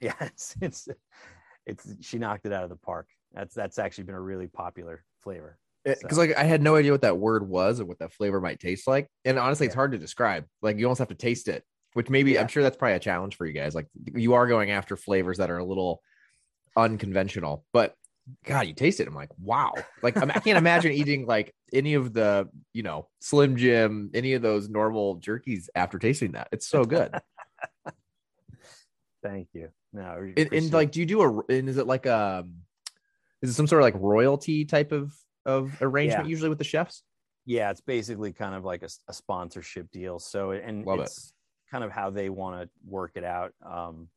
Yeah, 0.03 0.15
it's, 0.21 0.55
it's 0.61 0.89
it's 1.65 1.87
she 2.01 2.19
knocked 2.19 2.47
it 2.47 2.53
out 2.53 2.65
of 2.65 2.71
the 2.71 2.77
park. 2.77 3.09
That's 3.33 3.55
that's 3.55 3.79
actually 3.79 4.05
been 4.05 4.15
a 4.15 4.21
really 4.21 4.49
popular 4.49 5.05
flavor. 5.21 5.59
Because 5.85 6.17
so. 6.17 6.21
like 6.21 6.37
I 6.37 6.45
had 6.45 6.63
no 6.63 6.77
idea 6.77 6.93
what 6.93 7.03
that 7.03 7.19
word 7.19 7.49
was 7.49 7.81
and 7.81 7.89
what 7.89 7.99
that 7.99 8.13
flavor 8.13 8.41
might 8.41 8.61
taste 8.61 8.87
like, 8.87 9.09
and 9.25 9.39
honestly, 9.39 9.67
yeah. 9.67 9.69
it's 9.69 9.75
hard 9.75 9.93
to 9.93 9.99
describe. 9.99 10.45
Like 10.61 10.79
you 10.79 10.87
almost 10.87 11.01
have 11.01 11.09
to 11.09 11.15
taste 11.15 11.49
it, 11.49 11.65
which 11.95 12.09
maybe 12.09 12.33
yeah. 12.33 12.41
I'm 12.41 12.49
sure 12.49 12.63
that's 12.63 12.77
probably 12.77 12.97
a 12.97 13.01
challenge 13.01 13.37
for 13.37 13.47
you 13.47 13.53
guys. 13.53 13.75
Like 13.75 13.89
you 14.15 14.35
are 14.35 14.47
going 14.47 14.71
after 14.71 14.97
flavors 14.97 15.39
that 15.39 15.51
are 15.51 15.59
a 15.59 15.65
little 15.65 16.03
unconventional, 16.77 17.65
but 17.73 17.97
God, 18.45 18.69
you 18.69 18.75
taste 18.75 19.01
it. 19.01 19.09
I'm 19.09 19.15
like, 19.15 19.31
wow. 19.41 19.73
Like 20.03 20.17
I 20.17 20.27
can't 20.27 20.59
imagine 20.59 20.93
eating 20.93 21.27
like 21.27 21.53
any 21.73 21.95
of 21.95 22.13
the, 22.13 22.49
you 22.73 22.85
know, 22.85 23.09
Slim 23.21 23.57
Jim, 23.57 24.11
any 24.15 24.35
of 24.35 24.43
those 24.43 24.69
normal 24.69 25.19
jerkies 25.19 25.69
after 25.75 25.99
tasting 25.99 26.33
that. 26.33 26.49
It's 26.53 26.69
so 26.69 26.85
good. 26.85 27.13
Thank 29.23 29.49
you. 29.53 29.71
No, 29.93 30.33
and, 30.37 30.53
and, 30.53 30.73
like, 30.73 30.91
do 30.91 31.01
you 31.01 31.07
do 31.07 31.21
a? 31.21 31.53
And 31.53 31.69
is 31.69 31.77
it 31.77 31.87
like 31.87 32.07
um, 32.07 32.55
is 33.43 33.51
it 33.51 33.55
some 33.55 33.67
sort 33.67 33.83
of 33.83 33.85
like 33.85 33.95
royalty 34.03 34.65
type 34.65 34.93
of 34.93 35.13
of 35.45 35.77
arrangement 35.83 36.27
yeah. 36.27 36.31
usually 36.31 36.49
with 36.49 36.59
the 36.59 36.65
chefs? 36.65 37.03
Yeah, 37.45 37.71
it's 37.71 37.81
basically 37.81 38.33
kind 38.33 38.55
of 38.55 38.65
like 38.65 38.83
a, 38.83 38.89
a 39.09 39.13
sponsorship 39.13 39.91
deal. 39.91 40.19
So 40.19 40.53
and 40.53 40.87
Love 40.87 41.01
it's 41.01 41.29
it. 41.29 41.71
kind 41.71 41.85
of 41.85 41.91
how 41.91 42.11
they 42.11 42.31
want 42.31 42.63
to 42.63 42.71
work 42.87 43.13
it 43.17 43.25
out. 43.25 43.53
Um, 43.65 44.09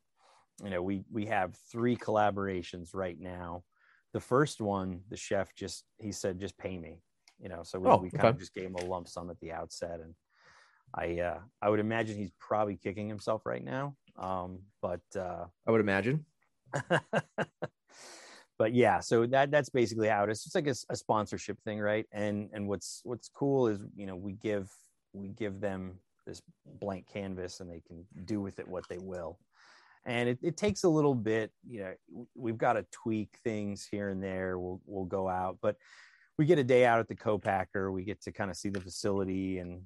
you 0.63 0.69
know, 0.69 0.81
we 0.81 1.03
we 1.11 1.25
have 1.25 1.55
three 1.71 1.97
collaborations 1.97 2.91
right 2.93 3.19
now. 3.19 3.63
The 4.13 4.21
first 4.21 4.61
one, 4.61 5.01
the 5.09 5.17
chef 5.17 5.53
just 5.55 5.83
he 5.97 6.13
said, 6.13 6.39
just 6.39 6.57
pay 6.57 6.77
me. 6.77 7.01
you 7.39 7.49
know, 7.49 7.63
so 7.63 7.79
we, 7.79 7.89
Oh, 7.89 7.97
we 7.97 8.09
kind 8.09 8.25
okay. 8.25 8.29
of 8.29 8.39
just 8.39 8.53
gave 8.53 8.65
him 8.65 8.75
a 8.75 8.85
lump 8.85 9.07
sum 9.07 9.29
at 9.29 9.39
the 9.39 9.51
outset. 9.51 9.99
And 10.01 10.15
I, 10.93 11.19
uh, 11.19 11.39
I 11.61 11.69
would 11.69 11.79
imagine 11.79 12.17
he's 12.17 12.31
probably 12.39 12.77
kicking 12.77 13.09
himself 13.09 13.45
right 13.45 13.63
now. 13.63 13.95
Um, 14.17 14.59
but, 14.81 15.01
uh, 15.15 15.45
I 15.67 15.71
would 15.71 15.81
imagine. 15.81 16.25
but 18.57 18.73
yeah, 18.73 18.99
so 18.99 19.25
that 19.27 19.51
that's 19.51 19.69
basically 19.69 20.07
how 20.07 20.23
it 20.23 20.29
is. 20.31 20.45
It's 20.45 20.55
like 20.55 20.67
a 20.67 20.95
sponsorship 20.95 21.59
thing, 21.63 21.79
right? 21.79 22.05
And 22.11 22.49
and 22.53 22.67
what's 22.67 23.01
what's 23.03 23.29
cool 23.29 23.67
is 23.67 23.79
you 23.95 24.05
know 24.05 24.15
we 24.15 24.33
give 24.33 24.69
we 25.13 25.29
give 25.29 25.59
them 25.59 25.99
this 26.25 26.41
blank 26.79 27.07
canvas 27.11 27.59
and 27.59 27.69
they 27.69 27.81
can 27.87 28.05
do 28.25 28.41
with 28.41 28.59
it 28.59 28.67
what 28.67 28.87
they 28.89 28.97
will. 28.97 29.37
And 30.05 30.29
it, 30.29 30.39
it 30.41 30.57
takes 30.57 30.83
a 30.83 30.89
little 30.89 31.15
bit, 31.15 31.51
you 31.67 31.79
know, 31.79 32.27
we've 32.35 32.57
got 32.57 32.73
to 32.73 32.85
tweak 32.91 33.39
things 33.43 33.87
here 33.89 34.09
and 34.09 34.21
there. 34.21 34.59
We'll 34.59 34.81
we'll 34.85 35.05
go 35.05 35.27
out, 35.27 35.57
but 35.61 35.77
we 36.37 36.45
get 36.45 36.59
a 36.59 36.63
day 36.63 36.85
out 36.85 36.99
at 36.99 37.07
the 37.07 37.15
co-packer. 37.15 37.91
We 37.91 38.03
get 38.03 38.21
to 38.23 38.31
kind 38.31 38.51
of 38.51 38.57
see 38.57 38.69
the 38.69 38.81
facility 38.81 39.59
and 39.59 39.81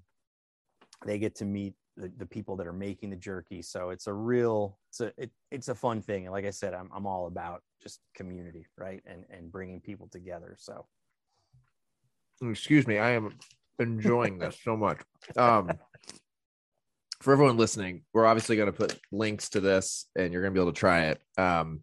they 1.05 1.19
get 1.19 1.35
to 1.35 1.45
meet 1.45 1.73
the, 1.99 2.11
the 2.17 2.25
people 2.25 2.55
that 2.55 2.67
are 2.67 2.73
making 2.73 3.11
the 3.11 3.15
jerky. 3.15 3.61
So 3.61 3.89
it's 3.89 4.07
a 4.07 4.13
real, 4.13 4.79
it's 4.89 5.01
a, 5.01 5.13
it, 5.17 5.31
it's 5.51 5.67
a 5.67 5.75
fun 5.75 6.01
thing. 6.01 6.25
And 6.25 6.33
like 6.33 6.45
I 6.45 6.49
said, 6.49 6.73
I'm, 6.73 6.89
I'm 6.95 7.05
all 7.05 7.27
about 7.27 7.61
just 7.83 7.99
community, 8.15 8.65
right. 8.77 9.03
And, 9.05 9.25
and 9.29 9.51
bringing 9.51 9.81
people 9.81 10.07
together. 10.07 10.55
So 10.57 10.85
Excuse 12.41 12.87
me, 12.87 12.97
I 12.97 13.11
am 13.11 13.33
enjoying 13.79 14.39
this 14.39 14.57
so 14.63 14.77
much. 14.77 14.99
Um, 15.35 15.71
for 17.21 17.33
everyone 17.33 17.57
listening, 17.57 18.03
we're 18.13 18.25
obviously 18.25 18.55
going 18.55 18.71
to 18.71 18.77
put 18.77 18.97
links 19.11 19.49
to 19.49 19.59
this, 19.59 20.05
and 20.15 20.31
you're 20.31 20.41
going 20.41 20.53
to 20.53 20.57
be 20.57 20.61
able 20.61 20.71
to 20.71 20.79
try 20.79 21.07
it. 21.07 21.21
Um, 21.37 21.81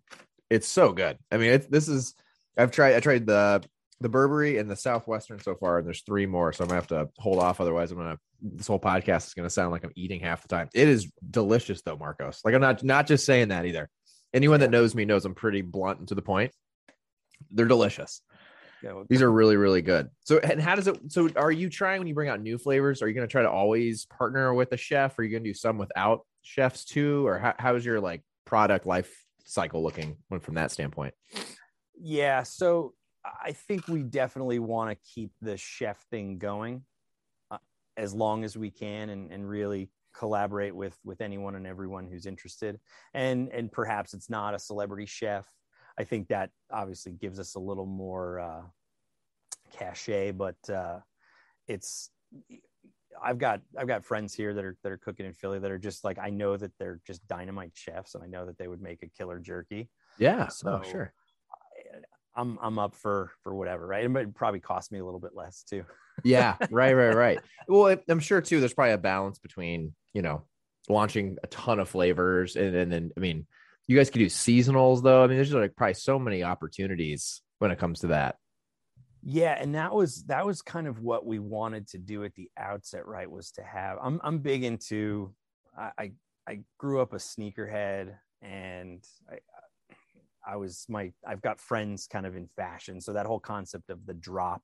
it's 0.48 0.66
so 0.66 0.92
good. 0.92 1.18
I 1.30 1.36
mean, 1.36 1.52
it's 1.52 1.66
this 1.66 1.88
is 1.88 2.14
I've 2.56 2.70
tried 2.70 2.94
I 2.94 3.00
tried 3.00 3.26
the 3.26 3.62
the 4.00 4.08
Berbere 4.08 4.60
and 4.60 4.70
the 4.70 4.76
Southwestern 4.76 5.40
so 5.40 5.54
far, 5.54 5.78
and 5.78 5.86
there's 5.86 6.02
three 6.02 6.26
more, 6.26 6.52
so 6.52 6.64
I'm 6.64 6.68
gonna 6.68 6.80
have 6.80 6.88
to 6.88 7.08
hold 7.18 7.38
off. 7.38 7.60
Otherwise, 7.60 7.90
I'm 7.90 7.98
gonna 7.98 8.18
this 8.42 8.66
whole 8.66 8.80
podcast 8.80 9.26
is 9.26 9.34
gonna 9.34 9.50
sound 9.50 9.72
like 9.72 9.84
I'm 9.84 9.92
eating 9.96 10.20
half 10.20 10.42
the 10.42 10.48
time. 10.48 10.68
It 10.74 10.88
is 10.88 11.10
delicious 11.30 11.82
though, 11.82 11.96
Marcos. 11.96 12.40
Like 12.44 12.54
I'm 12.54 12.60
not 12.60 12.84
not 12.84 13.06
just 13.06 13.24
saying 13.24 13.48
that 13.48 13.64
either. 13.64 13.88
Anyone 14.34 14.60
that 14.60 14.70
knows 14.70 14.94
me 14.94 15.04
knows 15.04 15.24
I'm 15.24 15.34
pretty 15.34 15.62
blunt 15.62 16.00
and 16.00 16.08
to 16.08 16.14
the 16.14 16.22
point. 16.22 16.52
They're 17.50 17.66
delicious. 17.66 18.20
you 18.82 18.88
know, 18.88 19.04
These 19.08 19.22
are 19.22 19.30
really, 19.30 19.56
really 19.56 19.82
good. 19.82 20.08
So, 20.24 20.38
and 20.38 20.60
how 20.60 20.74
does 20.74 20.88
it? 20.88 20.98
So, 21.08 21.30
are 21.36 21.50
you 21.50 21.70
trying 21.70 22.00
when 22.00 22.06
you 22.06 22.14
bring 22.14 22.28
out 22.28 22.40
new 22.40 22.58
flavors? 22.58 23.02
Are 23.02 23.08
you 23.08 23.14
going 23.14 23.26
to 23.26 23.30
try 23.30 23.42
to 23.42 23.50
always 23.50 24.04
partner 24.06 24.52
with 24.52 24.72
a 24.72 24.76
chef? 24.76 25.18
Or 25.18 25.22
are 25.22 25.24
you 25.24 25.30
going 25.30 25.44
to 25.44 25.50
do 25.50 25.54
some 25.54 25.78
without 25.78 26.26
chefs 26.42 26.84
too? 26.84 27.26
Or 27.26 27.38
how, 27.38 27.54
how's 27.58 27.84
your 27.84 28.00
like 28.00 28.22
product 28.44 28.84
life 28.86 29.10
cycle 29.44 29.82
looking 29.82 30.16
from 30.40 30.54
that 30.54 30.70
standpoint? 30.70 31.14
Yeah, 31.98 32.42
so 32.42 32.94
I 33.44 33.52
think 33.52 33.88
we 33.88 34.02
definitely 34.02 34.58
want 34.58 34.90
to 34.90 34.96
keep 35.14 35.32
the 35.40 35.56
chef 35.56 36.04
thing 36.10 36.38
going 36.38 36.84
uh, 37.50 37.58
as 37.96 38.14
long 38.14 38.44
as 38.44 38.56
we 38.56 38.70
can, 38.70 39.10
and, 39.10 39.30
and 39.32 39.48
really 39.48 39.90
collaborate 40.16 40.74
with 40.74 40.96
with 41.04 41.20
anyone 41.20 41.54
and 41.56 41.66
everyone 41.66 42.06
who's 42.06 42.26
interested. 42.26 42.78
And 43.14 43.48
and 43.50 43.70
perhaps 43.70 44.14
it's 44.14 44.30
not 44.30 44.54
a 44.54 44.58
celebrity 44.58 45.06
chef. 45.06 45.46
I 45.98 46.04
think 46.04 46.28
that 46.28 46.50
obviously 46.70 47.12
gives 47.12 47.38
us 47.40 47.54
a 47.54 47.60
little 47.60 47.86
more 47.86 48.40
uh, 48.40 48.62
cachet, 49.72 50.32
but 50.32 50.56
uh, 50.70 51.00
it's. 51.66 52.10
I've 53.22 53.38
got 53.38 53.62
I've 53.78 53.86
got 53.86 54.04
friends 54.04 54.34
here 54.34 54.52
that 54.52 54.62
are 54.64 54.76
that 54.82 54.92
are 54.92 54.98
cooking 54.98 55.24
in 55.24 55.32
Philly 55.32 55.58
that 55.58 55.70
are 55.70 55.78
just 55.78 56.04
like 56.04 56.18
I 56.18 56.28
know 56.28 56.56
that 56.58 56.72
they're 56.78 57.00
just 57.06 57.26
dynamite 57.26 57.72
chefs, 57.74 58.14
and 58.14 58.22
I 58.22 58.26
know 58.26 58.44
that 58.44 58.58
they 58.58 58.68
would 58.68 58.82
make 58.82 59.02
a 59.02 59.08
killer 59.08 59.38
jerky. 59.38 59.88
Yeah. 60.18 60.48
So- 60.48 60.82
oh, 60.84 60.88
sure. 60.88 61.14
I'm 62.36 62.58
I'm 62.60 62.78
up 62.78 62.94
for 62.94 63.32
for 63.42 63.54
whatever, 63.54 63.86
right? 63.86 64.04
It 64.04 64.08
might 64.08 64.34
probably 64.34 64.60
cost 64.60 64.92
me 64.92 64.98
a 64.98 65.04
little 65.04 65.20
bit 65.20 65.34
less 65.34 65.62
too. 65.62 65.84
Yeah. 66.24 66.56
Right. 66.70 66.94
Right. 66.94 67.14
Right. 67.14 67.38
Well, 67.68 67.94
I'm 68.08 68.20
sure 68.20 68.40
too. 68.40 68.58
There's 68.58 68.72
probably 68.72 68.94
a 68.94 68.98
balance 68.98 69.38
between 69.38 69.94
you 70.14 70.22
know 70.22 70.44
launching 70.88 71.36
a 71.42 71.46
ton 71.48 71.78
of 71.78 71.90
flavors 71.90 72.56
and, 72.56 72.74
and 72.74 72.90
then 72.90 73.10
I 73.18 73.20
mean, 73.20 73.46
you 73.86 73.98
guys 73.98 74.08
could 74.08 74.20
do 74.20 74.26
seasonals 74.26 75.02
though. 75.02 75.22
I 75.22 75.26
mean, 75.26 75.36
there's 75.36 75.52
like 75.52 75.76
probably 75.76 75.92
so 75.92 76.18
many 76.18 76.42
opportunities 76.42 77.42
when 77.58 77.70
it 77.70 77.78
comes 77.78 78.00
to 78.00 78.06
that. 78.06 78.36
Yeah, 79.22 79.56
and 79.60 79.74
that 79.74 79.92
was 79.92 80.22
that 80.24 80.46
was 80.46 80.62
kind 80.62 80.86
of 80.86 81.00
what 81.00 81.26
we 81.26 81.38
wanted 81.38 81.88
to 81.88 81.98
do 81.98 82.24
at 82.24 82.34
the 82.34 82.48
outset, 82.56 83.06
right? 83.06 83.30
Was 83.30 83.50
to 83.52 83.62
have 83.62 83.98
I'm 84.00 84.20
I'm 84.22 84.38
big 84.38 84.64
into 84.64 85.34
I 85.76 85.90
I, 85.98 86.12
I 86.48 86.60
grew 86.78 87.00
up 87.00 87.12
a 87.12 87.16
sneakerhead 87.16 88.14
and 88.40 89.04
I 89.30 89.38
I 90.46 90.56
was 90.56 90.86
my 90.88 91.12
I've 91.26 91.42
got 91.42 91.60
friends 91.60 92.06
kind 92.06 92.26
of 92.26 92.36
in 92.36 92.48
fashion, 92.56 93.00
so 93.00 93.12
that 93.12 93.26
whole 93.26 93.40
concept 93.40 93.90
of 93.90 94.04
the 94.06 94.14
drop, 94.14 94.62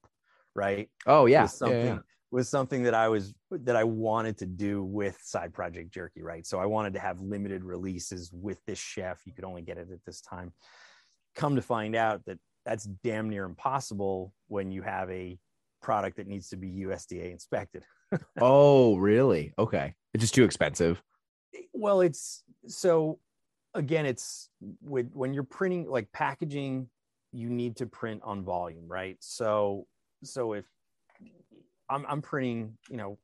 right? 0.55 0.89
Oh 1.07 1.27
yeah. 1.27 1.43
was 1.43 1.53
Yeah, 1.53 1.57
something 1.57 1.87
yeah. 1.87 1.99
was 2.31 2.49
something 2.49 2.83
that 2.85 2.95
I 2.95 3.09
was 3.09 3.35
that 3.51 3.77
I 3.77 3.85
wanted 3.85 4.39
to 4.39 4.47
do 4.47 4.83
with 4.85 5.19
side 5.23 5.53
project 5.53 5.93
jerky, 5.93 6.23
right? 6.23 6.47
So 6.47 6.59
I 6.59 6.67
wanted 6.67 6.95
to 6.95 7.01
have 7.01 7.21
limited 7.21 7.65
releases 7.65 8.31
with 8.33 8.59
this 8.67 8.79
chef. 8.79 9.21
You 9.27 9.33
could 9.33 9.45
only 9.45 9.63
get 9.63 9.79
it 9.79 9.89
at 9.93 10.05
this 10.07 10.21
time. 10.21 10.53
Come 11.35 11.57
to 11.57 11.63
find 11.63 11.97
out 11.97 12.25
that 12.27 12.39
that's 12.65 12.85
damn 12.85 13.29
near 13.29 13.45
impossible 13.45 14.33
when 14.49 14.71
you 14.71 14.83
have 14.83 15.11
a 15.11 15.39
product 15.81 16.17
that 16.19 16.29
needs 16.29 16.49
to 16.51 16.57
be 16.57 16.85
USDA 16.87 17.31
inspected. 17.33 17.85
Oh, 18.41 18.97
really? 18.97 19.55
Okay. 19.59 19.95
It's 20.13 20.21
just 20.21 20.35
too 20.35 20.45
expensive. 20.45 21.03
Well, 21.73 22.03
it's 22.03 22.45
so 22.67 23.19
again, 23.75 24.07
it's 24.07 24.49
with 24.83 25.11
when 25.13 25.35
you're 25.35 25.45
printing 25.45 25.89
like 25.89 26.11
packaging, 26.13 26.89
you 27.33 27.49
need 27.49 27.77
to 27.77 27.87
print 27.87 28.21
on 28.25 28.45
volume, 28.45 28.87
right? 28.87 29.17
So 29.21 29.87
so 30.23 30.53
if 30.53 30.67
I'm 31.89 32.05
I'm 32.09 32.23
printing, 32.23 32.77
you 32.89 32.97
know, 32.97 33.19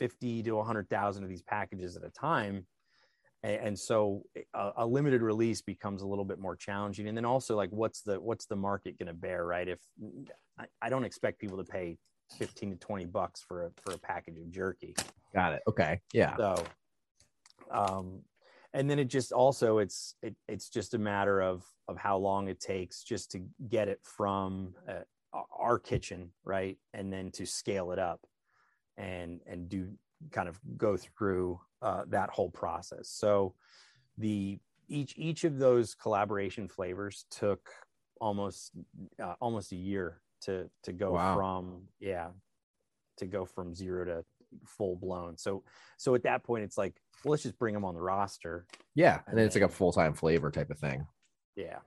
50 0.00 0.42
to 0.44 0.52
100,000 0.52 1.22
of 1.22 1.28
these 1.28 1.42
packages 1.42 1.96
at 1.96 2.02
a 2.02 2.10
time. 2.10 2.66
And 3.42 3.78
so 3.78 4.24
a, 4.54 4.72
a 4.78 4.86
limited 4.86 5.22
release 5.22 5.62
becomes 5.62 6.02
a 6.02 6.06
little 6.06 6.26
bit 6.26 6.38
more 6.38 6.56
challenging. 6.56 7.08
And 7.08 7.16
then 7.16 7.24
also 7.24 7.56
like, 7.56 7.70
what's 7.70 8.02
the, 8.02 8.20
what's 8.20 8.44
the 8.44 8.56
market 8.56 8.98
going 8.98 9.06
to 9.06 9.14
bear, 9.14 9.46
right? 9.46 9.66
If 9.66 9.78
I, 10.58 10.66
I 10.82 10.90
don't 10.90 11.04
expect 11.04 11.38
people 11.38 11.56
to 11.56 11.64
pay 11.64 11.96
15 12.38 12.72
to 12.72 12.76
20 12.76 13.06
bucks 13.06 13.42
for 13.46 13.66
a, 13.66 13.70
for 13.80 13.94
a 13.94 13.98
package 13.98 14.38
of 14.38 14.50
jerky. 14.50 14.94
Got 15.34 15.54
it. 15.54 15.62
Okay. 15.66 16.00
Yeah. 16.12 16.36
So, 16.36 16.64
um, 17.70 18.20
and 18.72 18.88
then 18.88 18.98
it 18.98 19.06
just 19.06 19.32
also 19.32 19.78
it's 19.78 20.14
it, 20.22 20.34
it's 20.48 20.68
just 20.68 20.94
a 20.94 20.98
matter 20.98 21.40
of 21.40 21.64
of 21.88 21.96
how 21.96 22.16
long 22.18 22.48
it 22.48 22.60
takes 22.60 23.02
just 23.02 23.30
to 23.32 23.40
get 23.68 23.88
it 23.88 24.00
from 24.02 24.74
uh, 24.88 25.40
our 25.56 25.78
kitchen, 25.78 26.30
right, 26.44 26.78
and 26.94 27.12
then 27.12 27.30
to 27.32 27.46
scale 27.46 27.92
it 27.92 27.98
up, 27.98 28.20
and 28.96 29.40
and 29.46 29.68
do 29.68 29.92
kind 30.30 30.48
of 30.48 30.58
go 30.76 30.96
through 30.96 31.60
uh, 31.82 32.04
that 32.08 32.30
whole 32.30 32.50
process. 32.50 33.08
So, 33.08 33.54
the 34.18 34.58
each 34.88 35.14
each 35.16 35.44
of 35.44 35.58
those 35.58 35.94
collaboration 35.94 36.68
flavors 36.68 37.26
took 37.30 37.70
almost 38.20 38.72
uh, 39.22 39.34
almost 39.40 39.72
a 39.72 39.76
year 39.76 40.20
to 40.42 40.68
to 40.82 40.92
go 40.92 41.12
Wow. 41.12 41.34
from 41.34 41.88
yeah 42.00 42.28
to 43.18 43.26
go 43.26 43.44
from 43.44 43.74
zero 43.74 44.04
to 44.04 44.24
full 44.66 44.96
blown. 44.96 45.36
So 45.36 45.62
so 45.96 46.14
at 46.14 46.22
that 46.24 46.44
point, 46.44 46.64
it's 46.64 46.78
like, 46.78 46.94
well, 47.24 47.32
let's 47.32 47.42
just 47.42 47.58
bring 47.58 47.74
them 47.74 47.84
on 47.84 47.94
the 47.94 48.00
roster. 48.00 48.66
Yeah. 48.94 49.20
And 49.26 49.36
then 49.36 49.46
it's 49.46 49.54
like 49.54 49.64
a 49.64 49.68
full 49.68 49.92
time 49.92 50.14
flavor 50.14 50.50
type 50.50 50.70
of 50.70 50.78
thing. 50.78 51.06
Yeah. 51.56 51.78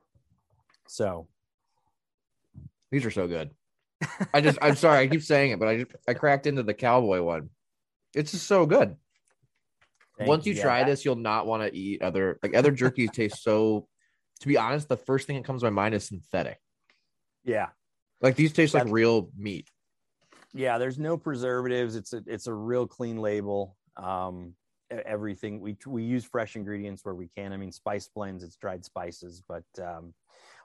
So 0.88 1.28
These 2.91 3.05
are 3.05 3.11
so 3.11 3.28
good. 3.28 3.51
I 4.34 4.41
just, 4.41 4.57
I'm 4.61 4.76
sorry, 4.76 4.99
I 4.99 5.07
keep 5.07 5.24
saying 5.24 5.51
it, 5.51 5.59
but 5.59 5.68
I 5.68 5.78
just, 5.78 5.91
I 6.07 6.14
cracked 6.14 6.45
into 6.45 6.61
the 6.61 6.74
cowboy 6.74 7.22
one. 7.22 7.49
It's 8.14 8.32
just 8.32 8.47
so 8.47 8.66
good. 8.66 8.97
thank 10.18 10.28
Once 10.28 10.45
you 10.45 10.53
try 10.53 10.84
this, 10.84 11.05
you'll 11.05 11.16
not 11.16 11.47
want 11.47 11.64
to 11.64 11.76
eat 11.76 12.01
other, 12.01 12.38
like 12.43 12.53
other 12.55 12.72
jerkies 12.72 13.11
taste 13.11 13.41
so, 13.41 13.88
to 14.41 14.47
be 14.47 14.57
honest, 14.57 14.89
the 14.89 14.97
first 14.97 15.26
thing 15.26 15.38
that 15.38 15.45
comes 15.45 15.61
to 15.61 15.68
my 15.68 15.84
mind 15.84 15.95
is 15.95 16.03
synthetic. 16.03 16.59
yeah, 17.45 17.70
Like 18.22 18.36
these 18.36 18.51
taste 18.51 18.74
like 18.74 18.88
real 18.88 19.30
meat. 19.38 19.70
Yeah. 20.54 20.78
There's 20.78 20.99
no 20.99 21.18
preservatives. 21.18 21.95
It's 21.95 22.14
a 22.14 22.24
it's 22.28 22.47
a 22.47 22.54
real 22.54 22.88
clean 22.88 23.18
label. 23.18 23.76
Um, 23.97 24.54
everything 25.06 25.60
we 25.60 25.76
we 25.86 26.04
use 26.04 26.26
fresh 26.26 26.56
ingredients 26.56 27.04
where 27.04 27.16
we 27.16 27.30
can. 27.36 27.54
I 27.54 27.58
mean, 27.58 27.72
spice 27.72 28.10
blends. 28.14 28.43
It's 28.43 28.56
dried 28.56 28.86
spices, 28.86 29.43
but 29.47 29.64
um, 29.82 30.14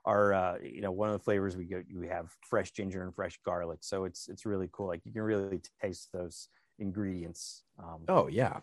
our 0.04 0.32
uh, 0.32 0.58
you 0.62 0.80
know 0.80 0.92
one 0.92 1.08
of 1.08 1.12
the 1.12 1.24
flavors 1.24 1.56
we 1.56 1.64
go 1.64 1.82
we 1.94 2.08
have 2.08 2.30
fresh 2.48 2.70
ginger 2.72 3.02
and 3.02 3.14
fresh 3.14 3.38
garlic. 3.44 3.78
So 3.82 4.04
it's 4.04 4.28
it's 4.28 4.46
really 4.46 4.68
cool. 4.72 4.88
Like 4.88 5.02
you 5.04 5.12
can 5.12 5.22
really 5.22 5.60
taste 5.82 6.08
those 6.12 6.48
ingredients. 6.78 7.62
Um, 7.78 8.02
Oh 8.08 8.28
yeah. 8.28 8.60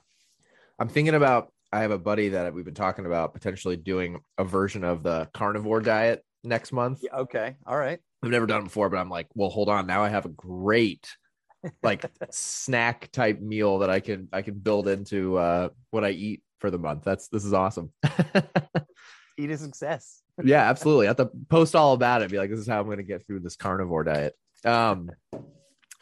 I'm 0.80 0.89
thinking 0.89 1.15
about 1.15 1.51
I 1.71 1.82
have 1.82 1.91
a 1.91 1.97
buddy 1.97 2.30
that 2.30 2.53
we've 2.53 2.65
been 2.65 2.73
talking 2.73 3.05
about 3.05 3.34
potentially 3.34 3.78
doing 3.78 4.19
a 4.38 4.43
version 4.43 4.84
of 4.84 5.03
the 5.03 5.30
carnivore 5.34 5.82
diet 5.82 6.23
next 6.43 6.71
month. 6.71 6.99
yeah, 7.03 7.15
okay. 7.17 7.55
All 7.65 7.78
right. 7.78 7.99
I've 8.26 8.32
never 8.32 8.47
done 8.47 8.61
it 8.61 8.65
before, 8.65 8.89
but 8.89 8.97
I'm 8.97 9.09
like, 9.09 9.28
well, 9.36 9.49
hold 9.49 9.69
on. 9.69 9.86
Now 9.88 10.03
I 10.03 10.09
have 10.09 10.26
a 10.26 10.30
great 10.30 11.07
like 11.84 12.05
snack 12.32 13.11
type 13.11 13.39
meal 13.39 13.80
that 13.80 13.89
I 13.89 13.99
can 13.99 14.28
I 14.34 14.41
can 14.41 14.55
build 14.55 14.88
into 14.88 15.38
uh 15.38 15.69
what 15.91 16.03
I 16.03 16.09
eat 16.09 16.41
for 16.59 16.71
the 16.71 16.78
month. 16.78 17.03
That's 17.03 17.28
this 17.28 17.45
is 17.45 17.53
awesome. 17.53 17.91
Eat 19.38 19.49
a 19.51 19.57
success. 19.57 20.21
yeah, 20.43 20.69
absolutely. 20.69 21.07
I 21.07 21.09
have 21.09 21.17
to 21.17 21.30
post 21.49 21.76
all 21.76 21.93
about 21.93 22.21
it. 22.21 22.32
Be 22.32 22.38
like, 22.38 22.49
this 22.49 22.59
is 22.59 22.67
how 22.67 22.80
I'm 22.80 22.86
going 22.86 22.97
to 22.97 23.03
get 23.03 23.28
through 23.28 23.41
this 23.41 23.57
carnivore 23.57 24.05
diet. 24.05 24.34
Um, 24.63 25.11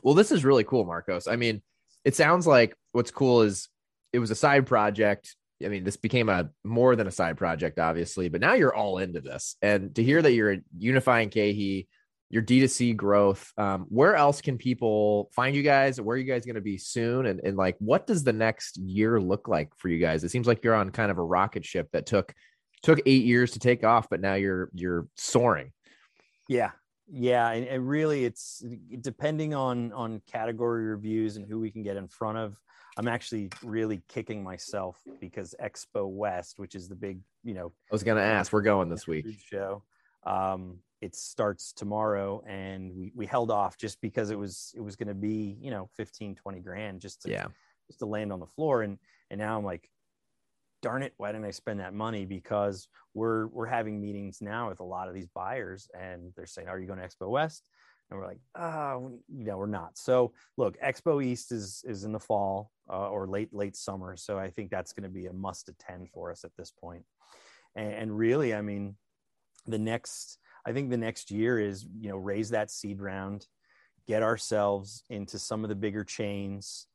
Well, 0.04 0.14
this 0.14 0.32
is 0.32 0.46
really 0.46 0.64
cool, 0.64 0.86
Marcos. 0.86 1.28
I 1.28 1.36
mean, 1.36 1.64
it 2.06 2.16
sounds 2.16 2.46
like 2.46 2.76
what's 2.92 3.10
cool 3.10 3.42
is 3.42 3.70
it 4.12 4.20
was 4.20 4.30
a 4.30 4.36
side 4.36 4.68
project. 4.68 5.36
I 5.66 5.70
mean, 5.70 5.84
this 5.84 5.98
became 5.98 6.30
a 6.30 6.50
more 6.64 6.96
than 6.96 7.08
a 7.08 7.12
side 7.12 7.38
project, 7.38 7.80
obviously, 7.80 8.30
but 8.30 8.42
now 8.42 8.54
you're 8.54 8.76
all 8.76 9.00
into 9.00 9.22
this. 9.22 9.56
And 9.62 9.96
to 9.96 10.04
hear 10.04 10.22
that 10.22 10.34
you're 10.34 10.58
unifying 10.78 11.30
KeHE, 11.30 11.88
your 12.34 12.42
D2C 12.42 12.96
growth, 12.96 13.54
um, 13.60 13.86
where 13.90 14.16
else 14.16 14.42
can 14.42 14.58
people 14.58 15.30
find 15.36 15.56
you 15.56 15.62
guys? 15.62 16.02
Where 16.02 16.16
are 16.16 16.18
you 16.18 16.26
guys 16.26 16.46
going 16.46 16.56
to 16.56 16.62
be 16.62 16.80
soon? 16.80 17.28
And, 17.28 17.40
and 17.44 17.56
like, 17.56 17.76
what 17.78 18.08
does 18.08 18.24
the 18.24 18.34
next 18.34 18.78
year 18.78 19.22
look 19.22 19.48
like 19.48 19.70
for 19.78 19.88
you 19.88 20.00
guys? 20.00 20.24
It 20.24 20.32
seems 20.32 20.48
like 20.48 20.64
you're 20.64 20.74
on 20.74 20.90
kind 20.90 21.12
of 21.12 21.20
a 21.20 21.24
rocket 21.24 21.64
ship 21.64 21.90
that 21.94 22.08
took 22.08 22.34
took 22.82 23.00
eight 23.06 23.24
years 23.24 23.52
to 23.52 23.60
take 23.60 23.84
off, 23.84 24.08
but 24.10 24.20
now 24.20 24.34
you're 24.34 24.72
you're 24.74 25.08
soaring. 25.16 25.74
Yeah, 26.50 26.72
yeah, 27.08 27.52
and, 27.52 27.68
and 27.68 27.88
really, 27.88 28.26
it's 28.26 28.66
depending 29.00 29.54
on 29.54 29.94
on 29.94 30.20
category 30.26 30.86
reviews 30.86 31.38
and 31.38 31.46
who 31.46 31.60
we 31.60 31.70
can 31.70 31.84
get 31.84 31.98
in 31.98 32.08
front 32.08 32.40
of. 32.40 32.60
I'm 32.98 33.08
actually 33.08 33.50
really 33.64 34.02
kicking 34.08 34.44
myself 34.44 35.00
because 35.22 35.54
Expo 35.64 36.10
West, 36.10 36.58
which 36.58 36.74
is 36.74 36.88
the 36.88 36.96
big, 36.96 37.20
you 37.44 37.54
know, 37.54 37.68
I 37.68 37.94
was 37.94 38.04
going 38.04 38.18
to 38.18 38.24
ask, 38.24 38.52
we're 38.52 38.62
going 38.62 38.90
this 38.90 39.08
week 39.08 39.26
show. 39.50 39.84
Um, 40.26 40.80
it 41.04 41.16
starts 41.16 41.74
tomorrow 41.74 42.42
and 42.48 42.92
we, 42.96 43.12
we 43.14 43.26
held 43.26 43.52
off 43.52 43.78
just 43.78 44.00
because 44.02 44.30
it 44.30 44.40
was, 44.40 44.74
it 44.76 44.82
was 44.82 44.96
going 44.96 45.10
to 45.10 45.14
be, 45.14 45.58
you 45.60 45.70
know, 45.70 45.90
15, 45.96 46.36
20 46.36 46.60
grand 46.62 47.02
just 47.02 47.22
to, 47.24 47.30
yeah, 47.30 47.48
just 47.88 48.00
to 48.00 48.06
land 48.06 48.32
on 48.32 48.40
the 48.40 48.48
floor. 48.48 48.84
And, 48.84 48.98
and 49.30 49.40
now 49.40 49.58
I'm 49.58 49.66
like, 49.66 49.90
darn 50.84 51.02
it, 51.02 51.14
why 51.18 51.32
didn't 51.32 51.46
I 51.46 51.52
spend 51.52 51.80
that 51.80 51.94
money? 51.94 52.26
Because 52.26 52.88
we're 53.16 53.48
we're 53.48 53.66
having 53.66 54.00
meetings 54.00 54.40
now 54.42 54.70
with 54.70 54.82
a 54.82 54.84
lot 54.84 55.08
of 55.08 55.16
these 55.16 55.28
buyers, 55.34 55.88
and 56.00 56.32
they're 56.36 56.46
saying, 56.46 56.68
"Are 56.68 56.80
you 56.80 56.86
going 56.86 57.00
to 57.00 57.08
Expo 57.08 57.30
West?" 57.30 57.64
And 58.10 58.20
we're 58.20 58.28
like, 58.28 58.40
"Oh, 58.56 59.18
you 59.30 59.46
know, 59.46 59.58
we're 59.58 59.66
not." 59.66 59.98
So 59.98 60.34
look, 60.58 60.78
Expo 60.82 61.24
East 61.24 61.52
is 61.52 61.84
is 61.88 62.04
in 62.04 62.12
the 62.12 62.20
fall 62.20 62.70
uh, 62.92 63.10
or 63.10 63.28
late 63.28 63.54
late 63.54 63.76
summer, 63.76 64.16
so 64.18 64.38
I 64.38 64.50
think 64.50 64.70
that's 64.70 64.94
going 64.94 65.04
to 65.04 65.10
be 65.10 65.26
a 65.26 65.34
must 65.34 65.70
attend 65.70 66.10
for 66.14 66.32
us 66.32 66.44
at 66.44 66.52
this 66.58 66.72
point. 66.72 67.06
And, 67.76 67.94
and 67.94 68.18
really, 68.18 68.54
I 68.54 68.62
mean, 68.62 68.96
the 69.66 69.80
next 69.80 70.38
I 70.66 70.74
think 70.74 70.90
the 70.90 70.98
next 70.98 71.32
year 71.32 71.60
is 71.60 71.86
you 72.00 72.10
know 72.10 72.18
raise 72.18 72.50
that 72.52 72.72
seed 72.72 73.02
round, 73.02 73.48
get 74.08 74.24
ourselves 74.24 75.04
into 75.10 75.40
some 75.40 75.64
of 75.64 75.70
the 75.70 75.76
bigger 75.76 76.04
chains, 76.04 76.88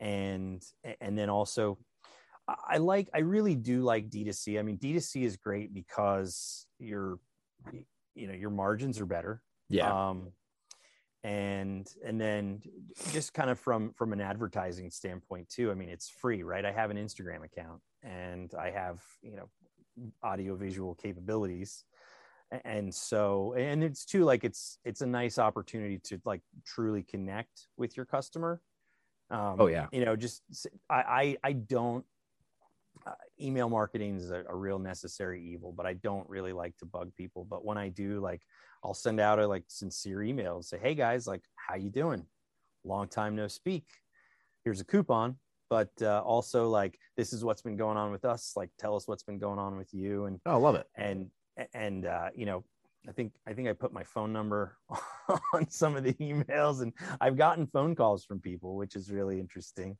and 0.00 0.62
and 1.00 1.18
then 1.18 1.30
also 1.30 1.78
I 2.46 2.78
like, 2.78 3.08
I 3.14 3.20
really 3.20 3.54
do 3.54 3.82
like 3.82 4.10
D2C. 4.10 4.58
I 4.58 4.62
mean, 4.62 4.78
D2C 4.78 5.22
is 5.22 5.36
great 5.36 5.72
because 5.72 6.66
your, 6.78 7.18
you 8.14 8.26
know, 8.26 8.34
your 8.34 8.50
margins 8.50 9.00
are 9.00 9.06
better. 9.06 9.40
Yeah. 9.68 10.08
Um, 10.10 10.32
and 11.22 11.88
and 12.04 12.20
then 12.20 12.60
just 13.12 13.32
kind 13.32 13.48
of 13.48 13.58
from 13.58 13.94
from 13.94 14.12
an 14.12 14.20
advertising 14.20 14.90
standpoint 14.90 15.48
too 15.48 15.70
i 15.70 15.74
mean 15.74 15.88
it's 15.88 16.10
free 16.10 16.42
right 16.42 16.66
i 16.66 16.70
have 16.70 16.90
an 16.90 16.98
instagram 16.98 17.42
account 17.42 17.80
and 18.02 18.52
i 18.60 18.68
have 18.68 19.00
you 19.22 19.34
know 19.34 19.48
audio 20.22 20.54
visual 20.54 20.94
capabilities 20.94 21.84
and 22.64 22.94
so 22.94 23.54
and 23.56 23.82
it's 23.82 24.04
too 24.04 24.24
like 24.24 24.44
it's 24.44 24.78
it's 24.84 25.00
a 25.00 25.06
nice 25.06 25.38
opportunity 25.38 25.98
to 25.98 26.20
like 26.24 26.40
truly 26.64 27.02
connect 27.02 27.68
with 27.76 27.96
your 27.96 28.06
customer 28.06 28.60
um, 29.30 29.56
oh 29.58 29.66
yeah 29.66 29.86
you 29.92 30.04
know 30.04 30.16
just 30.16 30.42
I, 30.90 30.94
I 30.94 31.36
i 31.44 31.52
don't 31.52 32.04
uh, 33.06 33.12
email 33.40 33.68
marketing 33.68 34.16
is 34.16 34.30
a, 34.30 34.44
a, 34.48 34.54
real 34.54 34.78
necessary 34.78 35.42
evil, 35.42 35.72
but 35.72 35.84
I 35.84 35.94
don't 35.94 36.28
really 36.28 36.52
like 36.52 36.76
to 36.78 36.86
bug 36.86 37.12
people. 37.16 37.44
But 37.44 37.64
when 37.64 37.76
I 37.76 37.88
do, 37.88 38.20
like, 38.20 38.42
I'll 38.82 38.94
send 38.94 39.20
out 39.20 39.38
a 39.38 39.46
like 39.46 39.64
sincere 39.66 40.22
email 40.22 40.56
and 40.56 40.64
say, 40.64 40.78
"Hey 40.78 40.94
guys, 40.94 41.26
like, 41.26 41.42
how 41.56 41.74
you 41.74 41.90
doing? 41.90 42.24
Long 42.84 43.08
time 43.08 43.34
no 43.34 43.48
speak. 43.48 43.84
Here's 44.64 44.80
a 44.80 44.84
coupon." 44.84 45.36
But 45.70 45.90
uh, 46.02 46.22
also, 46.24 46.68
like, 46.68 46.98
this 47.16 47.32
is 47.32 47.44
what's 47.44 47.62
been 47.62 47.76
going 47.76 47.96
on 47.96 48.12
with 48.12 48.24
us. 48.24 48.52
Like, 48.56 48.70
tell 48.78 48.94
us 48.96 49.08
what's 49.08 49.22
been 49.22 49.38
going 49.38 49.58
on 49.58 49.76
with 49.76 49.92
you. 49.92 50.26
And 50.26 50.40
oh, 50.46 50.52
I 50.52 50.56
love 50.56 50.74
it. 50.74 50.86
And 50.96 51.30
and 51.72 52.06
uh, 52.06 52.30
you 52.34 52.46
know, 52.46 52.64
I 53.08 53.12
think 53.12 53.32
I 53.46 53.52
think 53.52 53.68
I 53.68 53.72
put 53.72 53.92
my 53.92 54.04
phone 54.04 54.32
number 54.32 54.76
on 55.54 55.68
some 55.68 55.96
of 55.96 56.04
the 56.04 56.14
emails, 56.14 56.82
and 56.82 56.92
I've 57.20 57.36
gotten 57.36 57.66
phone 57.66 57.94
calls 57.94 58.24
from 58.24 58.40
people, 58.40 58.76
which 58.76 58.96
is 58.96 59.10
really 59.10 59.40
interesting. 59.40 59.96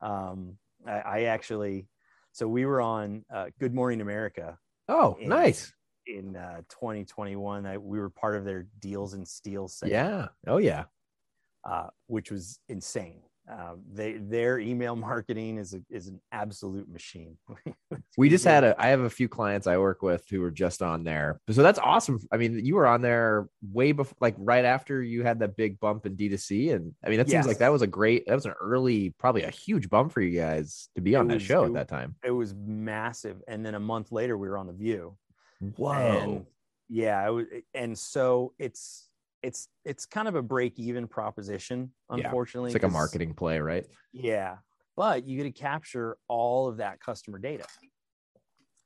Um, 0.00 0.56
I, 0.86 1.00
I 1.00 1.22
actually 1.24 1.88
so 2.36 2.46
we 2.46 2.66
were 2.66 2.82
on 2.82 3.24
uh, 3.32 3.46
Good 3.58 3.72
Morning 3.72 4.02
America. 4.02 4.58
Oh, 4.88 5.16
in, 5.18 5.30
nice. 5.30 5.72
In 6.06 6.36
uh, 6.36 6.58
2021, 6.68 7.64
I, 7.64 7.78
we 7.78 7.98
were 7.98 8.10
part 8.10 8.36
of 8.36 8.44
their 8.44 8.66
Deals 8.78 9.14
and 9.14 9.26
Steals 9.26 9.78
segment. 9.78 9.94
Yeah. 9.94 10.26
Oh, 10.46 10.58
yeah. 10.58 10.84
Uh, 11.64 11.86
which 12.08 12.30
was 12.30 12.60
insane. 12.68 13.22
Uh, 13.50 13.74
they 13.92 14.14
their 14.14 14.58
email 14.58 14.96
marketing 14.96 15.58
is 15.58 15.72
a, 15.72 15.80
is 15.88 16.08
an 16.08 16.20
absolute 16.32 16.88
machine. 16.88 17.36
we 18.16 18.28
just 18.28 18.44
had 18.44 18.64
a 18.64 18.74
I 18.78 18.88
have 18.88 19.00
a 19.00 19.10
few 19.10 19.28
clients 19.28 19.66
I 19.66 19.78
work 19.78 20.02
with 20.02 20.24
who 20.28 20.40
were 20.40 20.50
just 20.50 20.82
on 20.82 21.04
there, 21.04 21.40
so 21.50 21.62
that's 21.62 21.78
awesome. 21.78 22.18
I 22.32 22.38
mean, 22.38 22.64
you 22.64 22.74
were 22.74 22.86
on 22.86 23.02
there 23.02 23.48
way 23.72 23.92
before, 23.92 24.16
like 24.20 24.34
right 24.38 24.64
after 24.64 25.00
you 25.00 25.22
had 25.22 25.38
that 25.40 25.56
big 25.56 25.78
bump 25.78 26.06
in 26.06 26.16
D2C, 26.16 26.74
and 26.74 26.92
I 27.04 27.08
mean 27.08 27.18
that 27.18 27.28
yes. 27.28 27.32
seems 27.32 27.46
like 27.46 27.58
that 27.58 27.70
was 27.70 27.82
a 27.82 27.86
great, 27.86 28.26
that 28.26 28.34
was 28.34 28.46
an 28.46 28.54
early, 28.60 29.14
probably 29.18 29.44
a 29.44 29.50
huge 29.50 29.88
bump 29.88 30.12
for 30.12 30.20
you 30.20 30.38
guys 30.38 30.88
to 30.96 31.00
be 31.00 31.14
on 31.14 31.26
it 31.26 31.28
that 31.28 31.34
was, 31.34 31.42
show 31.42 31.64
it, 31.64 31.68
at 31.68 31.74
that 31.74 31.88
time. 31.88 32.16
It 32.24 32.32
was 32.32 32.54
massive, 32.54 33.42
and 33.46 33.64
then 33.64 33.76
a 33.76 33.80
month 33.80 34.10
later 34.10 34.36
we 34.36 34.48
were 34.48 34.58
on 34.58 34.66
the 34.66 34.72
View. 34.72 35.16
Whoa! 35.76 35.92
And 35.92 36.46
yeah, 36.88 37.24
it 37.26 37.30
was, 37.30 37.46
and 37.74 37.96
so 37.96 38.54
it's 38.58 39.05
it's 39.46 39.68
it's 39.84 40.06
kind 40.06 40.26
of 40.26 40.34
a 40.34 40.42
break 40.42 40.76
even 40.78 41.06
proposition 41.06 41.92
unfortunately 42.10 42.70
yeah, 42.70 42.76
it's 42.76 42.82
like 42.82 42.90
a 42.90 42.92
marketing 42.92 43.32
play 43.32 43.60
right? 43.60 43.86
Yeah 44.12 44.56
but 44.96 45.26
you 45.26 45.36
get 45.36 45.44
to 45.44 45.62
capture 45.62 46.16
all 46.26 46.66
of 46.66 46.78
that 46.78 46.98
customer 47.00 47.38
data 47.38 47.64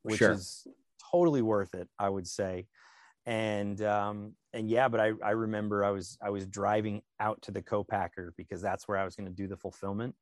which 0.02 0.18
sure. 0.18 0.32
is 0.32 0.66
totally 1.10 1.42
worth 1.42 1.74
it 1.74 1.88
i 1.98 2.08
would 2.08 2.26
say. 2.26 2.66
And 3.26 3.80
um 3.82 4.34
and 4.54 4.68
yeah 4.68 4.88
but 4.88 5.00
i 5.00 5.12
i 5.22 5.30
remember 5.30 5.84
i 5.84 5.90
was 5.90 6.18
i 6.22 6.30
was 6.30 6.46
driving 6.46 7.02
out 7.20 7.40
to 7.42 7.50
the 7.52 7.62
co-packer 7.62 8.32
because 8.36 8.60
that's 8.62 8.88
where 8.88 8.98
i 8.98 9.04
was 9.04 9.14
going 9.14 9.28
to 9.28 9.34
do 9.34 9.46
the 9.46 9.56
fulfillment. 9.56 10.14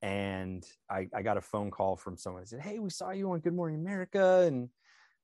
And 0.00 0.64
I, 0.90 1.08
I 1.14 1.22
got 1.22 1.38
a 1.38 1.40
phone 1.40 1.70
call 1.70 1.96
from 1.96 2.16
someone. 2.16 2.42
That 2.42 2.48
said 2.48 2.60
hey 2.60 2.78
we 2.78 2.90
saw 2.90 3.10
you 3.10 3.30
on 3.32 3.40
good 3.40 3.54
morning 3.54 3.80
america 3.80 4.44
and 4.46 4.68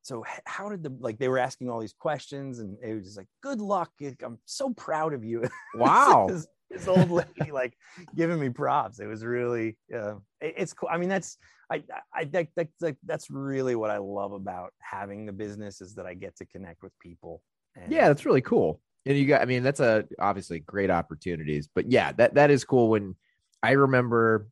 so 0.03 0.25
how 0.47 0.69
did 0.69 0.83
the 0.83 0.95
like 1.01 1.19
they 1.19 1.29
were 1.29 1.39
asking 1.39 1.69
all 1.69 1.81
these 1.81 1.93
questions 1.93 2.59
and 2.59 2.77
it 2.83 2.95
was 2.95 3.05
just 3.05 3.17
like 3.17 3.29
good 3.43 3.61
luck 3.61 3.91
i'm 4.25 4.39
so 4.45 4.71
proud 4.71 5.13
of 5.15 5.25
you. 5.25 5.45
Wow. 5.75 6.27
This, 6.29 6.47
this, 6.71 6.89
old 6.89 7.11
lady 7.11 7.53
like 7.53 7.75
giving 8.15 8.41
me 8.41 8.49
props. 8.49 8.99
It 9.01 9.07
was 9.07 9.25
really 9.25 9.77
uh, 9.95 10.17
it, 10.41 10.55
it's 10.57 10.73
cool. 10.73 10.89
I 10.91 10.99
mean 10.99 11.09
that's 11.09 11.39
i 11.71 11.83
i 12.15 12.25
that, 12.25 12.49
that, 12.57 12.69
that, 12.81 12.97
that's 13.07 13.31
really 13.31 13.77
what 13.77 13.91
i 13.91 13.99
love 13.99 14.33
about 14.33 14.73
having 14.81 15.27
the 15.27 15.33
business 15.33 15.81
is 15.81 15.95
that 15.95 16.07
i 16.07 16.15
get 16.15 16.37
to 16.37 16.45
connect 16.45 16.83
with 16.83 16.93
people 16.99 17.43
and, 17.77 17.93
yeah 17.93 18.09
that's 18.09 18.27
really 18.27 18.41
cool. 18.41 18.81
And 19.07 19.17
you 19.17 19.27
got 19.27 19.41
i 19.41 19.45
mean 19.45 19.63
that's 19.63 19.81
a 19.81 20.05
obviously 20.19 20.61
great 20.61 20.91
opportunities 20.91 21.69
but 21.75 21.91
yeah 21.91 22.13
that 22.13 22.35
that 22.35 22.51
is 22.51 22.65
cool 22.65 22.91
when 22.91 23.15
i 23.63 23.71
remember 23.73 24.47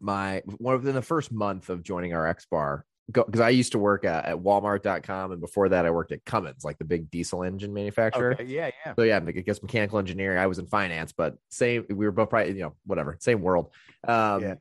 my 0.00 0.42
one 0.58 0.74
of 0.74 0.82
the 0.82 1.02
first 1.02 1.32
month 1.32 1.70
of 1.70 1.82
joining 1.82 2.12
RXBAR 2.12 2.82
because 3.10 3.40
I 3.40 3.48
used 3.50 3.72
to 3.72 3.78
work 3.78 4.04
at, 4.04 4.26
at 4.26 4.36
Walmart.com 4.36 5.32
and 5.32 5.40
before 5.40 5.70
that 5.70 5.86
I 5.86 5.90
worked 5.90 6.12
at 6.12 6.24
Cummins, 6.24 6.64
like 6.64 6.78
the 6.78 6.84
big 6.84 7.10
diesel 7.10 7.42
engine 7.42 7.72
manufacturer. 7.72 8.32
Okay, 8.32 8.44
yeah, 8.44 8.70
yeah. 8.84 8.94
So 8.94 9.02
yeah, 9.02 9.20
I 9.26 9.30
guess 9.30 9.62
mechanical 9.62 9.98
engineering. 9.98 10.38
I 10.38 10.46
was 10.46 10.58
in 10.58 10.66
finance, 10.66 11.12
but 11.12 11.36
same. 11.50 11.86
We 11.88 12.04
were 12.04 12.12
both 12.12 12.30
probably 12.30 12.52
you 12.52 12.62
know 12.62 12.74
whatever, 12.84 13.16
same 13.20 13.40
world. 13.40 13.72
Um, 14.06 14.42
yeah. 14.42 14.54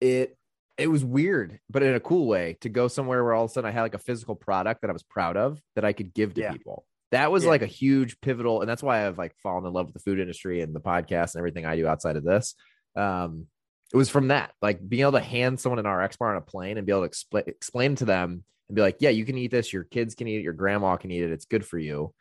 It 0.00 0.38
it 0.78 0.86
was 0.86 1.04
weird, 1.04 1.58
but 1.68 1.82
in 1.82 1.94
a 1.94 2.00
cool 2.00 2.26
way 2.26 2.56
to 2.60 2.68
go 2.68 2.88
somewhere 2.88 3.22
where 3.22 3.34
all 3.34 3.44
of 3.44 3.50
a 3.50 3.52
sudden 3.52 3.68
I 3.68 3.72
had 3.72 3.82
like 3.82 3.94
a 3.94 3.98
physical 3.98 4.36
product 4.36 4.82
that 4.82 4.90
I 4.90 4.92
was 4.92 5.02
proud 5.02 5.36
of 5.36 5.60
that 5.74 5.84
I 5.84 5.92
could 5.92 6.14
give 6.14 6.34
to 6.34 6.40
yeah. 6.40 6.52
people. 6.52 6.86
That 7.10 7.32
was 7.32 7.44
yeah. 7.44 7.50
like 7.50 7.62
a 7.62 7.66
huge 7.66 8.20
pivotal, 8.20 8.60
and 8.60 8.70
that's 8.70 8.82
why 8.82 9.06
I've 9.06 9.18
like 9.18 9.34
fallen 9.42 9.66
in 9.66 9.72
love 9.72 9.86
with 9.86 9.94
the 9.94 10.00
food 10.00 10.20
industry 10.20 10.62
and 10.62 10.74
the 10.74 10.80
podcast 10.80 11.34
and 11.34 11.40
everything 11.40 11.66
I 11.66 11.76
do 11.76 11.86
outside 11.86 12.16
of 12.16 12.24
this. 12.24 12.54
Um, 12.96 13.46
it 13.92 13.96
was 13.96 14.10
from 14.10 14.28
that, 14.28 14.52
like 14.60 14.86
being 14.86 15.02
able 15.02 15.12
to 15.12 15.20
hand 15.20 15.58
someone 15.58 15.78
an 15.78 15.84
RXBAR 15.86 16.30
on 16.30 16.36
a 16.36 16.42
plane 16.42 16.76
and 16.76 16.86
be 16.86 16.92
able 16.92 17.02
to 17.02 17.06
explain 17.06 17.44
explain 17.46 17.94
to 17.96 18.04
them 18.04 18.44
and 18.68 18.76
be 18.76 18.82
like, 18.82 18.98
yeah, 19.00 19.10
you 19.10 19.24
can 19.24 19.38
eat 19.38 19.50
this, 19.50 19.72
your 19.72 19.84
kids 19.84 20.14
can 20.14 20.28
eat 20.28 20.38
it, 20.38 20.42
your 20.42 20.52
grandma 20.52 20.96
can 20.96 21.10
eat 21.10 21.22
it, 21.22 21.32
it's 21.32 21.46
good 21.46 21.64
for 21.64 21.78
you. 21.78 22.12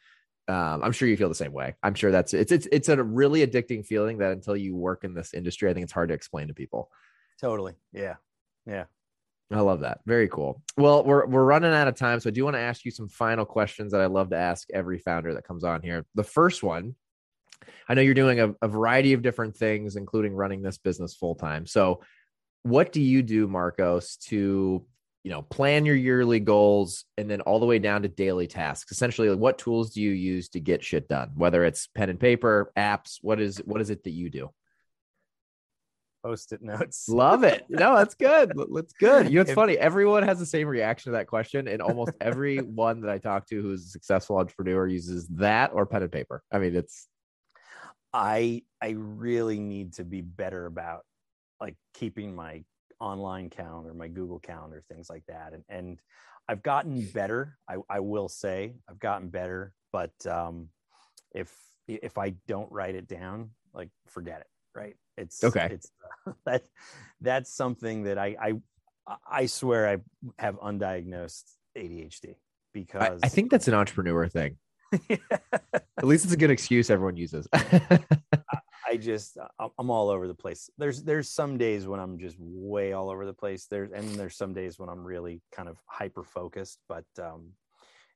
Um, 0.48 0.82
I'm 0.82 0.94
sure 0.94 1.10
you 1.10 1.18
feel 1.18 1.28
the 1.28 1.36
same 1.36 1.52
way. 1.52 1.76
I'm 1.84 1.94
sure 1.94 2.10
that's 2.10 2.34
it's 2.34 2.54
it's 2.54 2.68
it's 2.72 2.88
a 2.88 3.04
really 3.04 3.46
addicting 3.46 3.86
feeling 3.86 4.20
that 4.20 4.32
until 4.32 4.56
you 4.56 4.76
work 4.76 5.04
in 5.04 5.14
this 5.14 5.34
industry, 5.34 5.70
I 5.70 5.74
think 5.74 5.84
it's 5.84 5.94
hard 5.94 6.10
to 6.10 6.16
explain 6.16 6.48
to 6.48 6.54
people. 6.54 6.90
Totally. 7.42 7.74
Yeah. 7.92 8.16
Yeah. 8.66 8.86
I 9.52 9.60
love 9.62 9.82
that. 9.82 10.00
Very 10.06 10.28
cool. 10.28 10.62
Well, 10.78 11.04
we're 11.04 11.26
we're 11.26 11.44
running 11.44 11.74
out 11.74 11.88
of 11.88 11.96
time, 11.96 12.20
so 12.20 12.30
I 12.30 12.32
do 12.32 12.44
want 12.44 12.56
to 12.56 12.62
ask 12.62 12.86
you 12.86 12.92
some 12.92 13.08
final 13.08 13.46
questions 13.46 13.92
that 13.92 14.02
I 14.02 14.08
love 14.08 14.30
to 14.30 14.38
ask 14.38 14.68
every 14.74 15.00
founder 15.00 15.34
that 15.34 15.46
comes 15.46 15.64
on 15.64 15.82
here. 15.82 16.06
The 16.16 16.24
first 16.24 16.64
one 16.64 16.96
I 17.90 17.94
know 17.94 18.02
you're 18.02 18.14
doing 18.14 18.40
a, 18.40 18.54
a 18.62 18.68
variety 18.68 19.14
of 19.14 19.22
different 19.22 19.56
things, 19.56 19.96
including 19.96 20.34
running 20.34 20.62
this 20.62 20.78
business 20.78 21.16
full 21.16 21.36
time. 21.36 21.66
So, 21.66 22.02
what 22.64 22.92
do 22.92 23.02
you 23.02 23.22
do, 23.24 23.48
Marcos, 23.48 24.18
to 24.28 24.86
you 25.28 25.34
know, 25.34 25.42
plan 25.42 25.86
your 25.86 25.98
yearly 25.98 26.40
goals 26.40 27.04
and 27.18 27.30
then 27.30 27.42
all 27.42 27.60
the 27.60 27.66
way 27.66 27.80
down 27.80 28.04
to 28.04 28.08
daily 28.08 28.48
tasks. 28.48 28.94
Essentially, 28.94 29.30
like, 29.30 29.38
what 29.38 29.58
tools 29.58 29.90
do 29.90 30.02
you 30.02 30.12
use 30.12 30.48
to 30.48 30.62
get 30.62 30.82
shit 30.82 31.10
done? 31.10 31.32
Whether 31.36 31.66
it's 31.66 31.88
pen 31.88 32.10
and 32.10 32.18
paper, 32.18 32.72
apps, 32.78 33.18
what 33.22 33.42
is 33.42 33.58
what 33.66 33.82
is 33.82 33.90
it 33.90 34.06
that 34.06 34.12
you 34.12 34.30
do? 34.30 34.52
Post-it 36.24 36.62
notes. 36.62 37.10
Love 37.10 37.44
it. 37.44 37.66
No, 37.70 37.98
that's 37.98 38.16
good. 38.16 38.54
That's 38.74 38.94
good. 38.94 39.28
You 39.28 39.36
know, 39.36 39.42
it's 39.42 39.50
If- 39.50 39.56
funny. 39.56 39.78
Everyone 39.78 40.24
has 40.24 40.40
the 40.40 40.46
same 40.46 40.66
reaction 40.66 41.12
to 41.12 41.18
that 41.18 41.28
question, 41.28 41.68
and 41.68 41.82
almost 41.82 42.14
everyone 42.22 43.02
that 43.02 43.10
I 43.10 43.18
talk 43.18 43.48
to 43.50 43.62
who's 43.62 43.86
a 43.86 43.90
successful 43.90 44.38
entrepreneur 44.38 44.88
uses 44.88 45.28
that 45.28 45.72
or 45.74 45.86
pen 45.86 46.04
and 46.04 46.12
paper. 46.12 46.42
I 46.54 46.60
mean, 46.60 46.74
it's 46.74 47.06
I 48.18 48.64
I 48.82 48.96
really 48.98 49.60
need 49.60 49.94
to 49.94 50.04
be 50.04 50.22
better 50.22 50.66
about 50.66 51.06
like 51.62 51.76
keeping 51.94 52.36
my 52.36 52.64
online 53.00 53.52
calendar, 53.52 53.94
my 53.94 54.08
Google 54.08 54.40
calendar, 54.40 54.84
things 54.92 55.08
like 55.10 55.24
that. 55.28 55.54
And 55.54 55.64
and 55.70 56.00
I've 56.50 56.64
gotten 56.64 57.06
better. 57.14 57.58
I, 57.70 57.76
I 57.90 58.00
will 58.00 58.28
say 58.28 58.74
I've 58.90 59.00
gotten 59.00 59.30
better, 59.30 59.74
but 59.94 60.14
um 60.26 60.70
if 61.34 61.56
if 61.88 62.18
I 62.18 62.32
don't 62.48 62.72
write 62.72 62.96
it 62.96 63.08
down, 63.08 63.52
like 63.72 63.90
forget 64.08 64.42
it, 64.42 64.48
right? 64.74 64.96
It's 65.16 65.44
Okay. 65.44 65.70
It's 65.72 65.92
that 66.46 66.64
that's 67.22 67.54
something 67.54 68.04
that 68.04 68.18
I 68.18 68.36
I 68.42 68.54
I 69.30 69.46
swear 69.46 69.88
I 69.88 69.98
have 70.42 70.60
undiagnosed 70.60 71.44
ADHD 71.78 72.30
I, 72.30 72.36
because 72.74 73.20
I 73.22 73.30
think 73.30 73.52
that's 73.52 73.68
an 73.68 73.76
entrepreneur 73.76 74.28
thing. 74.28 74.58
At 75.10 76.04
least 76.04 76.26
it's 76.26 76.34
a 76.34 76.38
good 76.38 76.52
excuse 76.52 76.90
everyone 76.90 77.18
uses. 77.18 77.48
I 77.54 78.96
just 78.98 79.38
I- 79.60 79.68
I'm 79.78 79.90
all 79.90 80.10
over 80.10 80.28
the 80.28 80.34
place. 80.34 80.70
There's 80.78 81.04
there's 81.04 81.30
some 81.30 81.58
days 81.58 81.88
when 81.88 82.00
I'm 82.00 82.18
just 82.18 82.38
way 82.40 82.94
all 82.94 83.10
over 83.10 83.26
the 83.26 83.34
place. 83.34 83.68
There's 83.70 83.92
and 83.92 84.08
there's 84.16 84.38
some 84.38 84.54
days 84.54 84.80
when 84.80 84.90
I'm 84.90 85.04
really 85.04 85.42
kind 85.52 85.68
of 85.68 85.78
hyper 85.86 86.24
focused. 86.24 86.80
But 86.88 87.06
um, 87.22 87.52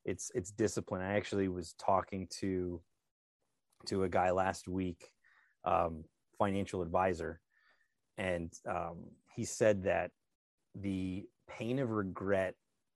it's 0.06 0.32
it's 0.34 0.52
discipline. 0.52 1.02
I 1.02 1.16
actually 1.16 1.50
was 1.50 1.74
talking 1.74 2.28
to 2.40 2.82
to 3.88 4.04
a 4.04 4.10
guy 4.10 4.32
last 4.32 4.68
week, 4.68 5.10
um, 5.66 6.06
financial 6.38 6.82
advisor, 6.82 7.42
and 8.18 8.52
um, 8.68 9.06
he 9.36 9.44
said 9.44 9.84
that 9.84 10.12
the 10.76 11.26
pain 11.50 11.80
of 11.80 11.90
regret 11.90 12.56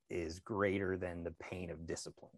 is 0.10 0.40
greater 0.40 0.96
than 0.96 1.24
the 1.24 1.34
pain 1.42 1.72
of 1.72 1.86
discipline 1.86 2.32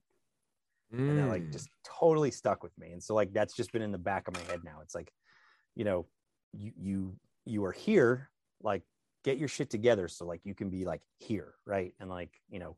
and 0.91 1.17
that 1.17 1.27
like 1.27 1.43
Mm. 1.43 1.51
just 1.53 1.69
totally 1.83 2.31
stuck 2.31 2.63
with 2.63 2.77
me 2.77 2.91
and 2.91 3.03
so 3.03 3.13
like 3.15 3.33
that's 3.33 3.55
just 3.55 3.71
been 3.71 3.81
in 3.81 3.91
the 3.91 3.97
back 3.97 4.27
of 4.27 4.33
my 4.35 4.41
head 4.41 4.63
now. 4.63 4.79
It's 4.81 4.95
like 4.95 5.11
you 5.75 5.83
know 5.85 6.07
you 6.53 6.71
you 6.77 7.19
you 7.45 7.65
are 7.65 7.71
here 7.71 8.29
like 8.61 8.83
get 9.23 9.37
your 9.37 9.47
shit 9.47 9.69
together 9.69 10.07
so 10.07 10.25
like 10.25 10.41
you 10.43 10.55
can 10.55 10.69
be 10.69 10.85
like 10.85 11.01
here 11.17 11.55
right? 11.65 11.93
And 11.99 12.09
like 12.09 12.33
you 12.49 12.59
know 12.59 12.77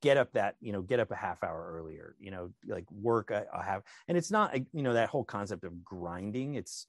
get 0.00 0.16
up 0.16 0.32
that 0.32 0.54
you 0.60 0.72
know 0.72 0.82
get 0.82 1.00
up 1.00 1.10
a 1.10 1.16
half 1.16 1.42
hour 1.42 1.72
earlier 1.76 2.14
you 2.20 2.30
know 2.30 2.50
like 2.66 2.88
work 2.92 3.30
a, 3.32 3.46
a 3.52 3.62
half 3.62 3.82
and 4.06 4.16
it's 4.16 4.30
not 4.30 4.56
you 4.72 4.82
know 4.82 4.92
that 4.92 5.08
whole 5.08 5.24
concept 5.24 5.64
of 5.64 5.84
grinding 5.84 6.54
it's 6.54 6.86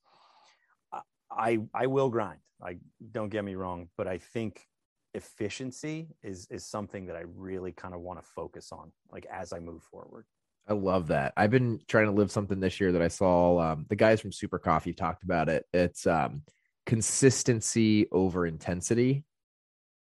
I- 0.94 1.02
i 1.32 1.60
i 1.74 1.88
will 1.88 2.10
grind 2.10 2.40
like 2.62 2.78
don't 3.12 3.30
get 3.30 3.44
me 3.44 3.56
wrong 3.56 3.90
but 3.98 4.08
i 4.08 4.20
think 4.20 4.68
efficiency 5.16 6.10
is 6.22 6.48
is 6.52 6.66
something 6.66 7.08
that 7.08 7.16
i 7.16 7.24
really 7.36 7.72
kind 7.72 7.96
of 7.96 8.02
want 8.02 8.22
to 8.22 8.28
focus 8.28 8.72
on 8.72 8.92
like 9.12 9.26
as 9.26 9.54
i 9.54 9.60
move 9.60 9.82
forward 9.82 10.26
I 10.70 10.74
love 10.74 11.08
that. 11.08 11.34
I've 11.36 11.50
been 11.50 11.82
trying 11.88 12.06
to 12.06 12.12
live 12.12 12.32
something 12.32 12.60
this 12.60 12.80
year 12.80 12.92
that 12.92 13.02
I 13.02 13.08
saw. 13.08 13.60
Um, 13.60 13.86
the 13.90 13.96
guys 13.96 14.22
from 14.22 14.32
Super 14.32 14.60
Coffee 14.60 14.94
talked 14.94 15.24
about 15.24 15.50
it. 15.50 15.66
It's 15.74 16.06
um, 16.06 16.44
consistency 16.86 18.08
over 18.12 18.46
intensity 18.46 19.24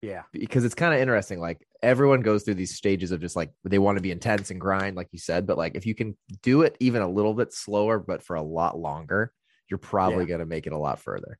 yeah 0.00 0.22
because 0.32 0.64
it's 0.64 0.76
kind 0.76 0.94
of 0.94 1.00
interesting. 1.00 1.40
Like 1.40 1.66
everyone 1.82 2.20
goes 2.20 2.44
through 2.44 2.54
these 2.54 2.74
stages 2.76 3.10
of 3.10 3.20
just 3.20 3.34
like 3.34 3.50
they 3.64 3.78
want 3.78 3.96
to 3.98 4.02
be 4.02 4.12
intense 4.12 4.50
and 4.50 4.60
grind, 4.60 4.94
like 4.94 5.08
you 5.10 5.18
said. 5.18 5.46
But 5.46 5.58
like 5.58 5.74
if 5.74 5.86
you 5.86 5.94
can 5.94 6.16
do 6.42 6.62
it 6.62 6.76
even 6.80 7.02
a 7.02 7.08
little 7.08 7.34
bit 7.34 7.52
slower, 7.52 7.98
but 7.98 8.22
for 8.22 8.36
a 8.36 8.42
lot 8.42 8.78
longer, 8.78 9.32
you're 9.68 9.78
probably 9.78 10.24
Yeah. 10.24 10.28
going 10.28 10.40
to 10.40 10.46
make 10.46 10.66
it 10.66 10.72
a 10.72 10.78
lot 10.78 11.00
further. 11.00 11.38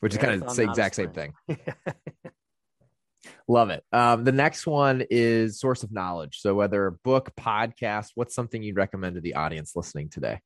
Which 0.00 0.12
is 0.14 0.18
kind 0.18 0.34
of 0.34 0.40
the 0.40 0.46
Marathon, 0.46 0.66
not 0.66 0.68
a 0.68 0.70
exact 0.72 0.94
same 0.96 1.12
thing. 1.12 1.32
Love 3.48 3.70
it. 3.70 3.84
Um, 3.92 4.24
the 4.24 4.32
next 4.32 4.66
one 4.66 5.04
is 5.10 5.60
source 5.60 5.82
of 5.82 5.92
knowledge. 5.92 6.40
So 6.40 6.54
whether 6.54 6.86
a 6.86 6.92
book, 6.92 7.30
podcast, 7.36 8.10
what's 8.14 8.34
something 8.34 8.62
you'd 8.62 8.76
recommend 8.76 9.14
to 9.16 9.20
the 9.20 9.34
audience 9.34 9.76
listening 9.76 10.08
today? 10.08 10.40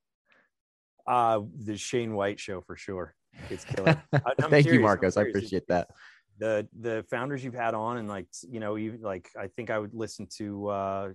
uh 1.07 1.41
the 1.65 1.77
shane 1.77 2.15
white 2.15 2.41
show 2.41 2.61
for 2.61 2.77
sure 2.77 3.15
it's 3.49 3.65
I'm 3.79 3.95
Thank 4.51 4.67
you, 4.67 4.73
serious, 4.73 4.77
I'm 4.79 4.83
Marcos. 4.83 5.17
I 5.17 5.23
appreciate 5.23 5.69
that. 5.69 5.89
the 6.39 6.67
the 6.81 7.05
founders 7.09 7.45
you've 7.45 7.55
had 7.55 7.75
on 7.75 7.99
and 7.99 8.09
like 8.09 8.27
you 8.51 8.61
know 8.61 8.75
you 8.75 8.99
like 9.01 9.31
i 9.39 9.47
think 9.47 9.71
i 9.71 9.79
would 9.79 9.95
listen 9.95 10.27
to 10.39 10.67
uh 10.69 11.09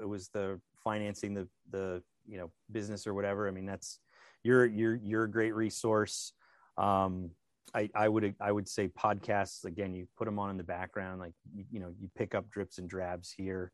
it 0.00 0.08
was 0.08 0.28
the 0.28 0.60
financing 0.84 1.34
the 1.34 1.48
the 1.70 2.02
you 2.26 2.38
know 2.38 2.50
business 2.70 3.06
or 3.06 3.14
whatever 3.14 3.48
i 3.48 3.50
mean 3.50 3.66
that's 3.66 3.98
you're 4.44 4.64
you're 4.64 4.94
you're 4.94 5.24
a 5.24 5.30
great 5.30 5.54
resource 5.54 6.32
um 6.78 7.30
i 7.74 7.88
i 7.94 8.08
would 8.08 8.34
i 8.40 8.50
would 8.52 8.68
say 8.68 8.88
podcasts 8.88 9.64
again 9.64 9.94
you 9.94 10.06
put 10.16 10.24
them 10.24 10.38
on 10.38 10.50
in 10.50 10.56
the 10.56 10.64
background 10.64 11.20
like 11.20 11.32
you, 11.54 11.64
you 11.70 11.80
know 11.80 11.92
you 11.98 12.10
pick 12.16 12.34
up 12.34 12.48
drips 12.50 12.78
and 12.78 12.88
drabs 12.88 13.32
here 13.36 13.72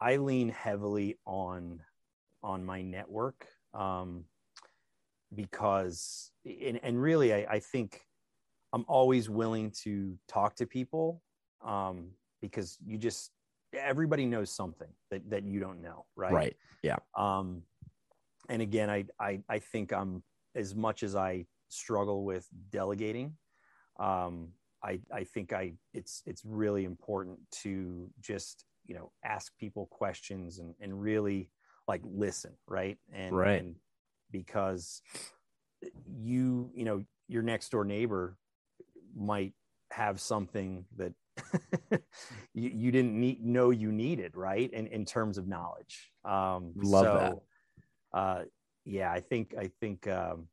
i 0.00 0.16
lean 0.16 0.48
heavily 0.48 1.18
on 1.26 1.80
on 2.42 2.64
my 2.64 2.82
network 2.82 3.46
um 3.72 4.24
because 5.34 6.30
and, 6.44 6.78
and 6.82 7.00
really 7.00 7.34
I, 7.34 7.46
I 7.50 7.58
think 7.58 8.00
I'm 8.72 8.84
always 8.88 9.30
willing 9.30 9.72
to 9.82 10.18
talk 10.28 10.56
to 10.56 10.66
people 10.66 11.22
um, 11.64 12.08
because 12.42 12.76
you 12.84 12.98
just 12.98 13.30
everybody 13.72 14.26
knows 14.26 14.50
something 14.50 14.88
that, 15.10 15.28
that 15.30 15.44
you 15.44 15.60
don't 15.60 15.80
know, 15.80 16.06
right? 16.16 16.32
Right. 16.32 16.56
Yeah 16.82 16.96
um, 17.16 17.62
and 18.48 18.60
again, 18.60 18.90
I, 18.90 19.04
I 19.18 19.40
I 19.48 19.58
think 19.58 19.92
I'm 19.92 20.22
as 20.54 20.74
much 20.74 21.02
as 21.02 21.16
I 21.16 21.46
struggle 21.74 22.24
with 22.24 22.46
delegating, 22.70 23.36
um, 23.98 24.48
I 24.82 25.00
I 25.12 25.24
think 25.24 25.52
I 25.52 25.74
it's 25.92 26.22
it's 26.26 26.44
really 26.44 26.84
important 26.84 27.38
to 27.62 28.10
just 28.20 28.64
you 28.86 28.94
know 28.94 29.12
ask 29.24 29.52
people 29.58 29.86
questions 29.86 30.58
and 30.58 30.74
and 30.80 31.00
really 31.00 31.50
like 31.88 32.02
listen, 32.04 32.52
right? 32.68 32.98
And 33.12 33.34
Right. 33.34 33.60
and 33.60 33.76
because 34.30 35.02
you 36.06 36.70
you 36.74 36.84
know 36.84 37.04
your 37.28 37.42
next 37.42 37.70
door 37.70 37.84
neighbor 37.84 38.36
might 39.16 39.52
have 39.90 40.20
something 40.20 40.84
that 40.96 41.12
you, 42.54 42.70
you 42.70 42.90
didn't 42.90 43.18
need, 43.18 43.44
know 43.44 43.70
you 43.70 43.92
needed 43.92 44.36
right 44.36 44.70
in, 44.72 44.86
in 44.88 45.04
terms 45.04 45.38
of 45.38 45.46
knowledge 45.46 46.10
um 46.24 46.72
Love 46.76 47.04
so, 47.04 47.42
that. 48.12 48.18
uh 48.18 48.42
yeah 48.84 49.12
i 49.12 49.20
think 49.20 49.54
i 49.58 49.70
think 49.80 50.06
um 50.08 50.48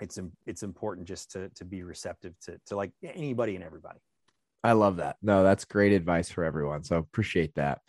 it's 0.00 0.18
it's 0.46 0.62
important 0.62 1.06
just 1.08 1.32
to 1.32 1.48
to 1.50 1.64
be 1.64 1.82
receptive 1.82 2.34
to 2.40 2.60
to 2.66 2.76
like 2.76 2.92
anybody 3.02 3.54
and 3.54 3.64
everybody 3.64 3.98
I 4.66 4.72
love 4.72 4.96
that. 4.96 5.16
No, 5.22 5.44
that's 5.44 5.64
great 5.64 5.92
advice 5.92 6.28
for 6.28 6.42
everyone. 6.42 6.82
So 6.82 6.96
appreciate 6.96 7.54
that. 7.54 7.82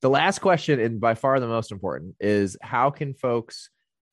The 0.00 0.08
last 0.08 0.38
question, 0.38 0.78
and 0.78 1.00
by 1.00 1.14
far 1.14 1.40
the 1.40 1.48
most 1.48 1.72
important, 1.72 2.14
is 2.20 2.56
how 2.62 2.90
can 2.90 3.14
folks 3.14 3.68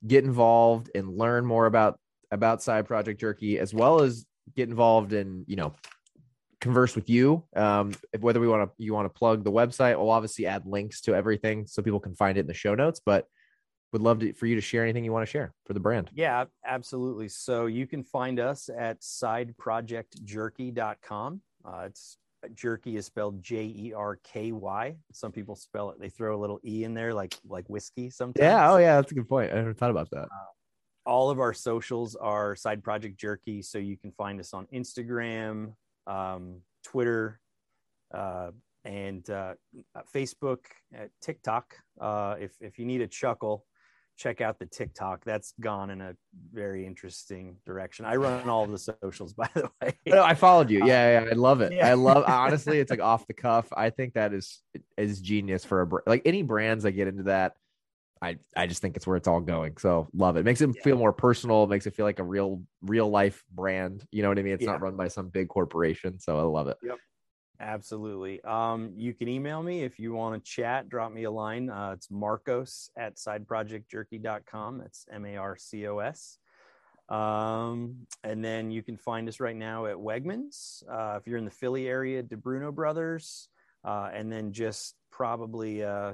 get 0.06 0.24
involved 0.24 0.90
and 0.96 1.16
learn 1.16 1.46
more 1.46 1.68
about 1.68 2.00
about 2.32 2.64
Side 2.64 2.88
Project 2.88 3.20
Jerky, 3.22 3.60
as 3.60 3.72
well 3.72 4.02
as 4.02 4.26
get 4.56 4.68
involved 4.68 5.14
in 5.14 5.46
you 5.48 5.58
know 5.58 5.74
converse 6.60 6.96
with 6.96 7.08
you. 7.08 7.44
Um, 7.56 7.94
whether 8.20 8.40
we 8.40 8.48
want 8.48 8.68
to 8.68 8.84
you 8.84 8.96
want 8.96 9.06
to 9.06 9.18
plug 9.18 9.44
the 9.44 9.52
website, 9.52 9.96
we'll 9.98 10.10
obviously 10.10 10.48
add 10.48 10.66
links 10.66 11.02
to 11.02 11.14
everything 11.14 11.68
so 11.68 11.84
people 11.84 12.00
can 12.00 12.16
find 12.16 12.38
it 12.38 12.42
in 12.42 12.48
the 12.48 12.54
show 12.56 12.74
notes. 12.74 13.00
But 13.06 13.28
would 13.94 14.02
love 14.02 14.20
to, 14.20 14.34
for 14.34 14.46
you 14.48 14.56
to 14.56 14.62
share 14.62 14.84
anything 14.84 15.04
you 15.06 15.12
want 15.14 15.26
to 15.26 15.32
share 15.32 15.54
for 15.66 15.74
the 15.74 15.80
brand. 15.80 16.10
yeah 16.14 16.44
absolutely 16.66 17.28
so 17.28 17.66
you 17.68 17.86
can 17.88 18.04
find 18.04 18.40
us 18.40 18.70
at 18.78 19.00
sideprojectjerky.com 19.02 21.42
uh, 21.66 21.84
it's 21.86 22.18
jerky 22.54 22.96
is 22.98 23.06
spelled 23.06 23.42
j-e-r-k-y 23.42 24.96
some 25.12 25.32
people 25.32 25.56
spell 25.56 25.90
it 25.90 26.00
they 26.00 26.10
throw 26.10 26.38
a 26.38 26.40
little 26.40 26.60
e 26.66 26.84
in 26.84 26.94
there 26.94 27.14
like 27.14 27.36
like 27.48 27.68
whiskey 27.70 28.10
sometimes 28.10 28.44
Yeah. 28.44 28.72
Oh, 28.72 28.78
yeah. 28.78 28.96
That's 28.96 29.12
a 29.12 29.16
good 29.16 29.28
point. 29.28 29.52
I 29.52 29.56
never 29.56 29.74
thought 29.74 29.90
about 29.92 30.10
that. 30.12 30.28
all 31.06 31.30
of 31.30 31.40
our 31.40 31.54
socials 31.54 32.16
are 32.16 32.56
side 32.56 32.84
project 32.84 33.20
jerky 33.20 33.62
so 33.62 33.78
you 33.80 33.98
can 33.98 34.12
find 34.12 34.40
us 34.40 34.54
on 34.54 34.66
instagram 34.74 35.74
um, 36.06 36.62
twitter 36.84 37.40
uh, 38.14 38.52
and 38.86 39.30
uh, 39.30 39.54
facebook 40.16 40.60
uh, 40.98 41.08
tiktok 41.22 41.76
uh, 42.00 42.36
if, 42.40 42.52
if 42.62 42.80
you 42.80 42.86
need 42.86 43.02
a 43.02 43.08
chuckle 43.08 43.66
check 44.18 44.42
out 44.42 44.58
the 44.60 44.66
tiktok 44.66 45.24
that's 45.24 45.54
gone 45.60 45.90
in 45.92 46.02
a 46.02 46.16
very 46.52 46.86
interesting 46.86 47.56
direction 47.66 48.04
i 48.04 48.16
run 48.16 48.50
all 48.50 48.64
of 48.64 48.72
the 48.72 48.78
socials 48.78 49.34
by 49.42 49.48
the 49.54 49.70
way 49.82 49.94
No, 50.08 50.24
I 50.24 50.34
followed 50.34 50.70
you. 50.72 50.82
Uh, 50.84 50.88
yeah, 50.88 51.22
yeah, 51.22 51.30
I 51.30 51.34
love 51.36 51.62
it. 51.62 51.72
Yeah. 51.74 51.88
I 51.90 51.94
love 51.94 52.24
honestly, 52.28 52.80
it's 52.80 52.90
like 52.90 53.00
off 53.02 53.28
the 53.28 53.34
cuff. 53.34 53.68
I 53.76 53.90
think 53.92 54.14
that 54.16 54.34
is 54.34 54.62
is 54.98 55.22
genius 55.22 55.64
for 55.64 55.82
a 55.84 56.10
like 56.10 56.24
any 56.26 56.42
brands 56.44 56.84
that 56.84 56.94
get 56.94 57.08
into 57.08 57.24
that. 57.24 57.54
I 58.22 58.38
I 58.56 58.66
just 58.68 58.82
think 58.82 58.96
it's 58.98 59.06
where 59.06 59.18
it's 59.18 59.28
all 59.28 59.42
going. 59.42 59.78
So 59.78 60.08
love 60.14 60.38
it. 60.38 60.46
Makes 60.46 60.62
it 60.62 60.72
Yeah. 60.76 60.82
feel 60.82 60.98
more 60.98 61.14
personal. 61.14 61.68
Makes 61.68 61.86
it 61.88 61.94
feel 61.96 62.06
like 62.06 62.20
a 62.20 62.24
real 62.24 62.64
real 62.82 63.10
life 63.10 63.44
brand. 63.54 64.04
You 64.12 64.24
know 64.24 64.30
what 64.30 64.40
I 64.40 64.44
mean? 64.44 64.54
It's 64.54 64.66
not 64.66 64.82
run 64.82 64.96
by 64.96 65.10
some 65.10 65.30
big 65.30 65.50
corporation. 65.50 66.20
So 66.20 66.40
I 66.40 66.44
love 66.44 66.68
it. 66.68 66.78
Yep. 66.82 66.98
Absolutely. 67.60 68.42
Um, 68.44 68.92
you 68.96 69.14
can 69.14 69.28
email 69.28 69.64
me 69.64 69.82
if 69.82 70.00
you 70.00 70.14
want 70.14 70.44
to 70.44 70.52
chat, 70.52 70.90
drop 70.90 71.12
me 71.12 71.24
a 71.24 71.32
line. 71.32 71.70
Uh, 71.70 71.92
it's 71.94 72.12
marcos 72.12 72.92
at 72.98 73.16
sideprojectjerky.com. 73.16 74.78
That's 74.78 75.06
M 75.12 75.26
A 75.26 75.38
R 75.38 75.58
C 75.58 75.88
O 75.88 76.00
S. 76.00 76.38
Um, 77.10 78.06
and 78.24 78.44
then 78.44 78.70
you 78.70 78.84
can 78.84 78.98
find 78.98 79.28
us 79.28 79.40
right 79.40 79.56
now 79.56 79.86
at 79.86 79.96
Wegmans. 79.96 80.84
Uh, 80.90 81.18
if 81.20 81.26
you're 81.26 81.38
in 81.38 81.46
the 81.46 81.52
Philly 81.52 81.88
area, 81.88 82.22
Di 82.22 82.36
Bruno 82.36 82.72
Brothers, 82.72 83.50
uh, 83.86 84.10
and 84.14 84.32
then 84.32 84.52
just 84.52 84.96
probably 85.10 85.84
uh, 85.84 86.14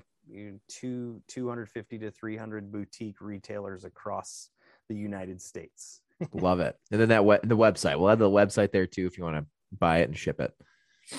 two 0.70 1.22
250 1.28 2.00
to 2.00 2.12
300 2.12 2.72
boutique 2.72 3.20
retailers 3.20 3.84
across 3.84 4.50
the 4.88 4.96
United 4.96 5.42
States. 5.42 6.02
Love 6.32 6.60
it. 6.60 6.78
And 6.92 7.02
then 7.02 7.10
that 7.10 7.26
we- 7.26 7.40
the 7.44 7.58
website. 7.58 8.00
We'll 8.00 8.10
have 8.10 8.20
the 8.20 8.30
website 8.30 8.72
there 8.72 8.88
too 8.88 9.08
if 9.08 9.18
you 9.18 9.24
want 9.24 9.38
to 9.38 9.46
buy 9.78 10.00
it 10.00 10.10
and 10.10 10.18
ship 10.18 10.40
it. 10.40 10.54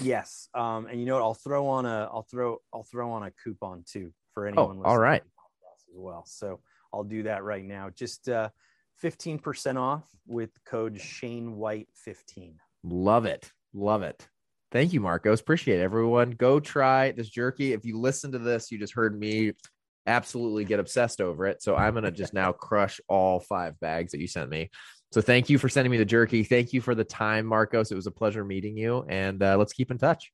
Yes. 0.02 0.48
Um, 0.54 0.86
and 0.86 0.98
you 0.98 1.06
know 1.06 1.14
what? 1.14 1.22
I'll 1.22 1.34
throw 1.34 1.66
on 1.66 1.86
a 1.86 2.08
I'll 2.12 2.26
throw 2.30 2.58
I'll 2.72 2.84
throw 2.84 3.12
on 3.12 3.22
a 3.22 3.30
coupon 3.30 3.84
too 3.86 4.12
for 4.32 4.46
anyone. 4.46 4.66
Oh, 4.66 4.70
anyone. 4.70 4.86
all 4.86 4.98
right. 4.98 5.22
As 5.22 5.84
well. 5.94 6.24
So 6.26 6.60
I'll 6.92 7.04
do 7.04 7.24
that 7.24 7.44
right 7.44 7.64
now. 7.64 7.90
Just 7.90 8.28
uh, 8.28 8.48
15% 9.02 9.76
off 9.76 10.04
with 10.26 10.50
code 10.64 11.00
Shane 11.00 11.56
White 11.56 11.88
15. 11.94 12.56
Love 12.84 13.26
it. 13.26 13.50
Love 13.72 14.02
it. 14.02 14.26
Thank 14.70 14.92
you, 14.92 15.00
Marcos. 15.00 15.40
Appreciate 15.40 15.80
it. 15.80 15.82
Everyone, 15.82 16.32
go 16.32 16.58
try 16.58 17.12
this 17.12 17.28
jerky. 17.28 17.72
If 17.72 17.84
you 17.84 17.98
listen 17.98 18.32
to 18.32 18.38
this, 18.38 18.70
you 18.70 18.78
just 18.78 18.94
heard 18.94 19.18
me 19.18 19.52
absolutely 20.06 20.64
get 20.64 20.80
obsessed 20.80 21.20
over 21.20 21.46
it. 21.46 21.62
So 21.62 21.76
I'm 21.76 21.94
going 21.94 22.04
to 22.04 22.10
just 22.10 22.34
now 22.34 22.52
crush 22.52 23.00
all 23.08 23.40
five 23.40 23.78
bags 23.80 24.12
that 24.12 24.20
you 24.20 24.26
sent 24.26 24.50
me. 24.50 24.70
So 25.14 25.20
thank 25.20 25.48
you 25.48 25.58
for 25.58 25.68
sending 25.68 25.92
me 25.92 25.96
the 25.96 26.04
jerky. 26.04 26.42
Thank 26.42 26.72
you 26.72 26.80
for 26.80 26.92
the 26.96 27.04
time, 27.04 27.46
Marcos. 27.46 27.92
It 27.92 27.94
was 27.94 28.08
a 28.08 28.10
pleasure 28.10 28.44
meeting 28.44 28.76
you. 28.76 29.04
And 29.08 29.40
uh, 29.44 29.56
let's 29.56 29.72
keep 29.72 29.92
in 29.92 29.96
touch. 29.96 30.32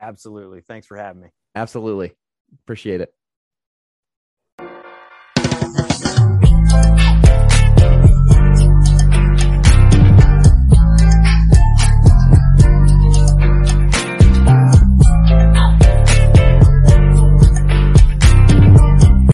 Absolutely. 0.00 0.62
Thanks 0.62 0.86
for 0.86 0.96
having 0.96 1.20
me. 1.20 1.28
Absolutely. 1.54 2.14
Appreciate 2.62 3.02
it. 3.02 3.12